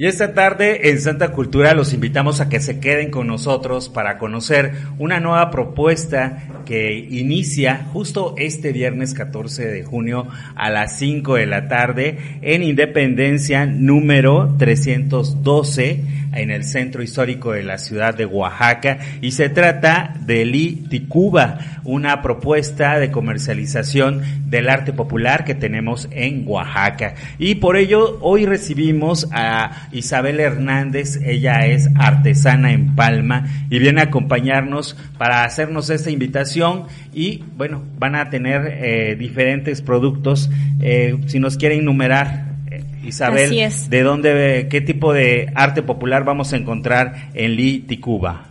Y 0.00 0.06
esta 0.06 0.32
tarde 0.32 0.88
en 0.88 0.98
Santa 0.98 1.30
Cultura 1.30 1.74
los 1.74 1.92
invitamos 1.92 2.40
a 2.40 2.48
que 2.48 2.60
se 2.60 2.80
queden 2.80 3.10
con 3.10 3.26
nosotros 3.26 3.90
para 3.90 4.16
conocer 4.16 4.72
una 4.98 5.20
nueva 5.20 5.50
propuesta 5.50 6.62
que 6.64 6.94
inicia 6.94 7.86
justo 7.92 8.34
este 8.38 8.72
viernes 8.72 9.12
14 9.12 9.66
de 9.66 9.84
junio 9.84 10.26
a 10.54 10.70
las 10.70 10.98
5 10.98 11.34
de 11.34 11.44
la 11.44 11.68
tarde 11.68 12.16
en 12.40 12.62
Independencia 12.62 13.66
número 13.66 14.54
312 14.58 16.19
en 16.32 16.50
el 16.50 16.64
centro 16.64 17.02
histórico 17.02 17.52
de 17.52 17.62
la 17.62 17.78
ciudad 17.78 18.14
de 18.14 18.26
Oaxaca 18.26 18.98
y 19.20 19.32
se 19.32 19.48
trata 19.48 20.14
de 20.20 20.44
Li 20.44 20.86
una 21.84 22.22
propuesta 22.22 22.98
de 22.98 23.10
comercialización 23.10 24.22
del 24.46 24.68
arte 24.68 24.92
popular 24.92 25.44
que 25.44 25.54
tenemos 25.54 26.08
en 26.10 26.44
Oaxaca. 26.46 27.14
Y 27.38 27.56
por 27.56 27.76
ello 27.76 28.18
hoy 28.20 28.46
recibimos 28.46 29.28
a 29.32 29.88
Isabel 29.92 30.40
Hernández, 30.40 31.18
ella 31.24 31.66
es 31.66 31.88
artesana 31.96 32.72
en 32.72 32.94
Palma 32.94 33.46
y 33.70 33.78
viene 33.78 34.00
a 34.00 34.04
acompañarnos 34.04 34.96
para 35.18 35.44
hacernos 35.44 35.90
esta 35.90 36.10
invitación 36.10 36.84
y 37.12 37.44
bueno, 37.56 37.82
van 37.98 38.14
a 38.14 38.30
tener 38.30 38.66
eh, 38.66 39.16
diferentes 39.18 39.82
productos. 39.82 40.50
Eh, 40.80 41.16
si 41.26 41.38
nos 41.38 41.56
quieren 41.56 41.80
enumerar, 41.80 42.49
Así 43.44 43.60
es. 43.60 43.90
¿de 43.90 44.02
dónde, 44.02 44.68
qué 44.70 44.80
tipo 44.80 45.12
de 45.12 45.50
arte 45.54 45.82
popular 45.82 46.24
vamos 46.24 46.52
a 46.52 46.56
encontrar 46.56 47.30
en 47.34 47.56
Li 47.56 47.80
Ticuba? 47.80 48.46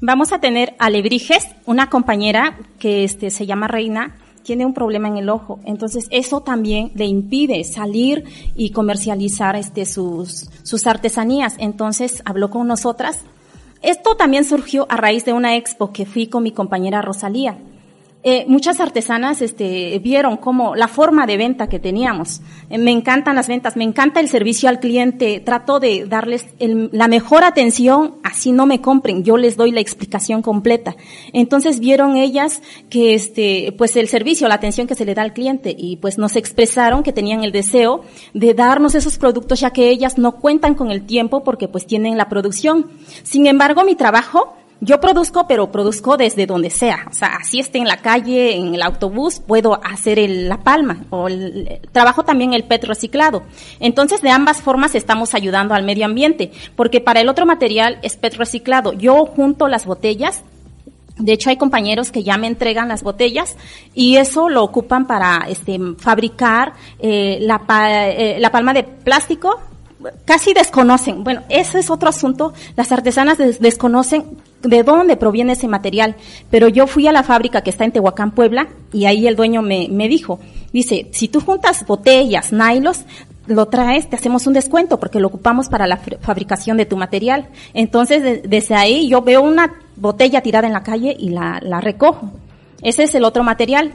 Vamos 0.00 0.32
a 0.32 0.40
tener 0.40 0.74
alebrijes, 0.78 1.46
una 1.64 1.88
compañera 1.88 2.58
que 2.78 3.04
este, 3.04 3.30
se 3.30 3.46
llama 3.46 3.68
Reina, 3.68 4.16
tiene 4.42 4.66
un 4.66 4.74
problema 4.74 5.08
en 5.08 5.16
el 5.16 5.30
ojo. 5.30 5.58
Entonces, 5.64 6.06
eso 6.10 6.42
también 6.42 6.92
le 6.94 7.06
impide 7.06 7.64
salir 7.64 8.24
y 8.54 8.70
comercializar 8.70 9.56
este, 9.56 9.86
sus, 9.86 10.50
sus 10.62 10.86
artesanías. 10.86 11.54
Entonces, 11.58 12.22
habló 12.26 12.50
con 12.50 12.66
nosotras. 12.66 13.20
Esto 13.82 14.16
también 14.16 14.44
surgió 14.44 14.86
a 14.90 14.96
raíz 14.96 15.24
de 15.24 15.32
una 15.32 15.56
expo 15.56 15.92
que 15.92 16.06
fui 16.06 16.26
con 16.26 16.42
mi 16.42 16.52
compañera 16.52 17.02
Rosalía. 17.02 17.56
Eh, 18.26 18.46
muchas 18.48 18.80
artesanas 18.80 19.42
este, 19.42 19.98
vieron 19.98 20.38
como 20.38 20.74
la 20.74 20.88
forma 20.88 21.26
de 21.26 21.36
venta 21.36 21.68
que 21.68 21.78
teníamos. 21.78 22.40
Eh, 22.70 22.78
me 22.78 22.90
encantan 22.90 23.36
las 23.36 23.48
ventas, 23.48 23.76
me 23.76 23.84
encanta 23.84 24.18
el 24.18 24.30
servicio 24.30 24.70
al 24.70 24.80
cliente, 24.80 25.40
trato 25.40 25.78
de 25.78 26.06
darles 26.06 26.46
la 26.58 27.06
mejor 27.06 27.44
atención, 27.44 28.14
así 28.22 28.50
no 28.50 28.64
me 28.64 28.80
compren, 28.80 29.24
yo 29.24 29.36
les 29.36 29.58
doy 29.58 29.72
la 29.72 29.80
explicación 29.80 30.40
completa. 30.40 30.96
Entonces 31.34 31.80
vieron 31.80 32.16
ellas 32.16 32.62
que 32.88 33.12
este, 33.12 33.74
pues 33.76 33.94
el 33.96 34.08
servicio, 34.08 34.48
la 34.48 34.54
atención 34.54 34.86
que 34.86 34.94
se 34.94 35.04
le 35.04 35.14
da 35.14 35.20
al 35.20 35.34
cliente 35.34 35.74
y 35.76 35.96
pues 35.96 36.16
nos 36.16 36.36
expresaron 36.36 37.02
que 37.02 37.12
tenían 37.12 37.44
el 37.44 37.52
deseo 37.52 38.04
de 38.32 38.54
darnos 38.54 38.94
esos 38.94 39.18
productos 39.18 39.60
ya 39.60 39.70
que 39.70 39.90
ellas 39.90 40.16
no 40.16 40.36
cuentan 40.36 40.74
con 40.74 40.90
el 40.90 41.04
tiempo 41.04 41.44
porque 41.44 41.68
pues 41.68 41.86
tienen 41.86 42.16
la 42.16 42.30
producción. 42.30 42.86
Sin 43.22 43.46
embargo, 43.46 43.84
mi 43.84 43.96
trabajo 43.96 44.54
yo 44.80 45.00
produzco, 45.00 45.46
pero 45.48 45.72
produzco 45.72 46.16
desde 46.16 46.46
donde 46.46 46.68
sea. 46.70 47.06
O 47.10 47.14
sea, 47.14 47.36
así 47.40 47.58
esté 47.60 47.78
en 47.78 47.86
la 47.88 47.98
calle, 47.98 48.56
en 48.56 48.74
el 48.74 48.82
autobús, 48.82 49.40
puedo 49.40 49.80
hacer 49.82 50.18
el- 50.18 50.48
la 50.48 50.58
palma. 50.58 51.04
O 51.10 51.28
el- 51.28 51.80
trabajo 51.92 52.22
también 52.24 52.52
el 52.52 52.64
PET 52.64 52.84
reciclado. 52.84 53.42
Entonces, 53.80 54.20
de 54.20 54.30
ambas 54.30 54.60
formas 54.60 54.94
estamos 54.94 55.34
ayudando 55.34 55.74
al 55.74 55.84
medio 55.84 56.04
ambiente. 56.04 56.50
Porque 56.76 57.00
para 57.00 57.20
el 57.20 57.28
otro 57.28 57.46
material 57.46 57.98
es 58.02 58.16
PET 58.16 58.34
reciclado. 58.36 58.92
Yo 58.92 59.24
junto 59.26 59.68
las 59.68 59.86
botellas 59.86 60.42
de 61.16 61.32
hecho, 61.32 61.48
hay 61.48 61.56
compañeros 61.56 62.10
que 62.10 62.24
ya 62.24 62.36
me 62.38 62.48
entregan 62.48 62.88
las 62.88 63.04
botellas 63.04 63.54
y 63.94 64.16
eso 64.16 64.48
lo 64.48 64.64
ocupan 64.64 65.06
para 65.06 65.44
este, 65.48 65.78
fabricar 65.96 66.72
eh, 66.98 67.38
la, 67.40 67.60
pa- 67.60 68.08
eh, 68.08 68.38
la 68.40 68.50
palma 68.50 68.72
de 68.74 68.82
plástico. 68.82 69.60
Casi 70.24 70.52
desconocen. 70.54 71.24
Bueno, 71.24 71.42
ese 71.48 71.78
es 71.78 71.90
otro 71.90 72.08
asunto. 72.08 72.52
Las 72.76 72.92
artesanas 72.92 73.38
des- 73.38 73.60
desconocen 73.60 74.24
de 74.62 74.82
dónde 74.82 75.16
proviene 75.16 75.52
ese 75.54 75.68
material. 75.68 76.16
Pero 76.50 76.68
yo 76.68 76.86
fui 76.86 77.06
a 77.06 77.12
la 77.12 77.22
fábrica 77.22 77.62
que 77.62 77.70
está 77.70 77.84
en 77.84 77.92
Tehuacán, 77.92 78.30
Puebla, 78.32 78.68
y 78.92 79.06
ahí 79.06 79.26
el 79.26 79.36
dueño 79.36 79.62
me, 79.62 79.88
me 79.90 80.08
dijo, 80.08 80.38
dice, 80.72 81.08
si 81.12 81.28
tú 81.28 81.40
juntas 81.40 81.84
botellas, 81.86 82.52
nailos, 82.52 83.04
lo 83.46 83.66
traes, 83.66 84.08
te 84.08 84.16
hacemos 84.16 84.46
un 84.46 84.54
descuento 84.54 84.98
porque 84.98 85.20
lo 85.20 85.28
ocupamos 85.28 85.68
para 85.68 85.86
la 85.86 85.98
fabricación 85.98 86.76
de 86.78 86.86
tu 86.86 86.96
material. 86.96 87.48
Entonces, 87.74 88.22
de- 88.22 88.38
desde 88.42 88.74
ahí 88.74 89.08
yo 89.08 89.20
veo 89.22 89.42
una 89.42 89.74
botella 89.96 90.40
tirada 90.40 90.66
en 90.66 90.72
la 90.72 90.82
calle 90.82 91.14
y 91.18 91.28
la, 91.30 91.60
la 91.62 91.80
recojo. 91.80 92.30
Ese 92.82 93.02
es 93.04 93.14
el 93.14 93.24
otro 93.24 93.44
material. 93.44 93.92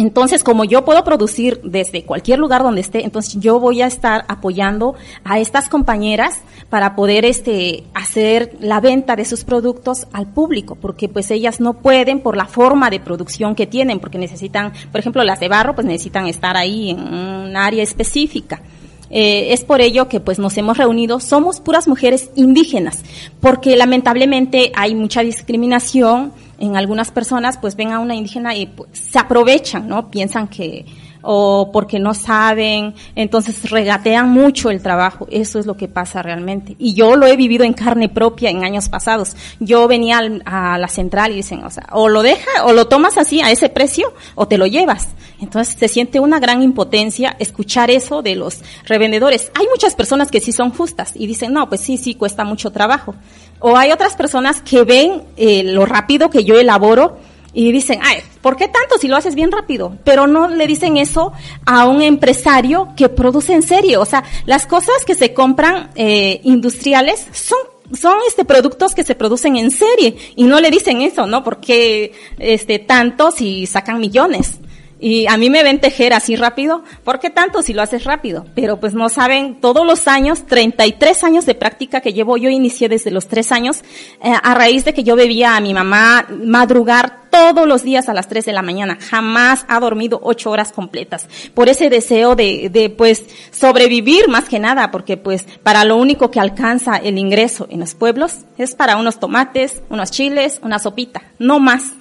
Entonces, 0.00 0.42
como 0.42 0.64
yo 0.64 0.82
puedo 0.82 1.04
producir 1.04 1.60
desde 1.62 2.04
cualquier 2.04 2.38
lugar 2.38 2.62
donde 2.62 2.80
esté, 2.80 3.04
entonces 3.04 3.38
yo 3.38 3.60
voy 3.60 3.82
a 3.82 3.86
estar 3.86 4.24
apoyando 4.28 4.94
a 5.24 5.38
estas 5.38 5.68
compañeras 5.68 6.40
para 6.70 6.96
poder 6.96 7.26
este 7.26 7.84
hacer 7.92 8.56
la 8.60 8.80
venta 8.80 9.14
de 9.14 9.26
sus 9.26 9.44
productos 9.44 10.06
al 10.14 10.26
público, 10.32 10.74
porque 10.74 11.10
pues 11.10 11.30
ellas 11.30 11.60
no 11.60 11.74
pueden 11.74 12.20
por 12.20 12.34
la 12.34 12.46
forma 12.46 12.88
de 12.88 12.98
producción 12.98 13.54
que 13.54 13.66
tienen, 13.66 14.00
porque 14.00 14.16
necesitan, 14.16 14.72
por 14.90 15.00
ejemplo, 15.00 15.22
las 15.22 15.38
de 15.38 15.48
barro, 15.48 15.74
pues 15.74 15.86
necesitan 15.86 16.26
estar 16.28 16.56
ahí 16.56 16.88
en 16.88 17.00
un 17.00 17.54
área 17.54 17.82
específica. 17.82 18.62
Eh, 19.10 19.52
es 19.52 19.64
por 19.64 19.82
ello 19.82 20.08
que 20.08 20.20
pues 20.20 20.38
nos 20.38 20.56
hemos 20.56 20.78
reunido, 20.78 21.20
somos 21.20 21.60
puras 21.60 21.88
mujeres 21.88 22.30
indígenas, 22.36 23.02
porque 23.40 23.76
lamentablemente 23.76 24.72
hay 24.74 24.94
mucha 24.94 25.20
discriminación 25.20 26.32
en 26.60 26.76
algunas 26.76 27.10
personas, 27.10 27.58
pues 27.58 27.74
ven 27.74 27.90
a 27.90 27.98
una 27.98 28.14
indígena 28.14 28.54
y 28.54 28.66
pues, 28.66 28.90
se 28.92 29.18
aprovechan, 29.18 29.88
¿no? 29.88 30.10
Piensan 30.10 30.46
que 30.48 30.84
o 31.22 31.70
porque 31.70 31.98
no 31.98 32.14
saben, 32.14 32.94
entonces 33.14 33.70
regatean 33.70 34.30
mucho 34.30 34.70
el 34.70 34.80
trabajo, 34.82 35.26
eso 35.30 35.58
es 35.58 35.66
lo 35.66 35.76
que 35.76 35.86
pasa 35.86 36.22
realmente. 36.22 36.76
Y 36.78 36.94
yo 36.94 37.14
lo 37.14 37.26
he 37.26 37.36
vivido 37.36 37.62
en 37.64 37.74
carne 37.74 38.08
propia 38.08 38.48
en 38.48 38.64
años 38.64 38.88
pasados. 38.88 39.36
Yo 39.58 39.86
venía 39.86 40.16
al- 40.16 40.42
a 40.46 40.78
la 40.78 40.88
central 40.88 41.32
y 41.32 41.36
dicen, 41.36 41.62
o 41.62 41.68
sea, 41.68 41.86
o 41.92 42.08
lo 42.08 42.22
deja, 42.22 42.64
o 42.64 42.72
lo 42.72 42.86
tomas 42.88 43.18
así 43.18 43.42
a 43.42 43.50
ese 43.50 43.68
precio, 43.68 44.14
o 44.34 44.48
te 44.48 44.56
lo 44.56 44.66
llevas. 44.66 45.08
Entonces 45.42 45.76
se 45.78 45.88
siente 45.88 46.20
una 46.20 46.38
gran 46.40 46.62
impotencia 46.62 47.36
escuchar 47.38 47.90
eso 47.90 48.22
de 48.22 48.36
los 48.36 48.60
revendedores. 48.86 49.52
Hay 49.58 49.66
muchas 49.70 49.94
personas 49.94 50.30
que 50.30 50.40
sí 50.40 50.52
son 50.52 50.70
justas 50.70 51.12
y 51.14 51.26
dicen, 51.26 51.52
no, 51.52 51.68
pues 51.68 51.82
sí, 51.82 51.98
sí, 51.98 52.14
cuesta 52.14 52.44
mucho 52.44 52.70
trabajo. 52.72 53.14
O 53.60 53.76
hay 53.76 53.92
otras 53.92 54.16
personas 54.16 54.62
que 54.62 54.84
ven 54.84 55.22
eh, 55.36 55.62
lo 55.62 55.86
rápido 55.86 56.30
que 56.30 56.44
yo 56.44 56.58
elaboro 56.58 57.18
y 57.52 57.72
dicen, 57.72 58.00
ay, 58.02 58.18
¿por 58.42 58.56
qué 58.56 58.68
tanto 58.68 58.96
si 58.98 59.08
lo 59.08 59.16
haces 59.16 59.34
bien 59.34 59.50
rápido? 59.50 59.96
Pero 60.04 60.26
no 60.26 60.48
le 60.48 60.66
dicen 60.66 60.96
eso 60.96 61.32
a 61.66 61.86
un 61.86 62.00
empresario 62.00 62.88
que 62.96 63.08
produce 63.08 63.52
en 63.52 63.62
serie. 63.62 63.96
O 63.96 64.04
sea, 64.04 64.24
las 64.46 64.66
cosas 64.66 65.04
que 65.06 65.14
se 65.14 65.34
compran 65.34 65.90
eh, 65.94 66.40
industriales 66.44 67.26
son 67.32 67.58
son 67.92 68.18
este 68.26 68.44
productos 68.44 68.94
que 68.94 69.02
se 69.02 69.16
producen 69.16 69.56
en 69.56 69.72
serie 69.72 70.16
y 70.36 70.44
no 70.44 70.60
le 70.60 70.70
dicen 70.70 71.02
eso, 71.02 71.26
¿no? 71.26 71.42
Porque 71.42 72.12
este 72.38 72.78
tanto 72.78 73.30
si 73.32 73.66
sacan 73.66 73.98
millones. 73.98 74.60
Y 75.00 75.26
a 75.26 75.38
mí 75.38 75.48
me 75.48 75.62
ven 75.62 75.80
tejer 75.80 76.12
así 76.12 76.36
rápido, 76.36 76.84
¿por 77.04 77.20
qué 77.20 77.30
tanto 77.30 77.62
si 77.62 77.72
lo 77.72 77.80
haces 77.80 78.04
rápido? 78.04 78.44
Pero 78.54 78.78
pues 78.78 78.92
no 78.92 79.08
saben, 79.08 79.60
todos 79.60 79.86
los 79.86 80.06
años, 80.06 80.46
33 80.46 81.24
años 81.24 81.46
de 81.46 81.54
práctica 81.54 82.02
que 82.02 82.12
llevo, 82.12 82.36
yo 82.36 82.50
inicié 82.50 82.90
desde 82.90 83.10
los 83.10 83.26
3 83.26 83.52
años, 83.52 83.82
eh, 84.22 84.32
a 84.42 84.54
raíz 84.54 84.84
de 84.84 84.92
que 84.92 85.02
yo 85.02 85.16
veía 85.16 85.56
a 85.56 85.60
mi 85.60 85.72
mamá 85.72 86.26
madrugar 86.30 87.20
todos 87.30 87.66
los 87.66 87.82
días 87.82 88.08
a 88.08 88.14
las 88.14 88.28
3 88.28 88.44
de 88.44 88.52
la 88.52 88.60
mañana, 88.60 88.98
jamás 89.00 89.64
ha 89.68 89.80
dormido 89.80 90.20
8 90.22 90.50
horas 90.50 90.72
completas, 90.72 91.28
por 91.54 91.70
ese 91.70 91.88
deseo 91.88 92.36
de, 92.36 92.68
de 92.70 92.90
pues 92.90 93.24
sobrevivir 93.52 94.28
más 94.28 94.48
que 94.48 94.58
nada, 94.58 94.90
porque 94.90 95.16
pues 95.16 95.46
para 95.62 95.84
lo 95.84 95.96
único 95.96 96.30
que 96.30 96.40
alcanza 96.40 96.96
el 96.96 97.16
ingreso 97.16 97.66
en 97.70 97.80
los 97.80 97.94
pueblos 97.94 98.40
es 98.58 98.74
para 98.74 98.96
unos 98.96 99.18
tomates, 99.18 99.82
unos 99.88 100.10
chiles, 100.10 100.60
una 100.62 100.78
sopita, 100.78 101.22
no 101.38 101.58
más. 101.58 101.99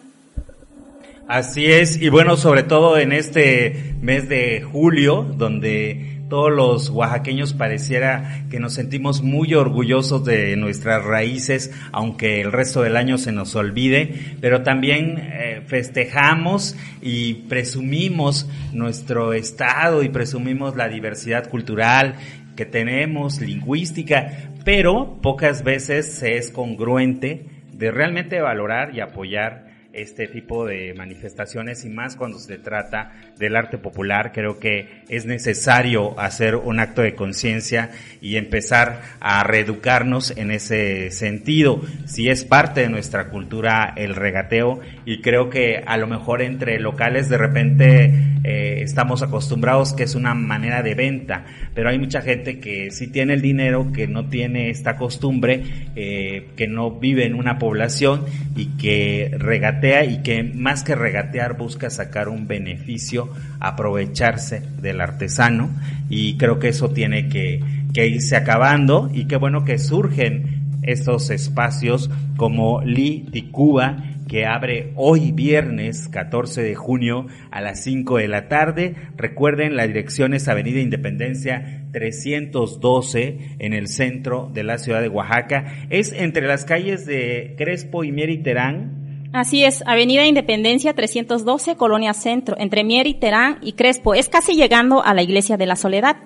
Así 1.30 1.68
es, 1.68 2.02
y 2.02 2.10
bueno, 2.10 2.38
sobre 2.38 2.64
todo 2.64 2.98
en 2.98 3.12
este 3.12 3.94
mes 4.02 4.28
de 4.28 4.64
julio, 4.64 5.22
donde 5.22 6.24
todos 6.28 6.52
los 6.52 6.90
oaxaqueños 6.90 7.54
pareciera 7.54 8.46
que 8.50 8.60
nos 8.60 8.74
sentimos 8.74 9.22
muy 9.22 9.54
orgullosos 9.54 10.26
de 10.26 10.56
nuestras 10.56 11.04
raíces, 11.06 11.72
aunque 11.92 12.42
el 12.42 12.52
resto 12.52 12.82
del 12.82 12.98
año 12.98 13.20
se 13.20 13.32
nos 13.32 13.56
olvide, 13.56 14.38
pero 14.42 14.64
también 14.64 15.20
eh, 15.20 15.62
festejamos 15.68 16.76
y 17.00 17.36
presumimos 17.48 18.50
nuestro 18.74 19.34
estado 19.34 20.02
y 20.02 20.10
presumimos 20.10 20.76
la 20.76 20.88
diversidad 20.90 21.48
cultural 21.48 22.16
que 22.56 22.66
tenemos, 22.66 23.40
lingüística, 23.40 24.50
pero 24.66 25.20
pocas 25.22 25.64
veces 25.64 26.12
se 26.12 26.38
es 26.38 26.50
congruente 26.50 27.46
de 27.72 27.92
realmente 27.92 28.42
valorar 28.42 28.96
y 28.96 29.02
apoyar 29.02 29.69
este 30.02 30.28
tipo 30.28 30.66
de 30.66 30.94
manifestaciones 30.94 31.84
y 31.86 31.90
más 31.90 32.16
cuando 32.16 32.40
se 32.40 32.58
trata 32.58 33.12
del 33.38 33.56
arte 33.56 33.78
popular. 33.78 34.32
Creo 34.34 34.60
que 34.60 35.04
es 35.10 35.26
necesario 35.26 36.20
hacer 36.20 36.56
un 36.56 36.80
acto 36.80 37.02
de 37.02 37.16
conciencia 37.16 37.92
y 38.22 38.38
empezar 38.38 39.02
a 39.20 39.44
reeducarnos 39.44 40.36
en 40.38 40.52
ese 40.52 41.12
sentido. 41.12 41.82
Si 42.06 42.30
es 42.30 42.46
parte 42.46 42.82
de 42.82 42.90
nuestra 42.90 43.30
cultura 43.30 43.94
el 43.96 44.16
regateo 44.16 44.80
y 45.06 45.22
creo 45.22 45.50
que 45.50 45.84
a 45.86 45.98
lo 45.98 46.08
mejor 46.08 46.42
entre 46.42 46.80
locales 46.80 47.30
de 47.30 47.38
repente 47.38 48.14
eh, 48.44 48.82
estamos 48.82 49.22
acostumbrados 49.22 49.94
que 49.94 50.04
es 50.04 50.16
una 50.16 50.34
manera 50.34 50.82
de 50.82 50.96
venta, 50.96 51.46
pero 51.74 51.90
hay 51.90 52.00
mucha 52.00 52.22
gente 52.22 52.60
que 52.60 52.92
sí 52.92 53.08
tiene 53.08 53.34
el 53.34 53.42
dinero, 53.42 53.92
que 53.94 54.08
no 54.08 54.30
tiene 54.30 54.70
esta 54.70 54.96
costumbre, 54.96 55.64
eh, 55.96 56.48
que 56.56 56.68
no 56.68 56.92
vive 56.92 57.26
en 57.26 57.36
una 57.36 57.60
población 57.60 58.26
y 58.56 58.78
que 58.78 59.32
regatea 59.38 59.89
y 60.04 60.22
que 60.22 60.44
más 60.44 60.84
que 60.84 60.96
regatear 60.96 61.58
busca 61.58 61.90
sacar 61.90 62.30
un 62.30 62.48
beneficio, 62.48 63.30
aprovecharse 63.60 64.62
del 64.82 65.02
artesano 65.02 65.70
y 66.10 66.38
creo 66.38 66.60
que 66.60 66.70
eso 66.70 66.92
tiene 66.92 67.28
que, 67.30 67.62
irse 67.94 68.38
acabando 68.38 69.10
y 69.14 69.26
qué 69.26 69.36
bueno 69.36 69.66
que 69.66 69.78
surgen 69.78 70.78
estos 70.84 71.32
espacios 71.32 72.10
como 72.38 72.82
Li 72.82 73.28
Ticuba 73.32 74.04
que 74.30 74.46
abre 74.46 74.94
hoy 74.96 75.32
viernes 75.32 76.08
14 76.08 76.62
de 76.62 76.76
junio 76.76 77.26
a 77.52 77.62
las 77.62 77.84
5 77.84 78.18
de 78.18 78.28
la 78.28 78.48
tarde. 78.48 78.96
Recuerden, 79.18 79.76
la 79.76 79.88
dirección 79.88 80.34
es 80.36 80.48
Avenida 80.48 80.80
Independencia 80.80 81.84
312 81.92 83.56
en 83.58 83.74
el 83.74 83.88
centro 83.88 84.50
de 84.54 84.64
la 84.64 84.78
ciudad 84.78 85.02
de 85.02 85.10
Oaxaca. 85.10 85.88
Es 85.90 86.14
entre 86.14 86.48
las 86.48 86.64
calles 86.64 87.08
de 87.08 87.56
Crespo 87.58 88.04
y 88.04 88.12
Mier 88.12 88.30
y 88.30 88.38
Terán, 88.38 88.99
Así 89.32 89.64
es, 89.64 89.84
Avenida 89.86 90.26
Independencia 90.26 90.94
312, 90.96 91.76
Colonia 91.76 92.14
Centro, 92.14 92.56
entre 92.58 92.84
Mier 92.84 93.06
y 93.06 93.14
Terán 93.14 93.60
y 93.62 93.74
Crespo. 93.74 94.16
Es 94.16 94.28
casi 94.28 94.56
llegando 94.56 95.04
a 95.04 95.14
la 95.14 95.22
Iglesia 95.22 95.56
de 95.56 95.68
la 95.68 95.76
Soledad. 95.76 96.18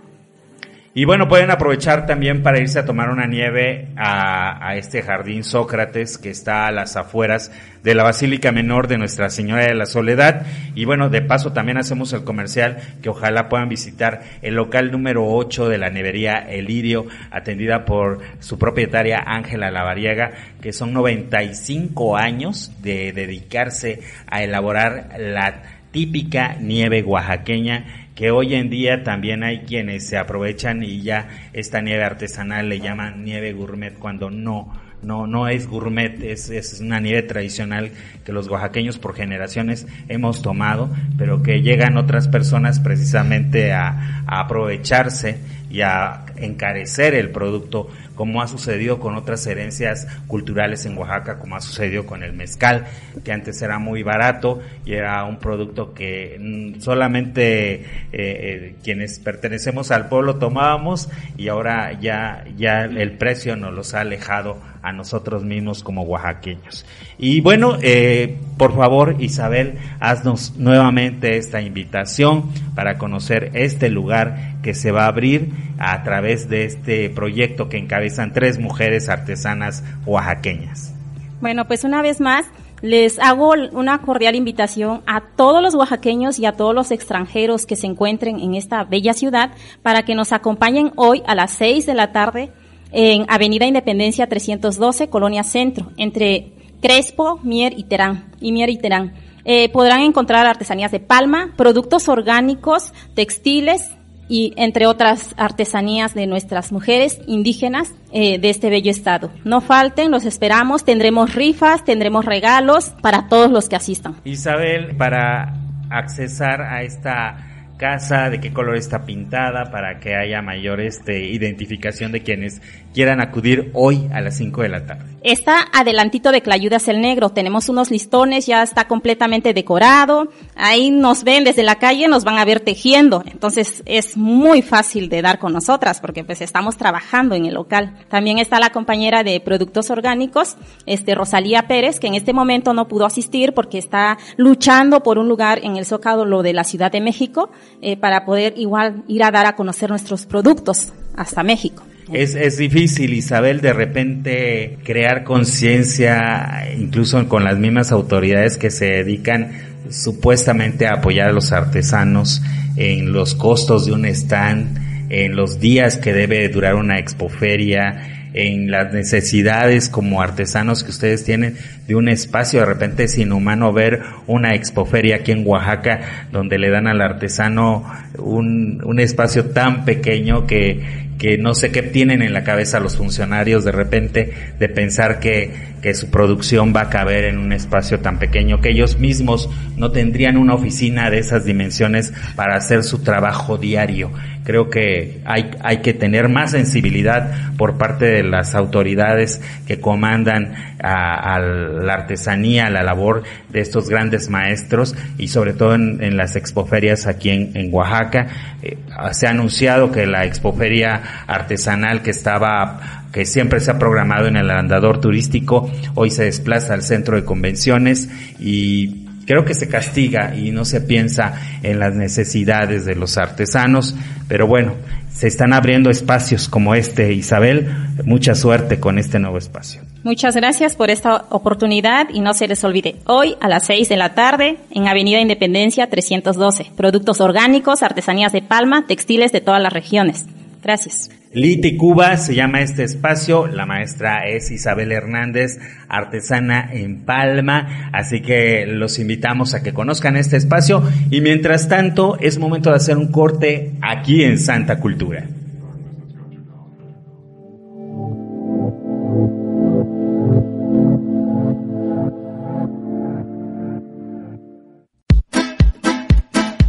Y 0.95 1.05
bueno, 1.05 1.27
pueden 1.27 1.49
aprovechar 1.49 2.05
también 2.05 2.43
para 2.43 2.59
irse 2.59 2.77
a 2.77 2.85
tomar 2.85 3.09
una 3.09 3.25
nieve 3.25 3.87
a, 3.97 4.75
este 4.75 5.01
jardín 5.01 5.43
Sócrates 5.43 6.19
que 6.19 6.29
está 6.29 6.67
a 6.67 6.71
las 6.71 6.95
afueras 6.95 7.51
de 7.81 7.95
la 7.95 8.03
Basílica 8.03 8.51
Menor 8.51 8.87
de 8.87 8.99
Nuestra 8.99 9.31
Señora 9.31 9.65
de 9.65 9.73
la 9.73 9.87
Soledad. 9.87 10.45
Y 10.75 10.85
bueno, 10.85 11.09
de 11.09 11.23
paso 11.23 11.51
también 11.51 11.79
hacemos 11.79 12.13
el 12.13 12.23
comercial 12.23 12.77
que 13.01 13.09
ojalá 13.09 13.49
puedan 13.49 13.69
visitar 13.69 14.21
el 14.43 14.53
local 14.53 14.91
número 14.91 15.25
8 15.25 15.67
de 15.67 15.79
la 15.79 15.89
nevería 15.89 16.33
Elirio, 16.33 17.07
atendida 17.31 17.85
por 17.85 18.19
su 18.39 18.59
propietaria 18.59 19.23
Ángela 19.25 19.71
Lavariega, 19.71 20.29
que 20.61 20.73
son 20.73 20.93
95 20.93 22.17
años 22.17 22.71
de 22.83 23.13
dedicarse 23.13 24.01
a 24.27 24.43
elaborar 24.43 25.09
la 25.17 25.63
típica 25.89 26.55
nieve 26.59 27.03
oaxaqueña 27.03 28.02
que 28.15 28.31
hoy 28.31 28.53
en 28.53 28.69
día 28.69 29.03
también 29.03 29.43
hay 29.43 29.59
quienes 29.59 30.07
se 30.07 30.17
aprovechan 30.17 30.83
y 30.83 31.01
ya 31.01 31.29
esta 31.53 31.81
nieve 31.81 32.03
artesanal 32.03 32.69
le 32.69 32.79
llaman 32.79 33.23
nieve 33.23 33.53
gourmet 33.53 33.93
cuando 33.97 34.29
no, 34.29 34.71
no, 35.01 35.27
no 35.27 35.47
es 35.47 35.67
gourmet, 35.67 36.21
es, 36.23 36.49
es 36.49 36.79
una 36.79 36.99
nieve 36.99 37.23
tradicional 37.23 37.91
que 38.23 38.31
los 38.31 38.47
oaxaqueños 38.47 38.99
por 38.99 39.15
generaciones 39.15 39.87
hemos 40.09 40.41
tomado, 40.41 40.89
pero 41.17 41.41
que 41.41 41.61
llegan 41.61 41.97
otras 41.97 42.27
personas 42.27 42.79
precisamente 42.79 43.73
a, 43.73 44.23
a 44.27 44.39
aprovecharse 44.41 45.37
y 45.69 45.81
a 45.81 46.25
encarecer 46.35 47.15
el 47.15 47.31
producto 47.31 47.89
como 48.23 48.41
ha 48.41 48.47
sucedido 48.47 49.01
con 49.01 49.15
otras 49.15 49.45
herencias 49.47 50.07
culturales 50.27 50.85
en 50.85 50.97
Oaxaca, 50.97 51.39
como 51.39 51.57
ha 51.57 51.59
sucedido 51.59 52.05
con 52.05 52.23
el 52.23 52.31
mezcal, 52.31 52.85
que 53.21 53.33
antes 53.33 53.61
era 53.61 53.79
muy 53.79 54.01
barato 54.01 54.61
y 54.85 54.93
era 54.93 55.25
un 55.25 55.39
producto 55.39 55.93
que 55.93 56.37
mm, 56.39 56.79
solamente 56.79 57.73
eh, 57.73 57.83
eh, 58.13 58.75
quienes 58.81 59.19
pertenecemos 59.19 59.91
al 59.91 60.07
pueblo 60.07 60.37
tomábamos 60.37 61.09
y 61.35 61.49
ahora 61.49 61.99
ya, 61.99 62.45
ya 62.55 62.85
el 62.85 63.17
precio 63.17 63.57
nos 63.57 63.73
los 63.73 63.93
ha 63.93 63.99
alejado 63.99 64.57
a 64.83 64.91
nosotros 64.91 65.43
mismos 65.43 65.81
como 65.81 66.03
oaxaqueños. 66.03 66.85
Y 67.17 67.39
bueno, 67.41 67.77
eh, 67.81 68.37
por 68.57 68.75
favor 68.75 69.15
Isabel, 69.19 69.75
haznos 69.99 70.55
nuevamente 70.57 71.37
esta 71.37 71.61
invitación 71.61 72.51
para 72.75 72.97
conocer 72.97 73.51
este 73.53 73.89
lugar 73.89 74.55
que 74.61 74.73
se 74.73 74.91
va 74.91 75.05
a 75.05 75.07
abrir 75.07 75.51
a 75.77 76.03
través 76.03 76.49
de 76.49 76.65
este 76.65 77.09
proyecto 77.09 77.69
que 77.69 77.77
encabezan 78.13 78.33
tres 78.33 78.59
mujeres 78.59 79.09
artesanas 79.09 79.83
oaxaqueñas. 80.05 80.93
Bueno, 81.41 81.67
pues 81.67 81.83
una 81.83 82.01
vez 82.01 82.21
más, 82.21 82.45
les 82.81 83.19
hago 83.19 83.53
una 83.71 83.99
cordial 83.99 84.35
invitación 84.35 85.01
a 85.05 85.21
todos 85.35 85.61
los 85.61 85.75
oaxaqueños 85.75 86.39
y 86.39 86.45
a 86.45 86.53
todos 86.53 86.73
los 86.73 86.91
extranjeros 86.91 87.65
que 87.65 87.75
se 87.75 87.87
encuentren 87.87 88.39
en 88.39 88.55
esta 88.55 88.83
bella 88.83 89.13
ciudad 89.13 89.51
para 89.81 90.03
que 90.03 90.15
nos 90.15 90.31
acompañen 90.31 90.91
hoy 90.95 91.23
a 91.25 91.35
las 91.35 91.51
seis 91.51 91.85
de 91.85 91.93
la 91.93 92.11
tarde 92.11 92.51
en 92.91 93.25
Avenida 93.27 93.65
Independencia 93.65 94.27
312, 94.27 95.09
Colonia 95.09 95.43
Centro, 95.43 95.91
entre 95.97 96.51
Crespo, 96.81 97.39
Mier 97.43 97.73
y 97.77 97.83
Terán. 97.83 98.31
Y 98.39 98.51
Mier 98.51 98.69
y 98.69 98.77
Terán. 98.77 99.13
Eh, 99.45 99.69
podrán 99.69 100.01
encontrar 100.01 100.45
artesanías 100.45 100.91
de 100.91 100.99
palma, 100.99 101.53
productos 101.57 102.07
orgánicos, 102.07 102.93
textiles 103.15 103.89
y 104.27 104.53
entre 104.57 104.87
otras 104.87 105.33
artesanías 105.37 106.13
de 106.13 106.27
nuestras 106.27 106.71
mujeres 106.71 107.19
indígenas 107.27 107.93
eh, 108.11 108.39
de 108.39 108.49
este 108.49 108.69
bello 108.69 108.91
estado. 108.91 109.31
No 109.43 109.61
falten, 109.61 110.11
los 110.11 110.25
esperamos, 110.25 110.85
tendremos 110.85 111.35
rifas, 111.35 111.83
tendremos 111.83 112.25
regalos 112.25 112.93
para 113.01 113.27
todos 113.27 113.51
los 113.51 113.69
que 113.69 113.75
asistan. 113.75 114.15
Isabel, 114.23 114.95
para 114.95 115.53
accesar 115.89 116.61
a 116.61 116.83
esta 116.83 117.49
casa, 117.77 118.29
de 118.29 118.39
qué 118.39 118.53
color 118.53 118.77
está 118.77 119.05
pintada, 119.05 119.71
para 119.71 119.99
que 119.99 120.15
haya 120.15 120.41
mayor 120.41 120.79
este, 120.79 121.25
identificación 121.25 122.11
de 122.11 122.21
quienes 122.21 122.61
quieran 122.93 123.21
acudir 123.21 123.71
hoy 123.73 124.09
a 124.13 124.21
las 124.21 124.37
5 124.37 124.61
de 124.61 124.69
la 124.69 124.85
tarde. 124.85 125.03
Está 125.23 125.67
adelantito 125.71 126.31
de 126.31 126.41
Clayudas 126.41 126.89
el 126.89 126.99
Negro, 126.99 127.29
tenemos 127.29 127.69
unos 127.69 127.91
listones, 127.91 128.45
ya 128.45 128.61
está 128.61 128.87
completamente 128.89 129.53
decorado, 129.53 130.27
ahí 130.55 130.91
nos 130.91 131.23
ven 131.23 131.45
desde 131.45 131.63
la 131.63 131.75
calle, 131.75 132.09
nos 132.09 132.25
van 132.25 132.37
a 132.37 132.45
ver 132.45 132.59
tejiendo, 132.59 133.23
entonces 133.25 133.83
es 133.85 134.17
muy 134.17 134.61
fácil 134.61 135.07
de 135.07 135.21
dar 135.21 135.39
con 135.39 135.53
nosotras 135.53 136.01
porque 136.01 136.25
pues 136.25 136.41
estamos 136.41 136.75
trabajando 136.75 137.35
en 137.35 137.45
el 137.45 137.53
local. 137.53 137.95
También 138.09 138.37
está 138.37 138.59
la 138.59 138.71
compañera 138.71 139.23
de 139.23 139.39
productos 139.39 139.89
orgánicos, 139.89 140.57
este 140.85 141.15
Rosalía 141.15 141.67
Pérez, 141.67 142.01
que 142.01 142.07
en 142.07 142.15
este 142.15 142.33
momento 142.33 142.73
no 142.73 142.89
pudo 142.89 143.05
asistir 143.05 143.53
porque 143.53 143.77
está 143.77 144.17
luchando 144.35 145.03
por 145.03 145.17
un 145.17 145.29
lugar 145.29 145.59
en 145.63 145.77
el 145.77 145.85
Zócalo 145.85 146.43
de 146.43 146.53
la 146.53 146.65
Ciudad 146.65 146.91
de 146.91 146.99
México 146.99 147.49
eh, 147.81 147.95
para 147.95 148.25
poder 148.25 148.55
igual 148.57 149.03
ir 149.07 149.23
a 149.23 149.31
dar 149.31 149.45
a 149.45 149.55
conocer 149.55 149.89
nuestros 149.89 150.25
productos 150.25 150.91
hasta 151.15 151.43
México. 151.43 151.83
Es, 152.11 152.35
es 152.35 152.57
difícil, 152.57 153.13
Isabel, 153.13 153.61
de 153.61 153.71
repente 153.71 154.77
crear 154.83 155.23
conciencia, 155.23 156.67
incluso 156.77 157.27
con 157.29 157.43
las 157.43 157.57
mismas 157.57 157.91
autoridades 157.91 158.57
que 158.57 158.71
se 158.71 158.85
dedican 158.85 159.51
supuestamente 159.89 160.85
a 160.85 160.95
apoyar 160.95 161.29
a 161.29 161.33
los 161.33 161.51
artesanos 161.51 162.41
en 162.75 163.13
los 163.13 163.35
costos 163.35 163.85
de 163.85 163.93
un 163.93 164.05
stand, 164.05 164.77
en 165.09 165.35
los 165.35 165.59
días 165.59 165.97
que 165.97 166.13
debe 166.13 166.49
durar 166.49 166.75
una 166.75 166.99
expoferia, 166.99 168.29
en 168.33 168.71
las 168.71 168.91
necesidades 168.93 169.89
como 169.89 170.21
artesanos 170.21 170.83
que 170.83 170.89
ustedes 170.89 171.23
tienen 171.23 171.55
de 171.87 171.95
un 171.95 172.09
espacio. 172.09 172.61
De 172.61 172.65
repente 172.65 173.03
es 173.03 173.17
inhumano 173.17 173.71
ver 173.71 174.01
una 174.25 174.55
expoferia 174.55 175.17
aquí 175.17 175.31
en 175.31 175.45
Oaxaca 175.45 176.27
donde 176.31 176.57
le 176.57 176.71
dan 176.71 176.87
al 176.87 177.01
artesano 177.01 177.85
un, 178.17 178.81
un 178.83 178.99
espacio 178.99 179.45
tan 179.51 179.85
pequeño 179.85 180.47
que, 180.47 180.81
que 181.17 181.37
no 181.37 181.53
sé 181.53 181.71
qué 181.71 181.81
tienen 181.81 182.21
en 182.21 182.33
la 182.33 182.43
cabeza 182.43 182.79
los 182.79 182.97
funcionarios 182.97 183.63
de 183.63 183.71
repente 183.71 184.33
de 184.59 184.69
pensar 184.69 185.19
que, 185.19 185.51
que 185.81 185.93
su 185.93 186.09
producción 186.09 186.73
va 186.75 186.81
a 186.81 186.89
caber 186.89 187.25
en 187.25 187.37
un 187.37 187.53
espacio 187.53 187.99
tan 187.99 188.19
pequeño 188.19 188.61
que 188.61 188.69
ellos 188.69 188.99
mismos 188.99 189.49
no 189.77 189.91
tendrían 189.91 190.37
una 190.37 190.55
oficina 190.55 191.09
de 191.09 191.19
esas 191.19 191.45
dimensiones 191.45 192.13
para 192.35 192.55
hacer 192.55 192.83
su 192.83 193.03
trabajo 193.03 193.57
diario. 193.57 194.11
Creo 194.43 194.69
que 194.69 195.21
hay, 195.25 195.51
hay 195.61 195.77
que 195.77 195.93
tener 195.93 196.27
más 196.27 196.51
sensibilidad 196.51 197.53
por 197.57 197.77
parte 197.77 198.05
de 198.05 198.23
las 198.23 198.55
autoridades 198.55 199.41
que 199.65 199.79
comandan 199.79 200.72
a, 200.83 201.35
a 201.35 201.39
la 201.39 201.93
artesanía, 201.93 202.67
a 202.67 202.69
la 202.69 202.83
labor 202.83 203.23
de 203.49 203.61
estos 203.61 203.89
grandes 203.89 204.29
maestros 204.29 204.95
y 205.17 205.29
sobre 205.29 205.53
todo 205.53 205.75
en, 205.75 206.17
las 206.17 206.35
expoferias 206.35 207.07
aquí 207.07 207.29
en, 207.29 207.51
en 207.55 207.73
Oaxaca. 207.73 208.27
Eh, 208.61 208.77
se 209.11 209.27
ha 209.27 209.31
anunciado 209.31 209.91
que 209.91 210.05
la 210.05 210.25
expoferia 210.25 211.01
artesanal 211.27 212.01
que 212.01 212.11
estaba 212.11 213.03
que 213.11 213.25
siempre 213.25 213.59
se 213.59 213.69
ha 213.69 213.77
programado 213.77 214.27
en 214.27 214.35
el 214.37 214.49
andador 214.49 214.99
turístico, 214.99 215.69
hoy 215.93 216.09
se 216.09 216.23
desplaza 216.23 216.73
al 216.73 216.81
centro 216.81 217.15
de 217.15 217.23
convenciones 217.23 218.09
y 218.39 219.02
creo 219.25 219.45
que 219.45 219.53
se 219.53 219.67
castiga 219.67 220.35
y 220.35 220.51
no 220.51 220.65
se 220.65 220.81
piensa 220.81 221.33
en 221.63 221.79
las 221.79 221.95
necesidades 221.95 222.85
de 222.85 222.95
los 222.95 223.17
artesanos, 223.17 223.95
pero 224.27 224.47
bueno, 224.47 224.73
se 225.11 225.27
están 225.27 225.53
abriendo 225.53 225.89
espacios 225.89 226.49
como 226.49 226.75
este, 226.75 227.13
Isabel, 227.13 227.69
mucha 228.03 228.35
suerte 228.35 228.79
con 228.79 228.97
este 228.97 229.19
nuevo 229.19 229.37
espacio. 229.37 229.81
Muchas 230.03 230.35
gracias 230.35 230.75
por 230.75 230.89
esta 230.89 231.25
oportunidad 231.29 232.09
y 232.11 232.19
no 232.19 232.33
se 232.33 232.47
les 232.47 232.63
olvide, 232.63 232.97
hoy 233.05 233.35
a 233.39 233.47
las 233.47 233.65
6 233.67 233.87
de 233.87 233.97
la 233.97 234.15
tarde 234.15 234.57
en 234.71 234.87
Avenida 234.87 235.21
Independencia 235.21 235.89
312, 235.89 236.71
productos 236.75 237.21
orgánicos, 237.21 237.83
artesanías 237.83 238.33
de 238.33 238.41
palma, 238.41 238.85
textiles 238.85 239.31
de 239.31 239.39
todas 239.39 239.61
las 239.61 239.71
regiones. 239.71 240.25
Gracias. 240.61 241.09
Liti 241.33 241.77
Cuba 241.77 242.17
se 242.17 242.35
llama 242.35 242.61
este 242.61 242.83
espacio. 242.83 243.47
La 243.47 243.65
maestra 243.65 244.27
es 244.27 244.51
Isabel 244.51 244.91
Hernández, 244.91 245.59
artesana 245.89 246.69
en 246.71 247.05
Palma. 247.05 247.89
Así 247.91 248.21
que 248.21 248.65
los 248.67 248.99
invitamos 248.99 249.55
a 249.55 249.63
que 249.63 249.73
conozcan 249.73 250.15
este 250.15 250.37
espacio. 250.37 250.83
Y 251.09 251.21
mientras 251.21 251.67
tanto, 251.67 252.17
es 252.19 252.37
momento 252.37 252.69
de 252.69 252.75
hacer 252.75 252.97
un 252.97 253.11
corte 253.11 253.71
aquí 253.81 254.23
en 254.23 254.37
Santa 254.37 254.79
Cultura. 254.79 255.25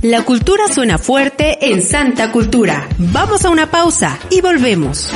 La 0.05 0.23
cultura 0.23 0.69
suena 0.69 0.99
fuerte 0.99 1.57
en 1.73 1.81
Santa 1.81 2.31
Cultura. 2.31 2.87
Vamos 2.99 3.47
a 3.47 3.49
una 3.49 3.71
pausa 3.71 4.19
y 4.29 4.43
volvemos. 4.43 5.11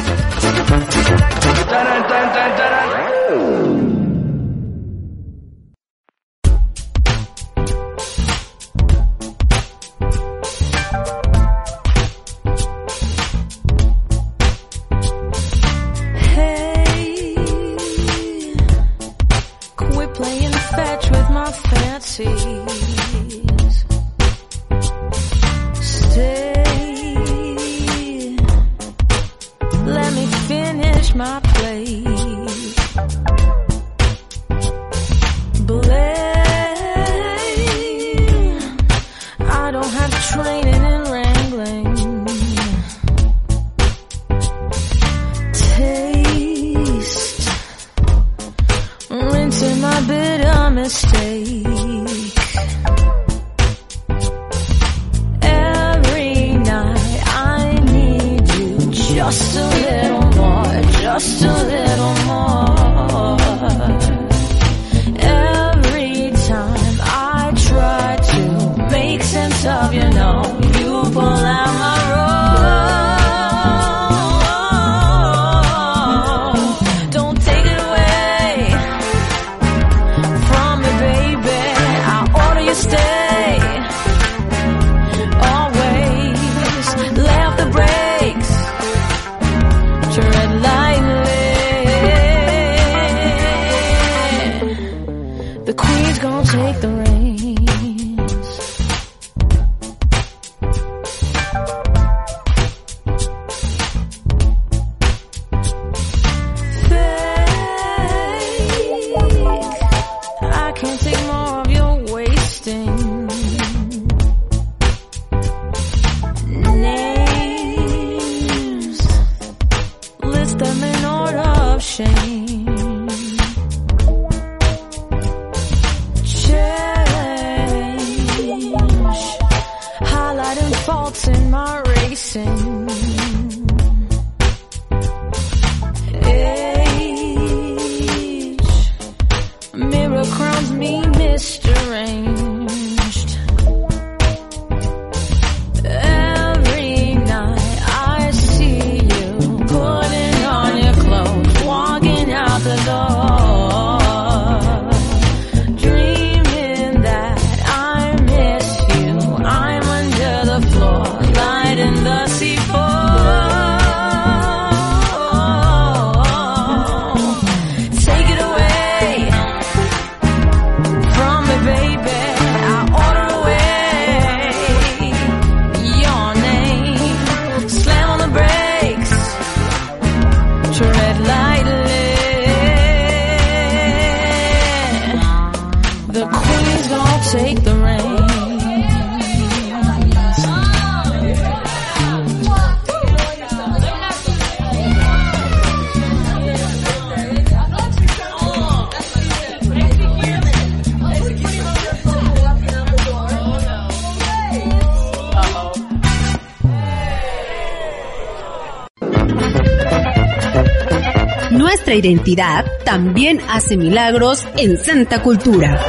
Identidad 211.99 212.64
también 212.84 213.40
hace 213.49 213.76
milagros 213.76 214.46
en 214.57 214.78
Santa 214.78 215.22
Cultura. 215.22 215.80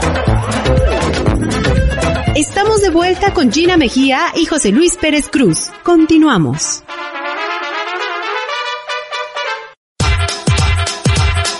Estamos 2.36 2.82
de 2.82 2.89
vuelta 2.89 3.34
con 3.34 3.51
Gina 3.51 3.78
Mejía 3.78 4.28
y 4.36 4.45
José 4.45 4.72
Luis 4.72 4.97
Pérez 4.97 5.28
Cruz. 5.30 5.70
Continuamos. 5.84 6.84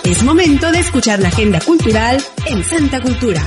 Es 0.04 0.22
momento 0.24 0.72
de 0.72 0.80
escuchar 0.80 1.20
la 1.20 1.28
agenda 1.28 1.60
cultural 1.60 2.22
en 2.46 2.64
Santa 2.64 3.00
Cultura. 3.00 3.42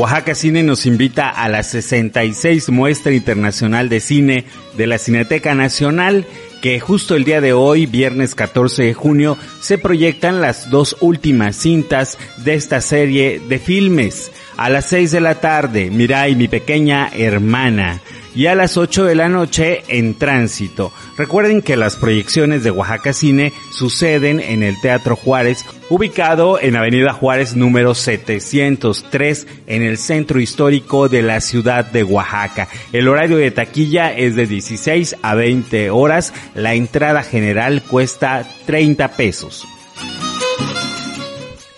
Oaxaca 0.00 0.34
Cine 0.34 0.62
nos 0.62 0.86
invita 0.86 1.28
a 1.28 1.46
la 1.50 1.62
66 1.62 2.70
Muestra 2.70 3.12
Internacional 3.12 3.90
de 3.90 4.00
Cine 4.00 4.46
de 4.74 4.86
la 4.86 4.96
Cineteca 4.96 5.54
Nacional, 5.54 6.24
que 6.62 6.80
justo 6.80 7.16
el 7.16 7.24
día 7.24 7.42
de 7.42 7.52
hoy, 7.52 7.84
viernes 7.84 8.34
14 8.34 8.82
de 8.82 8.94
junio, 8.94 9.36
se 9.60 9.76
proyectan 9.76 10.40
las 10.40 10.70
dos 10.70 10.96
últimas 11.00 11.54
cintas 11.54 12.16
de 12.38 12.54
esta 12.54 12.80
serie 12.80 13.42
de 13.46 13.58
filmes. 13.58 14.32
A 14.56 14.70
las 14.70 14.86
6 14.86 15.12
de 15.12 15.20
la 15.20 15.34
tarde, 15.34 15.90
Mirai, 15.90 16.34
mi 16.34 16.48
pequeña 16.48 17.10
hermana. 17.14 18.00
Y 18.34 18.46
a 18.46 18.54
las 18.54 18.76
8 18.76 19.04
de 19.04 19.14
la 19.14 19.28
noche 19.28 19.82
en 19.88 20.14
tránsito. 20.14 20.92
Recuerden 21.16 21.62
que 21.62 21.76
las 21.76 21.96
proyecciones 21.96 22.62
de 22.62 22.70
Oaxaca 22.70 23.12
Cine 23.12 23.52
suceden 23.72 24.40
en 24.40 24.62
el 24.62 24.80
Teatro 24.80 25.16
Juárez, 25.16 25.64
ubicado 25.88 26.60
en 26.60 26.76
Avenida 26.76 27.12
Juárez 27.12 27.56
número 27.56 27.94
703 27.94 29.46
en 29.66 29.82
el 29.82 29.98
centro 29.98 30.40
histórico 30.40 31.08
de 31.08 31.22
la 31.22 31.40
ciudad 31.40 31.84
de 31.84 32.04
Oaxaca. 32.04 32.68
El 32.92 33.08
horario 33.08 33.36
de 33.36 33.50
taquilla 33.50 34.12
es 34.12 34.36
de 34.36 34.46
16 34.46 35.16
a 35.22 35.34
20 35.34 35.90
horas. 35.90 36.32
La 36.54 36.74
entrada 36.74 37.22
general 37.22 37.82
cuesta 37.82 38.46
30 38.66 39.08
pesos. 39.16 39.66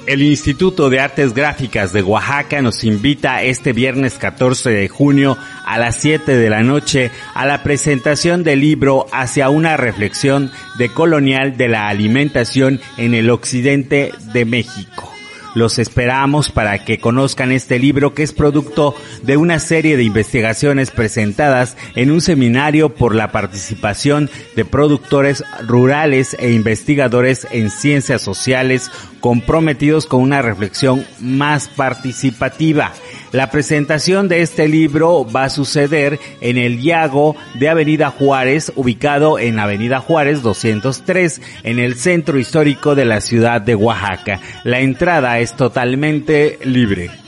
El 0.06 0.20
Instituto 0.22 0.90
de 0.90 0.98
Artes 0.98 1.32
Gráficas 1.32 1.92
de 1.92 2.02
Oaxaca 2.02 2.60
nos 2.60 2.82
invita 2.82 3.42
este 3.44 3.72
viernes 3.72 4.14
14 4.14 4.70
de 4.70 4.88
junio 4.88 5.38
a 5.64 5.78
las 5.78 5.96
7 5.96 6.36
de 6.36 6.50
la 6.50 6.62
noche 6.64 7.12
a 7.34 7.46
la 7.46 7.62
presentación 7.62 8.42
del 8.42 8.60
libro 8.60 9.06
Hacia 9.12 9.48
una 9.48 9.76
reflexión 9.76 10.50
de 10.76 10.88
colonial 10.88 11.56
de 11.56 11.68
la 11.68 11.88
alimentación 11.88 12.80
en 12.96 13.14
el 13.14 13.30
occidente 13.30 14.12
de 14.32 14.44
México. 14.44 15.11
Los 15.54 15.78
esperamos 15.78 16.50
para 16.50 16.84
que 16.84 16.98
conozcan 16.98 17.52
este 17.52 17.78
libro 17.78 18.14
que 18.14 18.22
es 18.22 18.32
producto 18.32 18.94
de 19.22 19.36
una 19.36 19.58
serie 19.58 19.96
de 19.96 20.04
investigaciones 20.04 20.90
presentadas 20.90 21.76
en 21.94 22.10
un 22.10 22.20
seminario 22.20 22.94
por 22.94 23.14
la 23.14 23.32
participación 23.32 24.30
de 24.56 24.64
productores 24.64 25.44
rurales 25.66 26.36
e 26.38 26.52
investigadores 26.52 27.46
en 27.50 27.70
ciencias 27.70 28.22
sociales 28.22 28.90
comprometidos 29.20 30.06
con 30.06 30.20
una 30.22 30.42
reflexión 30.42 31.06
más 31.20 31.68
participativa. 31.68 32.92
La 33.32 33.50
presentación 33.50 34.28
de 34.28 34.42
este 34.42 34.68
libro 34.68 35.24
va 35.24 35.44
a 35.44 35.50
suceder 35.50 36.20
en 36.42 36.58
el 36.58 36.82
Yago 36.82 37.34
de 37.54 37.70
Avenida 37.70 38.10
Juárez, 38.10 38.70
ubicado 38.76 39.38
en 39.38 39.58
Avenida 39.58 40.00
Juárez 40.00 40.42
203, 40.42 41.40
en 41.62 41.78
el 41.78 41.94
centro 41.96 42.38
histórico 42.38 42.94
de 42.94 43.06
la 43.06 43.22
ciudad 43.22 43.62
de 43.62 43.74
Oaxaca. 43.74 44.38
La 44.64 44.80
entrada 44.80 45.38
es 45.38 45.56
totalmente 45.56 46.58
libre. 46.64 47.21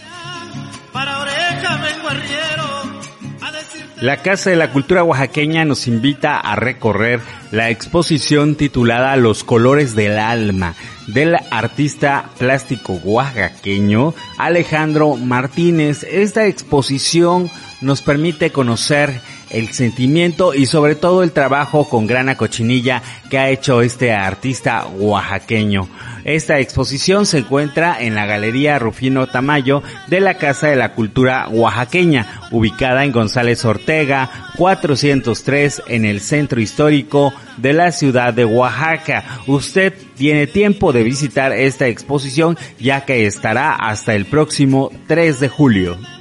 La 4.04 4.18
Casa 4.18 4.50
de 4.50 4.56
la 4.56 4.70
Cultura 4.70 5.02
Oaxaqueña 5.02 5.64
nos 5.64 5.86
invita 5.86 6.38
a 6.38 6.56
recorrer 6.56 7.20
la 7.52 7.70
exposición 7.70 8.54
titulada 8.54 9.16
Los 9.16 9.44
colores 9.44 9.96
del 9.96 10.18
alma 10.18 10.74
del 11.06 11.34
artista 11.50 12.28
plástico 12.38 13.00
oaxaqueño 13.02 14.12
Alejandro 14.36 15.16
Martínez. 15.16 16.02
Esta 16.02 16.44
exposición 16.44 17.50
nos 17.80 18.02
permite 18.02 18.52
conocer 18.52 19.22
el 19.54 19.72
sentimiento 19.72 20.54
y 20.54 20.66
sobre 20.66 20.94
todo 20.94 21.22
el 21.22 21.32
trabajo 21.32 21.88
con 21.88 22.06
grana 22.06 22.36
cochinilla 22.36 23.02
que 23.30 23.38
ha 23.38 23.50
hecho 23.50 23.80
este 23.80 24.12
artista 24.12 24.86
oaxaqueño. 24.86 25.88
Esta 26.24 26.58
exposición 26.58 27.26
se 27.26 27.38
encuentra 27.38 27.96
en 28.00 28.14
la 28.14 28.24
Galería 28.24 28.78
Rufino 28.78 29.26
Tamayo 29.26 29.82
de 30.08 30.20
la 30.20 30.38
Casa 30.38 30.68
de 30.68 30.76
la 30.76 30.94
Cultura 30.94 31.48
Oaxaqueña, 31.48 32.48
ubicada 32.50 33.04
en 33.04 33.12
González 33.12 33.64
Ortega, 33.64 34.30
403 34.56 35.82
en 35.86 36.06
el 36.06 36.20
centro 36.20 36.60
histórico 36.60 37.34
de 37.58 37.74
la 37.74 37.92
ciudad 37.92 38.32
de 38.32 38.46
Oaxaca. 38.46 39.42
Usted 39.46 39.92
tiene 40.16 40.46
tiempo 40.46 40.92
de 40.92 41.02
visitar 41.02 41.52
esta 41.52 41.88
exposición 41.88 42.56
ya 42.80 43.04
que 43.04 43.26
estará 43.26 43.74
hasta 43.74 44.14
el 44.14 44.24
próximo 44.24 44.90
3 45.06 45.40
de 45.40 45.48
julio. 45.48 46.13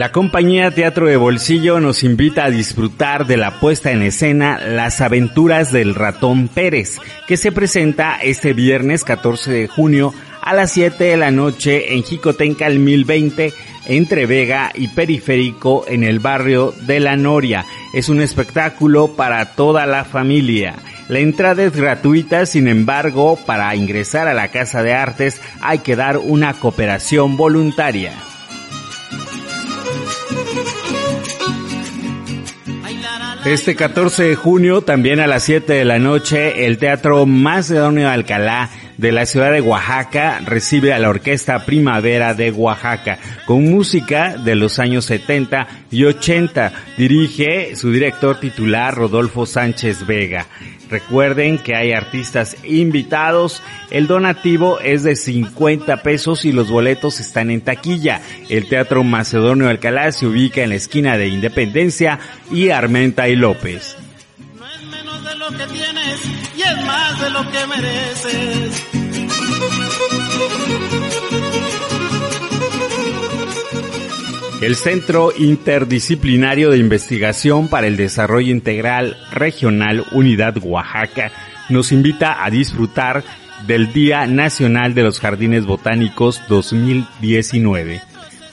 La 0.00 0.12
compañía 0.12 0.70
Teatro 0.70 1.08
de 1.08 1.18
Bolsillo 1.18 1.78
nos 1.78 2.04
invita 2.04 2.46
a 2.46 2.50
disfrutar 2.50 3.26
de 3.26 3.36
la 3.36 3.60
puesta 3.60 3.92
en 3.92 4.00
escena 4.00 4.58
Las 4.58 5.02
aventuras 5.02 5.72
del 5.72 5.94
ratón 5.94 6.48
Pérez, 6.48 6.96
que 7.28 7.36
se 7.36 7.52
presenta 7.52 8.16
este 8.16 8.54
viernes 8.54 9.04
14 9.04 9.52
de 9.52 9.68
junio 9.68 10.14
a 10.40 10.54
las 10.54 10.72
7 10.72 11.04
de 11.04 11.18
la 11.18 11.30
noche 11.30 11.92
en 11.92 12.02
Jicotenca 12.02 12.66
el 12.66 12.78
1020 12.78 13.52
entre 13.88 14.24
Vega 14.24 14.72
y 14.74 14.88
Periférico 14.88 15.84
en 15.86 16.02
el 16.02 16.18
barrio 16.18 16.72
de 16.86 16.98
La 16.98 17.18
Noria. 17.18 17.66
Es 17.92 18.08
un 18.08 18.22
espectáculo 18.22 19.08
para 19.08 19.54
toda 19.54 19.84
la 19.84 20.06
familia. 20.06 20.76
La 21.10 21.18
entrada 21.18 21.62
es 21.62 21.76
gratuita, 21.76 22.46
sin 22.46 22.68
embargo, 22.68 23.38
para 23.44 23.76
ingresar 23.76 24.28
a 24.28 24.32
la 24.32 24.48
Casa 24.48 24.82
de 24.82 24.94
Artes 24.94 25.42
hay 25.60 25.80
que 25.80 25.94
dar 25.94 26.16
una 26.16 26.54
cooperación 26.54 27.36
voluntaria. 27.36 28.14
Este 33.44 33.74
14 33.74 34.22
de 34.24 34.36
junio, 34.36 34.82
también 34.82 35.18
a 35.18 35.26
las 35.26 35.44
7 35.44 35.72
de 35.72 35.84
la 35.86 35.98
noche, 35.98 36.66
el 36.66 36.76
Teatro 36.76 37.24
Macedonio 37.24 38.06
de 38.06 38.12
Alcalá 38.12 38.68
de 39.00 39.12
la 39.12 39.24
ciudad 39.24 39.50
de 39.50 39.62
Oaxaca 39.62 40.40
recibe 40.44 40.92
a 40.92 40.98
la 40.98 41.08
Orquesta 41.08 41.64
Primavera 41.64 42.34
de 42.34 42.50
Oaxaca 42.50 43.18
con 43.46 43.64
música 43.64 44.36
de 44.36 44.54
los 44.54 44.78
años 44.78 45.06
70 45.06 45.66
y 45.90 46.04
80. 46.04 46.72
Dirige 46.98 47.76
su 47.76 47.90
director 47.90 48.38
titular 48.38 48.94
Rodolfo 48.94 49.46
Sánchez 49.46 50.06
Vega. 50.06 50.46
Recuerden 50.90 51.56
que 51.56 51.74
hay 51.74 51.92
artistas 51.92 52.58
invitados. 52.62 53.62
El 53.90 54.06
donativo 54.06 54.80
es 54.80 55.02
de 55.02 55.16
50 55.16 56.02
pesos 56.02 56.44
y 56.44 56.52
los 56.52 56.70
boletos 56.70 57.20
están 57.20 57.50
en 57.50 57.62
taquilla. 57.62 58.20
El 58.50 58.68
Teatro 58.68 59.02
Macedonio 59.02 59.70
Alcalá 59.70 60.12
se 60.12 60.26
ubica 60.26 60.62
en 60.62 60.68
la 60.68 60.74
esquina 60.74 61.16
de 61.16 61.28
Independencia 61.28 62.18
y 62.50 62.68
Armenta 62.68 63.28
y 63.30 63.36
López. 63.36 63.96
De 67.20 67.30
lo 67.30 67.50
que 67.50 67.66
mereces. 67.66 68.86
El 74.60 74.76
Centro 74.76 75.32
Interdisciplinario 75.36 76.70
de 76.70 76.78
Investigación 76.78 77.68
para 77.68 77.86
el 77.86 77.96
Desarrollo 77.96 78.50
Integral 78.50 79.16
Regional 79.32 80.04
Unidad 80.12 80.56
Oaxaca 80.62 81.32
nos 81.70 81.92
invita 81.92 82.44
a 82.44 82.50
disfrutar 82.50 83.24
del 83.66 83.92
Día 83.92 84.26
Nacional 84.26 84.94
de 84.94 85.02
los 85.02 85.18
Jardines 85.20 85.64
Botánicos 85.64 86.42
2019 86.48 88.09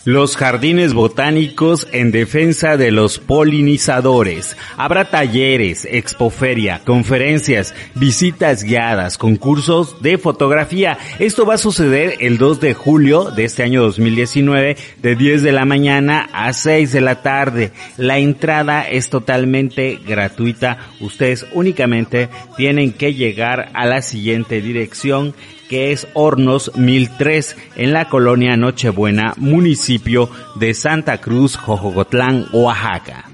los 0.08 0.38
jardines 0.38 0.94
botánicos 0.94 1.86
en 1.92 2.12
defensa 2.12 2.78
de 2.78 2.92
los 2.92 3.20
polinizadores. 3.20 4.56
Habrá 4.78 5.10
talleres, 5.10 5.86
expoferia, 5.92 6.80
conferencias, 6.86 7.76
visitas 7.94 8.64
guiadas, 8.64 9.18
concursos 9.18 10.02
de 10.02 10.18
fotografía. 10.18 10.98
Esto 11.20 11.46
va 11.46 11.56
a 11.56 11.58
suceder 11.58 12.16
el 12.22 12.38
2 12.38 12.62
de 12.62 12.74
julio 12.74 13.32
de 13.32 13.44
este 13.44 13.64
año 13.64 13.82
2019 13.82 14.78
de 15.02 15.16
10 15.18 15.44
de 15.44 15.52
la 15.52 15.66
mañana 15.66 16.30
a 16.32 16.54
6 16.54 16.94
de 16.94 17.02
la 17.02 17.22
tarde. 17.22 17.74
La 17.98 18.18
entrada 18.18 18.88
es 18.88 19.10
totalmente 19.10 20.00
gratuita. 20.08 20.78
Ustedes 21.02 21.46
únicamente 21.52 22.30
tienen 22.56 22.94
que 22.94 23.14
llegar 23.14 23.72
a 23.74 23.86
la 23.86 24.02
siguiente 24.02 24.62
dirección 24.62 25.36
que 25.69 25.91
es 25.91 26.07
Hornos 26.14 26.72
1003 26.76 27.56
en 27.76 27.94
la 27.94 28.10
colonia 28.10 28.56
Nochebuena, 28.57 29.34
municipio 29.38 30.30
de 30.56 30.73
Santa 30.73 31.19
Cruz, 31.19 31.57
Jojogotlán, 31.57 32.48
Oaxaca. 32.52 33.30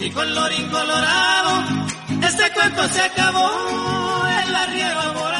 Y 0.00 0.10
colorín 0.10 0.68
colorado, 0.68 1.64
este 2.22 2.52
cuento 2.52 2.88
se 2.88 3.00
acabó, 3.02 3.50
el 4.46 4.54
arriero. 4.54 5.33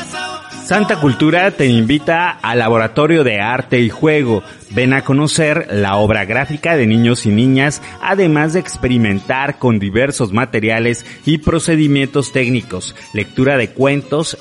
Santa 0.65 0.99
Cultura 0.99 1.51
te 1.51 1.67
invita 1.67 2.31
al 2.31 2.61
Laboratorio 2.61 3.23
de 3.23 3.39
Arte 3.39 3.81
y 3.81 3.91
Juego. 3.91 4.43
Ven 4.71 4.95
a 4.95 5.05
conocer 5.05 5.69
la 5.71 5.97
obra 5.97 6.25
gráfica 6.25 6.75
de 6.75 6.87
niños 6.87 7.27
y 7.27 7.29
niñas, 7.29 7.83
además 8.01 8.55
de 8.55 8.61
experimentar 8.61 9.59
con 9.59 9.79
diversos 9.79 10.33
materiales 10.33 11.05
y 11.27 11.37
procedimientos 11.37 12.33
técnicos, 12.33 12.97
lectura 13.13 13.59
de 13.59 13.73
cuentos, 13.73 14.39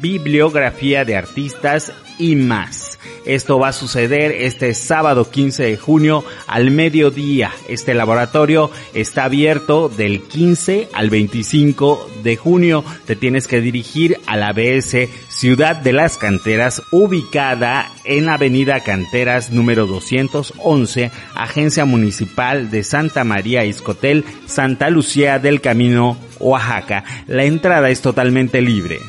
bibliografía 0.00 1.04
de 1.04 1.16
artistas 1.16 1.92
y 2.20 2.36
más. 2.36 2.83
Esto 3.24 3.58
va 3.58 3.68
a 3.68 3.72
suceder 3.72 4.32
este 4.32 4.74
sábado 4.74 5.30
15 5.30 5.62
de 5.62 5.76
junio 5.76 6.24
al 6.46 6.70
mediodía. 6.70 7.52
Este 7.68 7.94
laboratorio 7.94 8.70
está 8.92 9.24
abierto 9.24 9.88
del 9.88 10.22
15 10.22 10.88
al 10.92 11.10
25 11.10 12.10
de 12.22 12.36
junio. 12.36 12.84
Te 13.06 13.16
tienes 13.16 13.46
que 13.48 13.60
dirigir 13.60 14.18
a 14.26 14.36
la 14.36 14.52
BS 14.52 15.08
Ciudad 15.28 15.76
de 15.76 15.92
las 15.92 16.16
Canteras, 16.16 16.82
ubicada 16.90 17.90
en 18.04 18.28
Avenida 18.28 18.80
Canteras 18.80 19.50
número 19.50 19.86
211, 19.86 21.10
Agencia 21.34 21.84
Municipal 21.84 22.70
de 22.70 22.84
Santa 22.84 23.24
María 23.24 23.64
Iscotel, 23.64 24.24
Santa 24.46 24.90
Lucía 24.90 25.38
del 25.38 25.60
Camino, 25.60 26.16
Oaxaca. 26.38 27.04
La 27.26 27.44
entrada 27.44 27.90
es 27.90 28.00
totalmente 28.00 28.60
libre. 28.60 29.00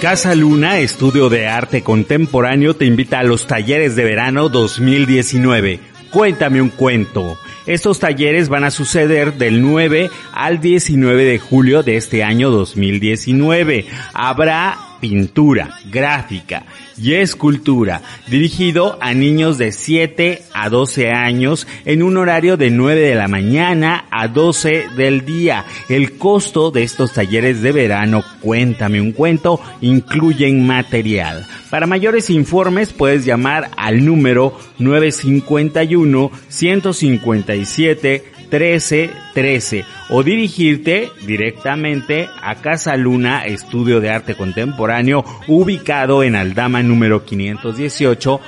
Casa 0.00 0.34
Luna, 0.34 0.78
estudio 0.78 1.28
de 1.28 1.46
arte 1.46 1.82
contemporáneo, 1.82 2.74
te 2.74 2.86
invita 2.86 3.18
a 3.18 3.22
los 3.22 3.46
talleres 3.46 3.96
de 3.96 4.04
verano 4.04 4.48
2019. 4.48 5.78
Cuéntame 6.10 6.62
un 6.62 6.70
cuento. 6.70 7.38
Estos 7.66 7.98
talleres 7.98 8.48
van 8.48 8.64
a 8.64 8.70
suceder 8.70 9.34
del 9.34 9.60
9 9.60 10.10
al 10.32 10.58
19 10.58 11.24
de 11.26 11.38
julio 11.38 11.82
de 11.82 11.98
este 11.98 12.24
año 12.24 12.50
2019. 12.50 13.84
Habrá 14.14 14.78
pintura, 15.02 15.78
gráfica 15.90 16.64
y 17.00 17.14
escultura, 17.14 18.02
dirigido 18.28 18.98
a 19.00 19.14
niños 19.14 19.58
de 19.58 19.72
7 19.72 20.42
a 20.52 20.68
12 20.68 21.10
años 21.10 21.66
en 21.84 22.02
un 22.02 22.16
horario 22.16 22.56
de 22.56 22.70
9 22.70 23.00
de 23.00 23.14
la 23.14 23.28
mañana 23.28 24.04
a 24.10 24.28
12 24.28 24.88
del 24.96 25.24
día. 25.24 25.64
El 25.88 26.18
costo 26.18 26.70
de 26.70 26.82
estos 26.82 27.12
talleres 27.12 27.62
de 27.62 27.72
verano, 27.72 28.22
cuéntame 28.40 29.00
un 29.00 29.12
cuento, 29.12 29.60
incluyen 29.80 30.66
material. 30.66 31.46
Para 31.70 31.86
mayores 31.86 32.30
informes 32.30 32.92
puedes 32.92 33.24
llamar 33.24 33.70
al 33.76 34.04
número 34.04 34.58
951 34.78 36.30
157 36.48 38.39
1313 38.50 39.84
o 40.08 40.22
dirigirte 40.22 41.10
directamente 41.26 42.28
a 42.42 42.56
Casa 42.56 42.96
Luna 42.96 43.46
Estudio 43.46 44.00
de 44.00 44.10
Arte 44.10 44.34
Contemporáneo 44.34 45.24
ubicado 45.46 46.22
en 46.22 46.34
Aldama 46.34 46.82
número 46.82 47.24
518 47.24 48.40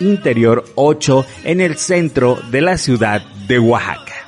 Interior 0.00 0.64
8 0.74 1.26
en 1.44 1.60
el 1.60 1.76
centro 1.76 2.38
de 2.50 2.60
la 2.60 2.76
ciudad 2.76 3.22
de 3.46 3.58
Oaxaca. 3.58 4.23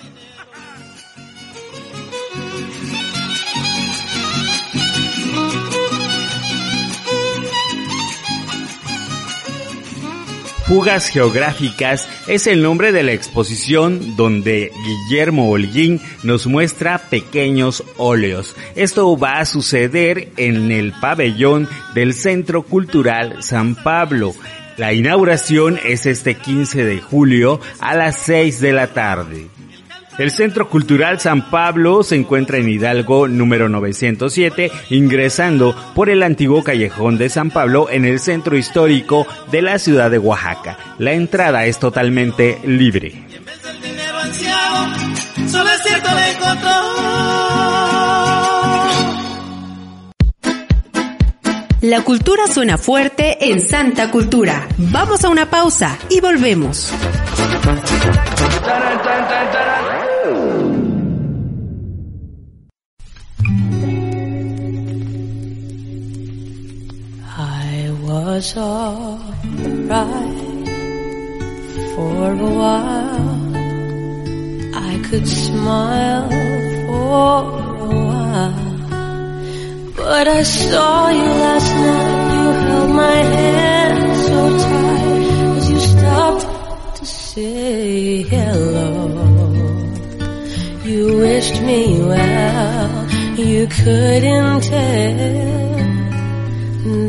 Fugas 10.67 11.11
Geográficas 11.11 12.09
es 12.27 12.49
el 12.49 12.61
nombre 12.61 12.91
de 12.91 13.05
la 13.05 13.13
exposición 13.13 14.17
donde 14.17 14.73
Guillermo 14.85 15.49
Holguín 15.49 16.01
nos 16.25 16.49
muestra 16.49 16.99
pequeños 16.99 17.85
óleos. 17.97 18.57
Esto 18.75 19.17
va 19.17 19.39
a 19.39 19.45
suceder 19.45 20.33
en 20.37 20.73
el 20.73 20.93
pabellón 21.01 21.69
del 21.95 22.15
Centro 22.15 22.65
Cultural 22.65 23.45
San 23.45 23.77
Pablo. 23.77 24.35
La 24.77 24.93
inauguración 24.93 25.79
es 25.85 26.05
este 26.05 26.35
15 26.35 26.85
de 26.85 27.01
julio 27.01 27.61
a 27.79 27.95
las 27.95 28.17
6 28.17 28.61
de 28.61 28.73
la 28.73 28.89
tarde. 28.89 29.47
El 30.19 30.31
Centro 30.31 30.71
Cultural 30.71 31.21
San 31.21 31.51
Pablo 31.51 32.03
se 32.03 32.17
encuentra 32.17 32.57
en 32.57 32.71
Hidalgo 32.71 33.29
número 33.29 33.69
907, 33.69 34.73
ingresando 34.89 35.77
por 35.95 36.09
el 36.09 36.23
antiguo 36.23 36.65
callejón 36.65 37.19
de 37.19 37.29
San 37.29 37.51
Pablo 37.51 37.91
en 37.91 38.07
el 38.07 38.19
centro 38.19 38.57
histórico 38.57 39.27
de 39.51 39.61
la 39.61 39.79
ciudad 39.79 40.11
de 40.11 40.19
Oaxaca. 40.19 40.79
La 40.99 41.13
entrada 41.13 41.67
es 41.67 41.79
totalmente 41.79 42.59
libre. 42.65 43.13
La 51.83 52.03
cultura 52.03 52.47
suena 52.47 52.79
fuerte 52.79 53.51
en 53.51 53.61
Santa 53.61 54.11
Cultura. 54.11 54.67
Vamos 54.79 55.25
a 55.25 55.29
una 55.29 55.51
pausa 55.51 55.99
y 56.09 56.21
volvemos. 56.21 56.91
Was 68.37 68.55
alright 68.59 70.29
for 71.95 72.33
a 72.33 72.51
while. 72.61 73.57
I 74.91 74.95
could 75.07 75.27
smile 75.27 76.29
for 76.87 77.39
a 77.85 77.97
while. 78.11 78.67
But 79.97 80.29
I 80.29 80.43
saw 80.43 81.09
you 81.19 81.31
last 81.45 81.71
night. 81.85 82.27
You 82.35 82.47
held 82.65 82.91
my 83.05 83.21
hand 83.37 84.03
so 84.29 84.41
tight 84.67 85.29
as 85.57 85.65
you 85.71 85.81
stopped 85.95 86.97
to 86.99 87.05
say 87.07 88.23
hello. 88.35 88.87
You 90.85 91.03
wished 91.25 91.59
me 91.63 91.83
well. 92.13 92.93
You 93.39 93.67
couldn't 93.79 94.61
tell 94.61 95.57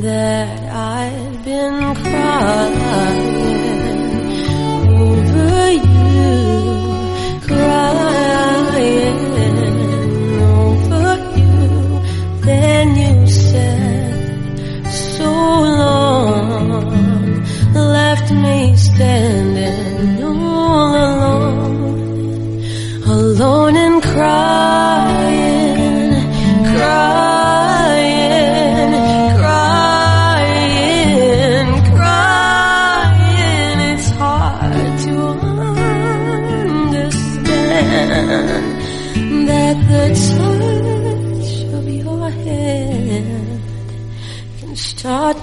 that 0.08 0.57
been 1.58 1.96
crying 1.96 3.48
over 5.06 5.72
you, 5.92 6.32
crying 7.48 9.22
over 10.60 11.14
you. 11.40 11.58
Then 12.48 12.88
you 13.02 13.16
said 13.28 14.86
so 15.16 15.32
long, 15.82 16.90
left 17.74 18.28
me 18.32 18.58
standing 18.76 19.37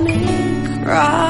me 0.01 0.45
Thought 0.85 1.24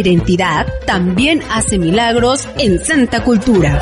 identidad 0.00 0.66
también 0.86 1.42
hace 1.50 1.78
milagros 1.78 2.48
en 2.58 2.84
Santa 2.84 3.22
Cultura. 3.22 3.80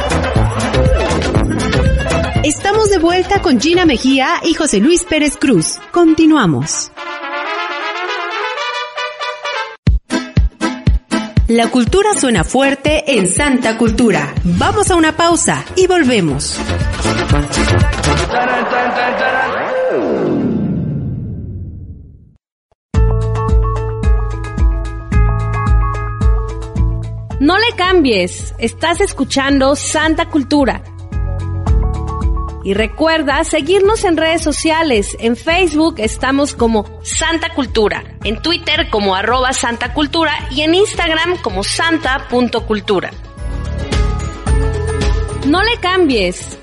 Estamos 2.44 2.90
de 2.90 2.98
vuelta 2.98 3.40
con 3.42 3.60
Gina 3.60 3.84
Mejía 3.86 4.34
y 4.44 4.54
José 4.54 4.78
Luis 4.78 5.04
Pérez 5.04 5.36
Cruz. 5.36 5.78
Continuamos. 5.92 6.90
La 11.48 11.68
cultura 11.68 12.12
suena 12.12 12.44
fuerte 12.44 13.16
en 13.16 13.26
Santa 13.26 13.78
Cultura. 13.78 14.34
Vamos 14.44 14.90
a 14.90 14.96
una 14.96 15.16
pausa 15.16 15.64
y 15.76 15.86
volvemos. 15.86 16.58
Estás 28.12 29.00
escuchando 29.00 29.76
Santa 29.76 30.30
Cultura. 30.30 30.82
Y 32.64 32.74
recuerda 32.74 33.44
seguirnos 33.44 34.04
en 34.04 34.16
redes 34.16 34.42
sociales. 34.42 35.16
En 35.20 35.36
Facebook 35.36 35.96
estamos 35.98 36.54
como 36.54 36.86
Santa 37.02 37.54
Cultura, 37.54 38.02
en 38.24 38.40
Twitter 38.40 38.88
como 38.90 39.14
arroba 39.14 39.52
Santa 39.52 39.92
Cultura 39.92 40.32
y 40.50 40.62
en 40.62 40.74
Instagram 40.74 41.38
como 41.42 41.62
santa.cultura. 41.62 43.10
No 45.46 45.62
le 45.62 45.76
cambies. 45.80 46.57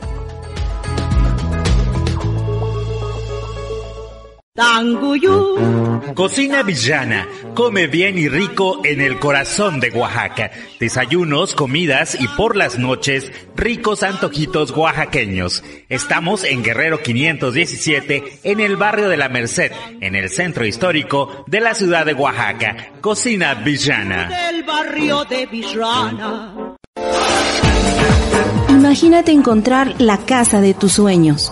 Tanguyú. 4.56 6.14
Cocina 6.16 6.64
Villana. 6.64 7.28
Come 7.54 7.88
bien 7.88 8.18
y 8.18 8.30
rico 8.30 8.80
en 8.86 9.02
el 9.02 9.20
corazón 9.20 9.82
de 9.82 9.90
Oaxaca. 9.90 10.50
Desayunos, 10.80 11.54
comidas 11.54 12.16
y 12.18 12.26
por 12.30 12.56
las 12.56 12.80
noches, 12.80 13.34
ricos 13.58 14.02
antojitos 14.02 14.72
oaxaqueños. 14.72 15.62
Estamos 15.90 16.46
en 16.46 16.64
Guerrero 16.64 17.04
517, 17.04 18.40
en 18.44 18.62
el 18.62 18.78
barrio 18.78 19.10
de 19.10 19.18
la 19.18 19.28
Merced, 19.28 19.74
en 20.00 20.16
el 20.16 20.30
centro 20.30 20.66
histórico 20.66 21.44
de 21.48 21.60
la 21.60 21.74
ciudad 21.74 22.06
de 22.06 22.14
Oaxaca. 22.14 22.94
Cocina 23.02 23.56
Villana. 23.56 24.30
Del 24.30 24.64
barrio 24.64 25.26
de 25.26 25.48
Villana. 25.48 26.78
Imagínate 28.70 29.34
encontrar 29.34 29.96
la 30.00 30.20
casa 30.20 30.62
de 30.62 30.74
tus 30.74 30.94
sueños. 30.94 31.52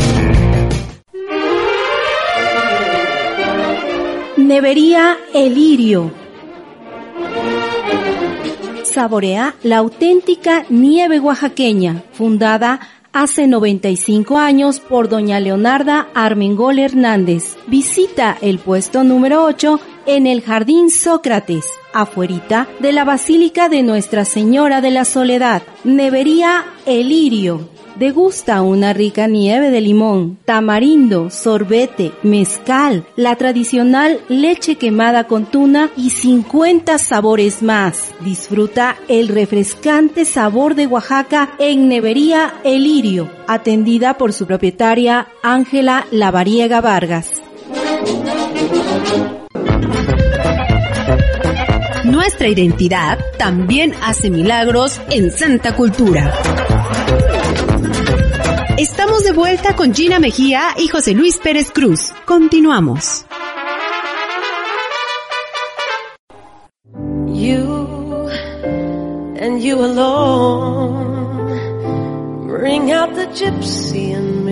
Nevería 4.47 5.17
Elirio. 5.35 6.13
Saborea 8.85 9.57
la 9.65 9.79
auténtica 9.79 10.65
nieve 10.69 11.19
oaxaqueña, 11.19 12.05
fundada 12.13 12.79
hace 13.13 13.49
95 13.49 14.39
años 14.39 14.79
por 14.79 15.09
doña 15.09 15.41
Leonarda 15.41 16.07
Armengol 16.15 16.79
Hernández. 16.79 17.57
Visita 17.67 18.39
el 18.41 18.61
puesto 18.61 19.03
número 19.03 19.43
8 19.43 19.81
en 20.07 20.27
el 20.27 20.43
Jardín 20.43 20.91
Sócrates, 20.91 21.67
afuerita 21.93 22.69
de 22.81 22.93
la 22.93 23.05
Basílica 23.05 23.69
de 23.69 23.83
Nuestra 23.83 24.25
Señora 24.25 24.81
de 24.81 24.91
la 24.91 25.05
Soledad. 25.05 25.63
Nevería 25.85 26.65
Elirio. 26.87 27.69
Degusta 27.97 28.61
una 28.61 28.93
rica 28.93 29.27
nieve 29.27 29.71
de 29.71 29.81
limón, 29.81 30.37
tamarindo, 30.45 31.31
sorbete, 31.31 32.13
mezcal, 32.23 33.07
la 33.17 33.37
tradicional 33.37 34.21
leche 34.29 34.77
quemada 34.77 35.25
con 35.25 35.47
tuna 35.47 35.91
y 35.97 36.11
50 36.11 36.99
sabores 36.99 37.63
más. 37.63 38.13
Disfruta 38.21 38.97
el 39.09 39.29
refrescante 39.29 40.27
sabor 40.27 40.75
de 40.75 40.87
Oaxaca 40.87 41.55
en 41.59 41.89
Nevería 41.89 42.53
Elirio, 42.65 43.31
atendida 43.47 44.19
por 44.19 44.35
su 44.35 44.47
propietaria 44.47 45.29
Ángela 45.43 46.07
Lavariega 46.11 46.83
Vargas. 46.83 47.31
Nuestra 52.05 52.49
identidad 52.49 53.19
también 53.39 53.93
hace 54.03 54.31
milagros 54.31 55.01
en 55.11 55.31
Santa 55.31 55.75
Cultura. 55.75 56.33
Estamos 58.79 59.25
de 59.25 59.33
vuelta 59.33 59.75
con 59.75 59.95
Gina 59.95 60.19
Mejía 60.19 60.75
y 60.77 60.89
José 60.89 61.15
Luis 61.15 61.39
Pérez 61.39 61.71
Cruz. 61.71 62.13
Continuamos. 62.27 63.25
You 67.27 68.29
and 69.41 69.63
you 69.63 69.83
alone 69.85 71.07
bring 72.49 72.93
out 72.93 73.15
the 73.15 73.27
gypsy 73.29 74.11
in. 74.13 74.46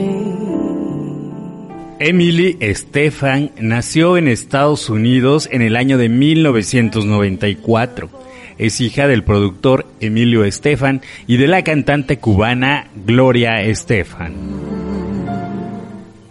Emily 2.06 2.59
Estefan 2.60 3.52
nació 3.59 4.18
en 4.18 4.28
Estados 4.28 4.90
Unidos 4.90 5.48
en 5.51 5.62
el 5.62 5.74
año 5.74 5.97
de 5.97 6.10
1994. 6.10 8.10
Es 8.59 8.82
hija 8.82 9.09
del 9.09 9.24
productor 9.24 9.86
Emilio 10.01 10.44
Estefan 10.44 11.01
y 11.26 11.39
de 11.39 11.47
la 11.47 11.64
cantante 11.64 12.18
cubana 12.18 12.89
Gloria 13.06 13.62
Estefan. 13.62 14.35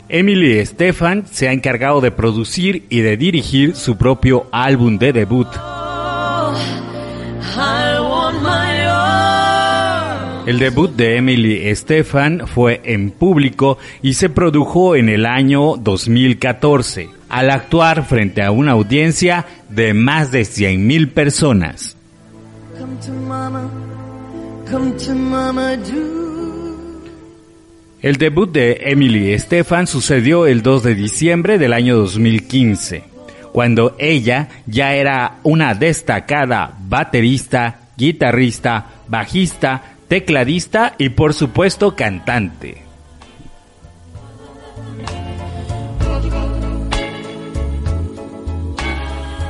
Emily 0.10 0.60
Estefan 0.60 1.26
se 1.32 1.50
ha 1.50 1.54
encargado 1.54 2.02
de 2.02 2.12
producir 2.12 2.86
y 2.92 3.00
de 3.00 3.18
dirigir 3.18 3.76
su 3.76 3.98
propio 3.98 4.46
álbum 4.52 5.00
de 5.00 5.12
debut. 5.12 5.48
El 10.46 10.60
debut 10.60 10.94
de 10.94 11.16
Emily 11.16 11.70
Estefan 11.70 12.48
fue 12.48 12.82
en 12.84 13.12
público 13.12 13.78
y 14.02 14.16
se 14.16 14.30
produjo 14.30 14.98
en 14.98 15.08
el 15.08 15.26
año 15.26 15.78
2014, 15.78 17.10
al 17.30 17.50
actuar 17.50 18.06
frente 18.06 18.44
a 18.44 18.52
una 18.52 18.74
audiencia 18.74 19.46
de 19.70 19.94
más 19.94 20.34
de 20.34 20.42
100.000 20.42 21.14
personas. 21.14 21.96
El 28.02 28.18
debut 28.18 28.52
de 28.52 28.82
Emily 28.82 29.32
Estefan 29.32 29.88
sucedió 29.88 30.46
el 30.46 30.62
2 30.62 30.84
de 30.84 30.96
diciembre 30.96 31.58
del 31.58 31.72
año 31.72 31.96
2015, 31.96 33.06
cuando 33.54 33.96
ella 33.98 34.50
ya 34.68 34.94
era 34.94 35.38
una 35.44 35.74
destacada 35.74 36.78
baterista, 36.90 37.80
guitarrista, 37.96 38.88
bajista, 39.08 39.93
tecladista 40.14 40.94
y 41.00 41.10
por 41.10 41.34
supuesto 41.34 41.96
cantante. 41.96 42.84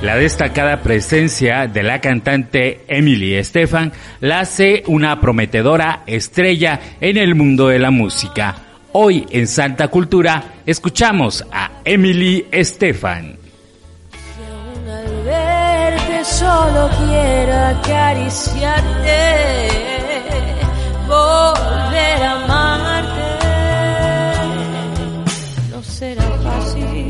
La 0.02 0.16
destacada 0.16 0.82
presencia 0.82 1.68
de 1.68 1.84
la 1.84 2.00
cantante 2.00 2.86
Emily 2.88 3.36
Estefan 3.36 3.92
la 4.22 4.40
hace 4.40 4.84
una 4.88 5.20
prometedora 5.20 6.04
estrella 6.08 6.80
en 7.02 7.18
el 7.18 7.36
mundo 7.36 7.68
de 7.68 7.80
la 7.80 7.92
música. 7.92 8.56
Hoy 8.94 9.26
en 9.32 9.48
Santa 9.48 9.90
Cultura 9.90 10.62
escuchamos 10.66 11.46
a 11.52 11.72
Emily 11.84 12.48
Estefan. 12.54 13.44
Solo 16.24 16.90
quiero 16.98 17.54
acariciarte, 17.54 19.14
volver 21.14 22.18
a 22.24 22.32
amarte. 22.44 23.30
No 25.72 25.84
será 25.84 26.24
fácil 26.46 27.10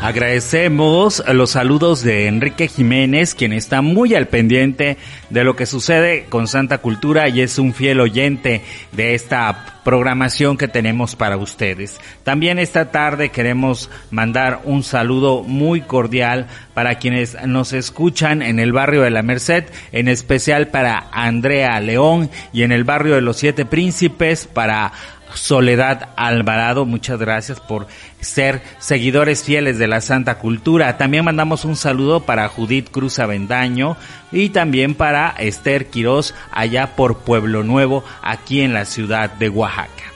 Agradecemos 0.00 1.24
los 1.26 1.50
saludos 1.50 2.02
de 2.04 2.28
Enrique 2.28 2.68
Jiménez, 2.68 3.34
quien 3.34 3.52
está 3.52 3.82
muy 3.82 4.14
al 4.14 4.28
pendiente 4.28 4.96
de 5.28 5.42
lo 5.42 5.56
que 5.56 5.66
sucede 5.66 6.26
con 6.28 6.46
Santa 6.46 6.78
Cultura 6.78 7.28
y 7.28 7.40
es 7.40 7.58
un 7.58 7.74
fiel 7.74 8.00
oyente 8.00 8.62
de 8.92 9.14
esta 9.14 9.80
programación 9.84 10.56
que 10.56 10.68
tenemos 10.68 11.16
para 11.16 11.36
ustedes. 11.36 11.98
También 12.22 12.60
esta 12.60 12.92
tarde 12.92 13.30
queremos 13.30 13.90
mandar 14.10 14.60
un 14.64 14.84
saludo 14.84 15.42
muy 15.42 15.80
cordial 15.80 16.46
para 16.74 16.96
quienes 16.96 17.36
nos 17.46 17.72
escuchan 17.72 18.40
en 18.40 18.60
el 18.60 18.72
barrio 18.72 19.02
de 19.02 19.10
la 19.10 19.22
Merced, 19.22 19.64
en 19.90 20.06
especial 20.06 20.68
para 20.68 21.08
Andrea 21.10 21.80
León 21.80 22.30
y 22.52 22.62
en 22.62 22.70
el 22.70 22.84
barrio 22.84 23.16
de 23.16 23.22
los 23.22 23.38
Siete 23.38 23.64
Príncipes 23.64 24.46
para 24.46 24.92
Soledad 25.38 26.10
Alvarado, 26.16 26.84
muchas 26.84 27.18
gracias 27.18 27.60
por 27.60 27.86
ser 28.20 28.60
seguidores 28.78 29.44
fieles 29.44 29.78
de 29.78 29.86
la 29.86 30.00
Santa 30.00 30.38
Cultura. 30.38 30.98
También 30.98 31.24
mandamos 31.24 31.64
un 31.64 31.76
saludo 31.76 32.24
para 32.24 32.48
Judith 32.48 32.90
Cruz 32.90 33.18
Avendaño 33.18 33.96
y 34.32 34.50
también 34.50 34.94
para 34.94 35.30
Esther 35.38 35.86
Quirós 35.86 36.34
allá 36.50 36.96
por 36.96 37.18
Pueblo 37.18 37.62
Nuevo, 37.62 38.04
aquí 38.20 38.60
en 38.60 38.74
la 38.74 38.84
ciudad 38.84 39.30
de 39.30 39.48
Oaxaca. 39.48 40.07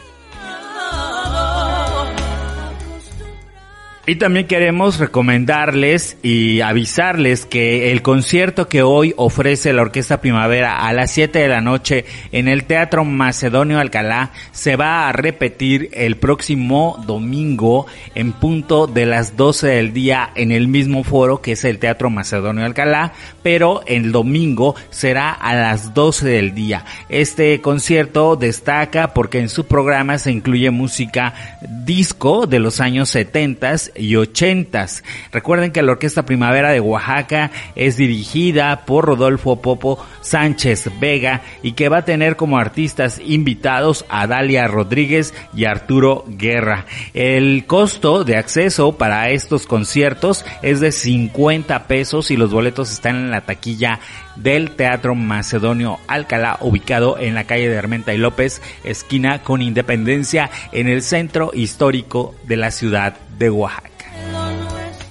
Y 4.05 4.16
también 4.16 4.49
queremos 4.49 4.99
recomendarles 4.99 6.16
y 6.24 6.61
avisarles 6.61 7.47
que 7.47 7.93
el 7.93 8.03
concierto 8.03 8.66
que 8.66 8.83
hoy 8.83 9.15
ofrece 9.16 9.73
la 9.73 9.83
Orquesta 9.83 10.20
Primavera 10.20 10.85
a 10.85 10.93
las 10.93 11.12
7 11.12 11.39
de 11.39 11.47
la 11.47 11.61
noche 11.61 12.05
en 12.33 12.49
el 12.49 12.65
Teatro 12.65 13.05
Macedonio 13.05 13.79
Alcalá 13.79 14.33
se 14.51 14.74
va 14.74 15.09
a 15.09 15.12
repetir 15.12 15.89
el 15.93 16.16
próximo 16.16 17.01
domingo 17.07 17.87
en 18.16 18.33
punto 18.33 18.89
de 18.89 19.07
las 19.07 19.37
12 19.37 19.69
del 19.69 19.93
día 19.93 20.33
en 20.35 20.51
el 20.51 20.66
mismo 20.66 21.05
foro 21.05 21.41
que 21.41 21.53
es 21.53 21.65
el 21.65 21.79
Teatro 21.79 22.11
Macedonio 22.11 22.65
Alcalá, 22.65 23.12
pero 23.45 23.83
el 23.87 24.11
domingo 24.11 24.74
será 24.91 25.31
a 25.31 25.55
las 25.55 25.95
12 25.95 26.27
del 26.27 26.57
día. 26.57 26.85
Este 27.09 27.61
concierto 27.61 28.35
destaca 28.35 29.15
porque 29.15 29.39
en 29.39 29.49
su 29.49 29.66
programa 29.66 30.19
se 30.19 30.33
incluye 30.33 30.73
música 30.73 31.61
disco 31.85 32.49
de 32.49 32.59
los 32.59 32.81
años 32.81 33.09
70 33.11 33.91
y 33.97 34.16
ochentas. 34.16 35.05
Recuerden 35.32 35.73
que 35.73 35.82
la 35.82 35.93
Orquesta 35.93 36.24
Primavera 36.24 36.70
de 36.70 36.81
Oaxaca 36.81 37.51
es 37.74 37.97
dirigida 37.97 38.85
por 38.85 39.06
Rodolfo 39.06 39.60
Popo 39.60 40.05
Sánchez 40.20 40.90
Vega 41.01 41.43
y 41.62 41.73
que 41.73 41.89
va 41.89 41.98
a 41.98 42.05
tener 42.05 42.36
como 42.36 42.59
artistas 42.59 43.20
invitados 43.24 44.05
a 44.09 44.27
Dalia 44.27 44.66
Rodríguez 44.69 45.35
y 45.55 45.64
Arturo 45.64 46.24
Guerra. 46.27 46.86
El 47.14 47.66
costo 47.66 48.24
de 48.24 48.36
acceso 48.36 48.97
para 48.97 49.31
estos 49.31 49.66
conciertos 49.66 50.44
es 50.62 50.81
de 50.81 50.93
50 50.93 51.86
pesos 51.86 52.31
y 52.31 52.36
los 52.36 52.52
boletos 52.52 52.93
están 52.93 53.16
en 53.16 53.31
la 53.31 53.43
taquilla 53.43 54.01
del 54.36 54.70
Teatro 54.70 55.14
Macedonio 55.14 55.98
Alcalá, 56.06 56.59
ubicado 56.60 57.19
en 57.19 57.35
la 57.35 57.44
calle 57.44 57.69
de 57.69 57.78
Armenta 57.78 58.14
y 58.14 58.19
López, 58.19 58.62
esquina 58.85 59.43
con 59.43 59.62
Independencia, 59.62 60.51
en 60.73 60.89
el 60.89 61.02
centro 61.02 61.51
histórico 61.55 62.35
de 62.44 62.56
la 62.56 62.70
ciudad 62.70 63.16
de 63.43 63.51
Oaxaca. 63.51 63.90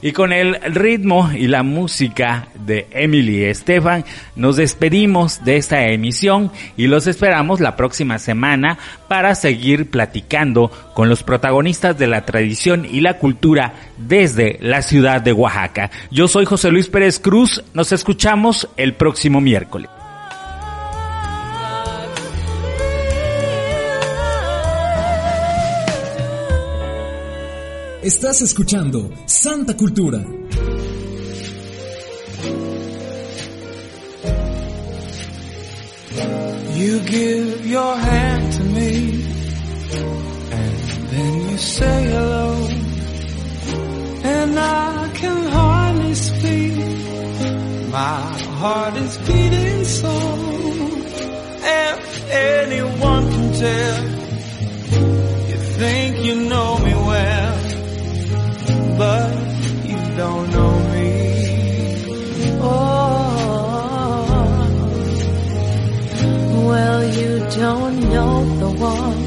Y 0.03 0.13
con 0.13 0.33
el 0.33 0.59
ritmo 0.73 1.29
y 1.31 1.47
la 1.47 1.61
música 1.61 2.47
de 2.55 2.87
Emily 2.89 3.43
Estefan, 3.43 4.03
nos 4.35 4.55
despedimos 4.55 5.43
de 5.43 5.57
esta 5.57 5.85
emisión 5.89 6.51
y 6.75 6.87
los 6.87 7.05
esperamos 7.05 7.59
la 7.59 7.75
próxima 7.75 8.17
semana 8.17 8.79
para 9.07 9.35
seguir 9.35 9.91
platicando 9.91 10.71
con 10.95 11.07
los 11.07 11.21
protagonistas 11.21 11.99
de 11.99 12.07
la 12.07 12.25
tradición 12.25 12.87
y 12.89 13.01
la 13.01 13.19
cultura 13.19 13.73
desde 13.99 14.57
la 14.61 14.81
ciudad 14.81 15.21
de 15.21 15.33
Oaxaca. 15.33 15.91
Yo 16.09 16.27
soy 16.27 16.45
José 16.45 16.71
Luis 16.71 16.87
Pérez 16.87 17.19
Cruz, 17.19 17.63
nos 17.75 17.91
escuchamos 17.91 18.69
el 18.77 18.95
próximo 18.95 19.39
miércoles. 19.39 20.00
Estás 28.03 28.41
escuchando 28.41 29.11
Santa 29.27 29.77
Cultura. 29.77 30.25
You 36.75 36.99
give 37.01 37.67
your 37.67 37.95
hand 37.95 38.53
to 38.53 38.63
me, 38.63 39.23
and 40.51 41.09
then 41.11 41.49
you 41.51 41.57
say 41.59 42.03
hello, 42.05 42.67
and 44.23 44.57
I 44.59 45.09
can 45.13 45.43
hardly 45.51 46.15
speak. 46.15 46.73
My 47.91 48.21
heart 48.57 48.95
is 48.97 49.17
beating 49.27 49.85
so. 49.85 50.11
If 51.63 52.31
anyone 52.31 53.29
can 53.29 53.53
tell, 53.53 54.03
you 55.49 55.57
think 55.77 56.17
you 56.25 56.35
know 56.49 56.79
me 56.79 57.00
but 59.01 59.33
you 59.89 59.99
don't 60.21 60.47
know 60.55 60.73
me. 60.93 61.11
Oh, 62.61 62.77
well, 66.69 67.01
you 67.19 67.31
don't 67.61 67.97
know 68.13 68.33
the 68.63 68.71
one 68.95 69.23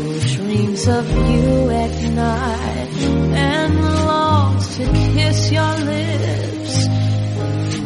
who 0.00 0.12
dreams 0.34 0.84
of 0.98 1.04
you 1.30 1.70
at 1.82 1.94
night 2.24 2.92
and 3.50 3.72
longs 4.10 4.66
to 4.76 4.84
kiss 5.14 5.38
your 5.58 5.74
lips, 5.92 6.74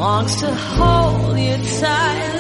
longs 0.04 0.34
to 0.42 0.50
hold 0.74 1.38
you 1.46 1.56
tight. 1.80 2.38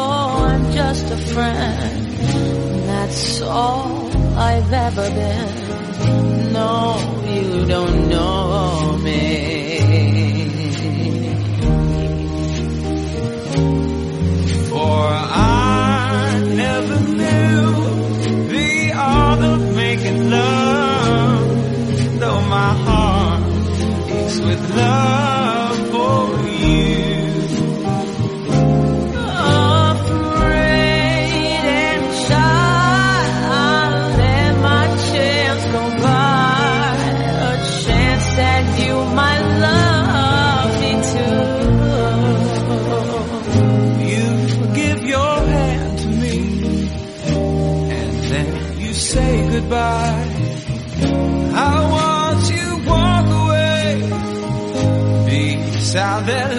Oh, 0.00 0.44
I'm 0.50 0.64
just 0.80 1.04
a 1.18 1.20
friend. 1.32 2.02
That's 2.90 3.40
all 3.40 4.10
I've 4.48 4.72
ever 4.86 5.08
been. 5.20 5.65
No, 5.98 6.96
you 7.26 7.64
don't 7.66 8.08
know 8.08 8.98
me. 9.02 9.16
For 14.70 14.98
I 15.08 16.42
never 16.54 17.00
knew 17.00 18.48
the 18.48 18.92
art 18.94 19.40
of 19.40 19.74
making 19.74 20.30
love, 20.30 22.20
though 22.20 22.40
my 22.42 22.72
heart 22.86 23.42
aches 24.10 24.40
with 24.40 24.76
love 24.76 25.78
for 25.90 26.48
you. 26.48 27.15
salvation. 55.86 56.55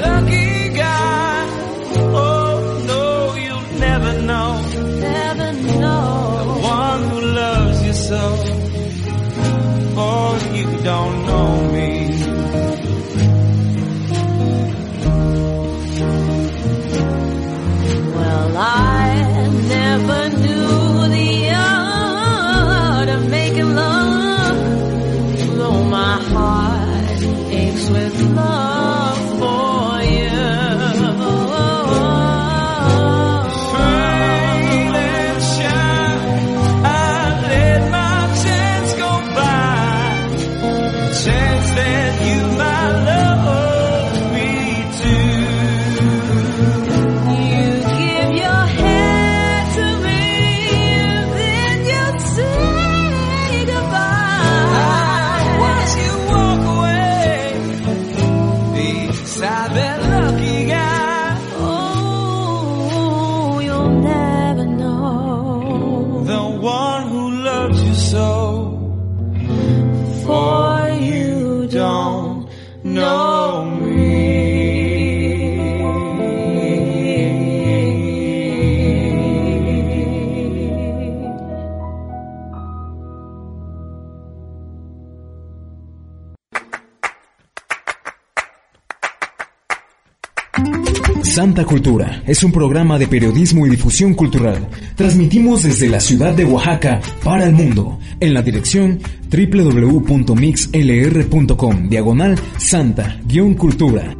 Santa 91.57 91.71
Cultura 91.71 92.21
es 92.27 92.43
un 92.43 92.51
programa 92.51 92.99
de 92.99 93.07
periodismo 93.07 93.65
y 93.65 93.71
difusión 93.71 94.13
cultural. 94.13 94.69
Transmitimos 94.95 95.63
desde 95.63 95.89
la 95.89 95.99
ciudad 95.99 96.35
de 96.35 96.45
Oaxaca 96.45 97.01
para 97.23 97.45
el 97.45 97.53
mundo 97.53 97.97
en 98.19 98.35
la 98.35 98.43
dirección 98.43 98.99
www.mixlr.com 99.31 101.89
diagonal 101.89 102.35
santa-cultura. 102.59 104.15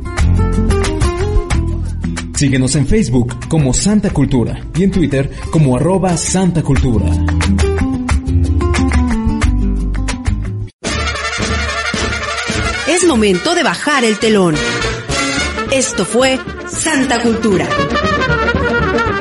Síguenos 2.34 2.76
en 2.76 2.88
Facebook 2.88 3.36
como 3.48 3.72
Santa 3.72 4.10
Cultura 4.10 4.60
y 4.76 4.86
en 4.86 4.90
Twitter 4.90 5.30
como 5.52 5.78
arroba 5.78 6.18
Santa 6.18 6.64
Cultura. 6.64 7.06
Es 12.88 13.06
momento 13.06 13.54
de 13.54 13.62
bajar 13.62 14.04
el 14.06 14.18
telón. 14.18 14.56
Esto 15.72 16.04
fue 16.04 16.40
Santa 16.70 17.22
Cultura. 17.22 17.68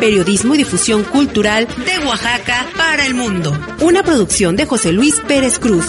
Periodismo 0.00 0.54
y 0.54 0.58
difusión 0.58 1.04
cultural 1.04 1.66
de 1.66 2.06
Oaxaca 2.06 2.66
para 2.76 3.06
el 3.06 3.14
mundo. 3.14 3.56
Una 3.80 4.02
producción 4.02 4.56
de 4.56 4.66
José 4.66 4.92
Luis 4.92 5.20
Pérez 5.26 5.58
Cruz. 5.58 5.86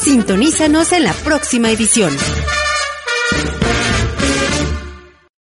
Sintonízanos 0.00 0.92
en 0.92 1.04
la 1.04 1.12
próxima 1.12 1.70
edición. 1.70 2.10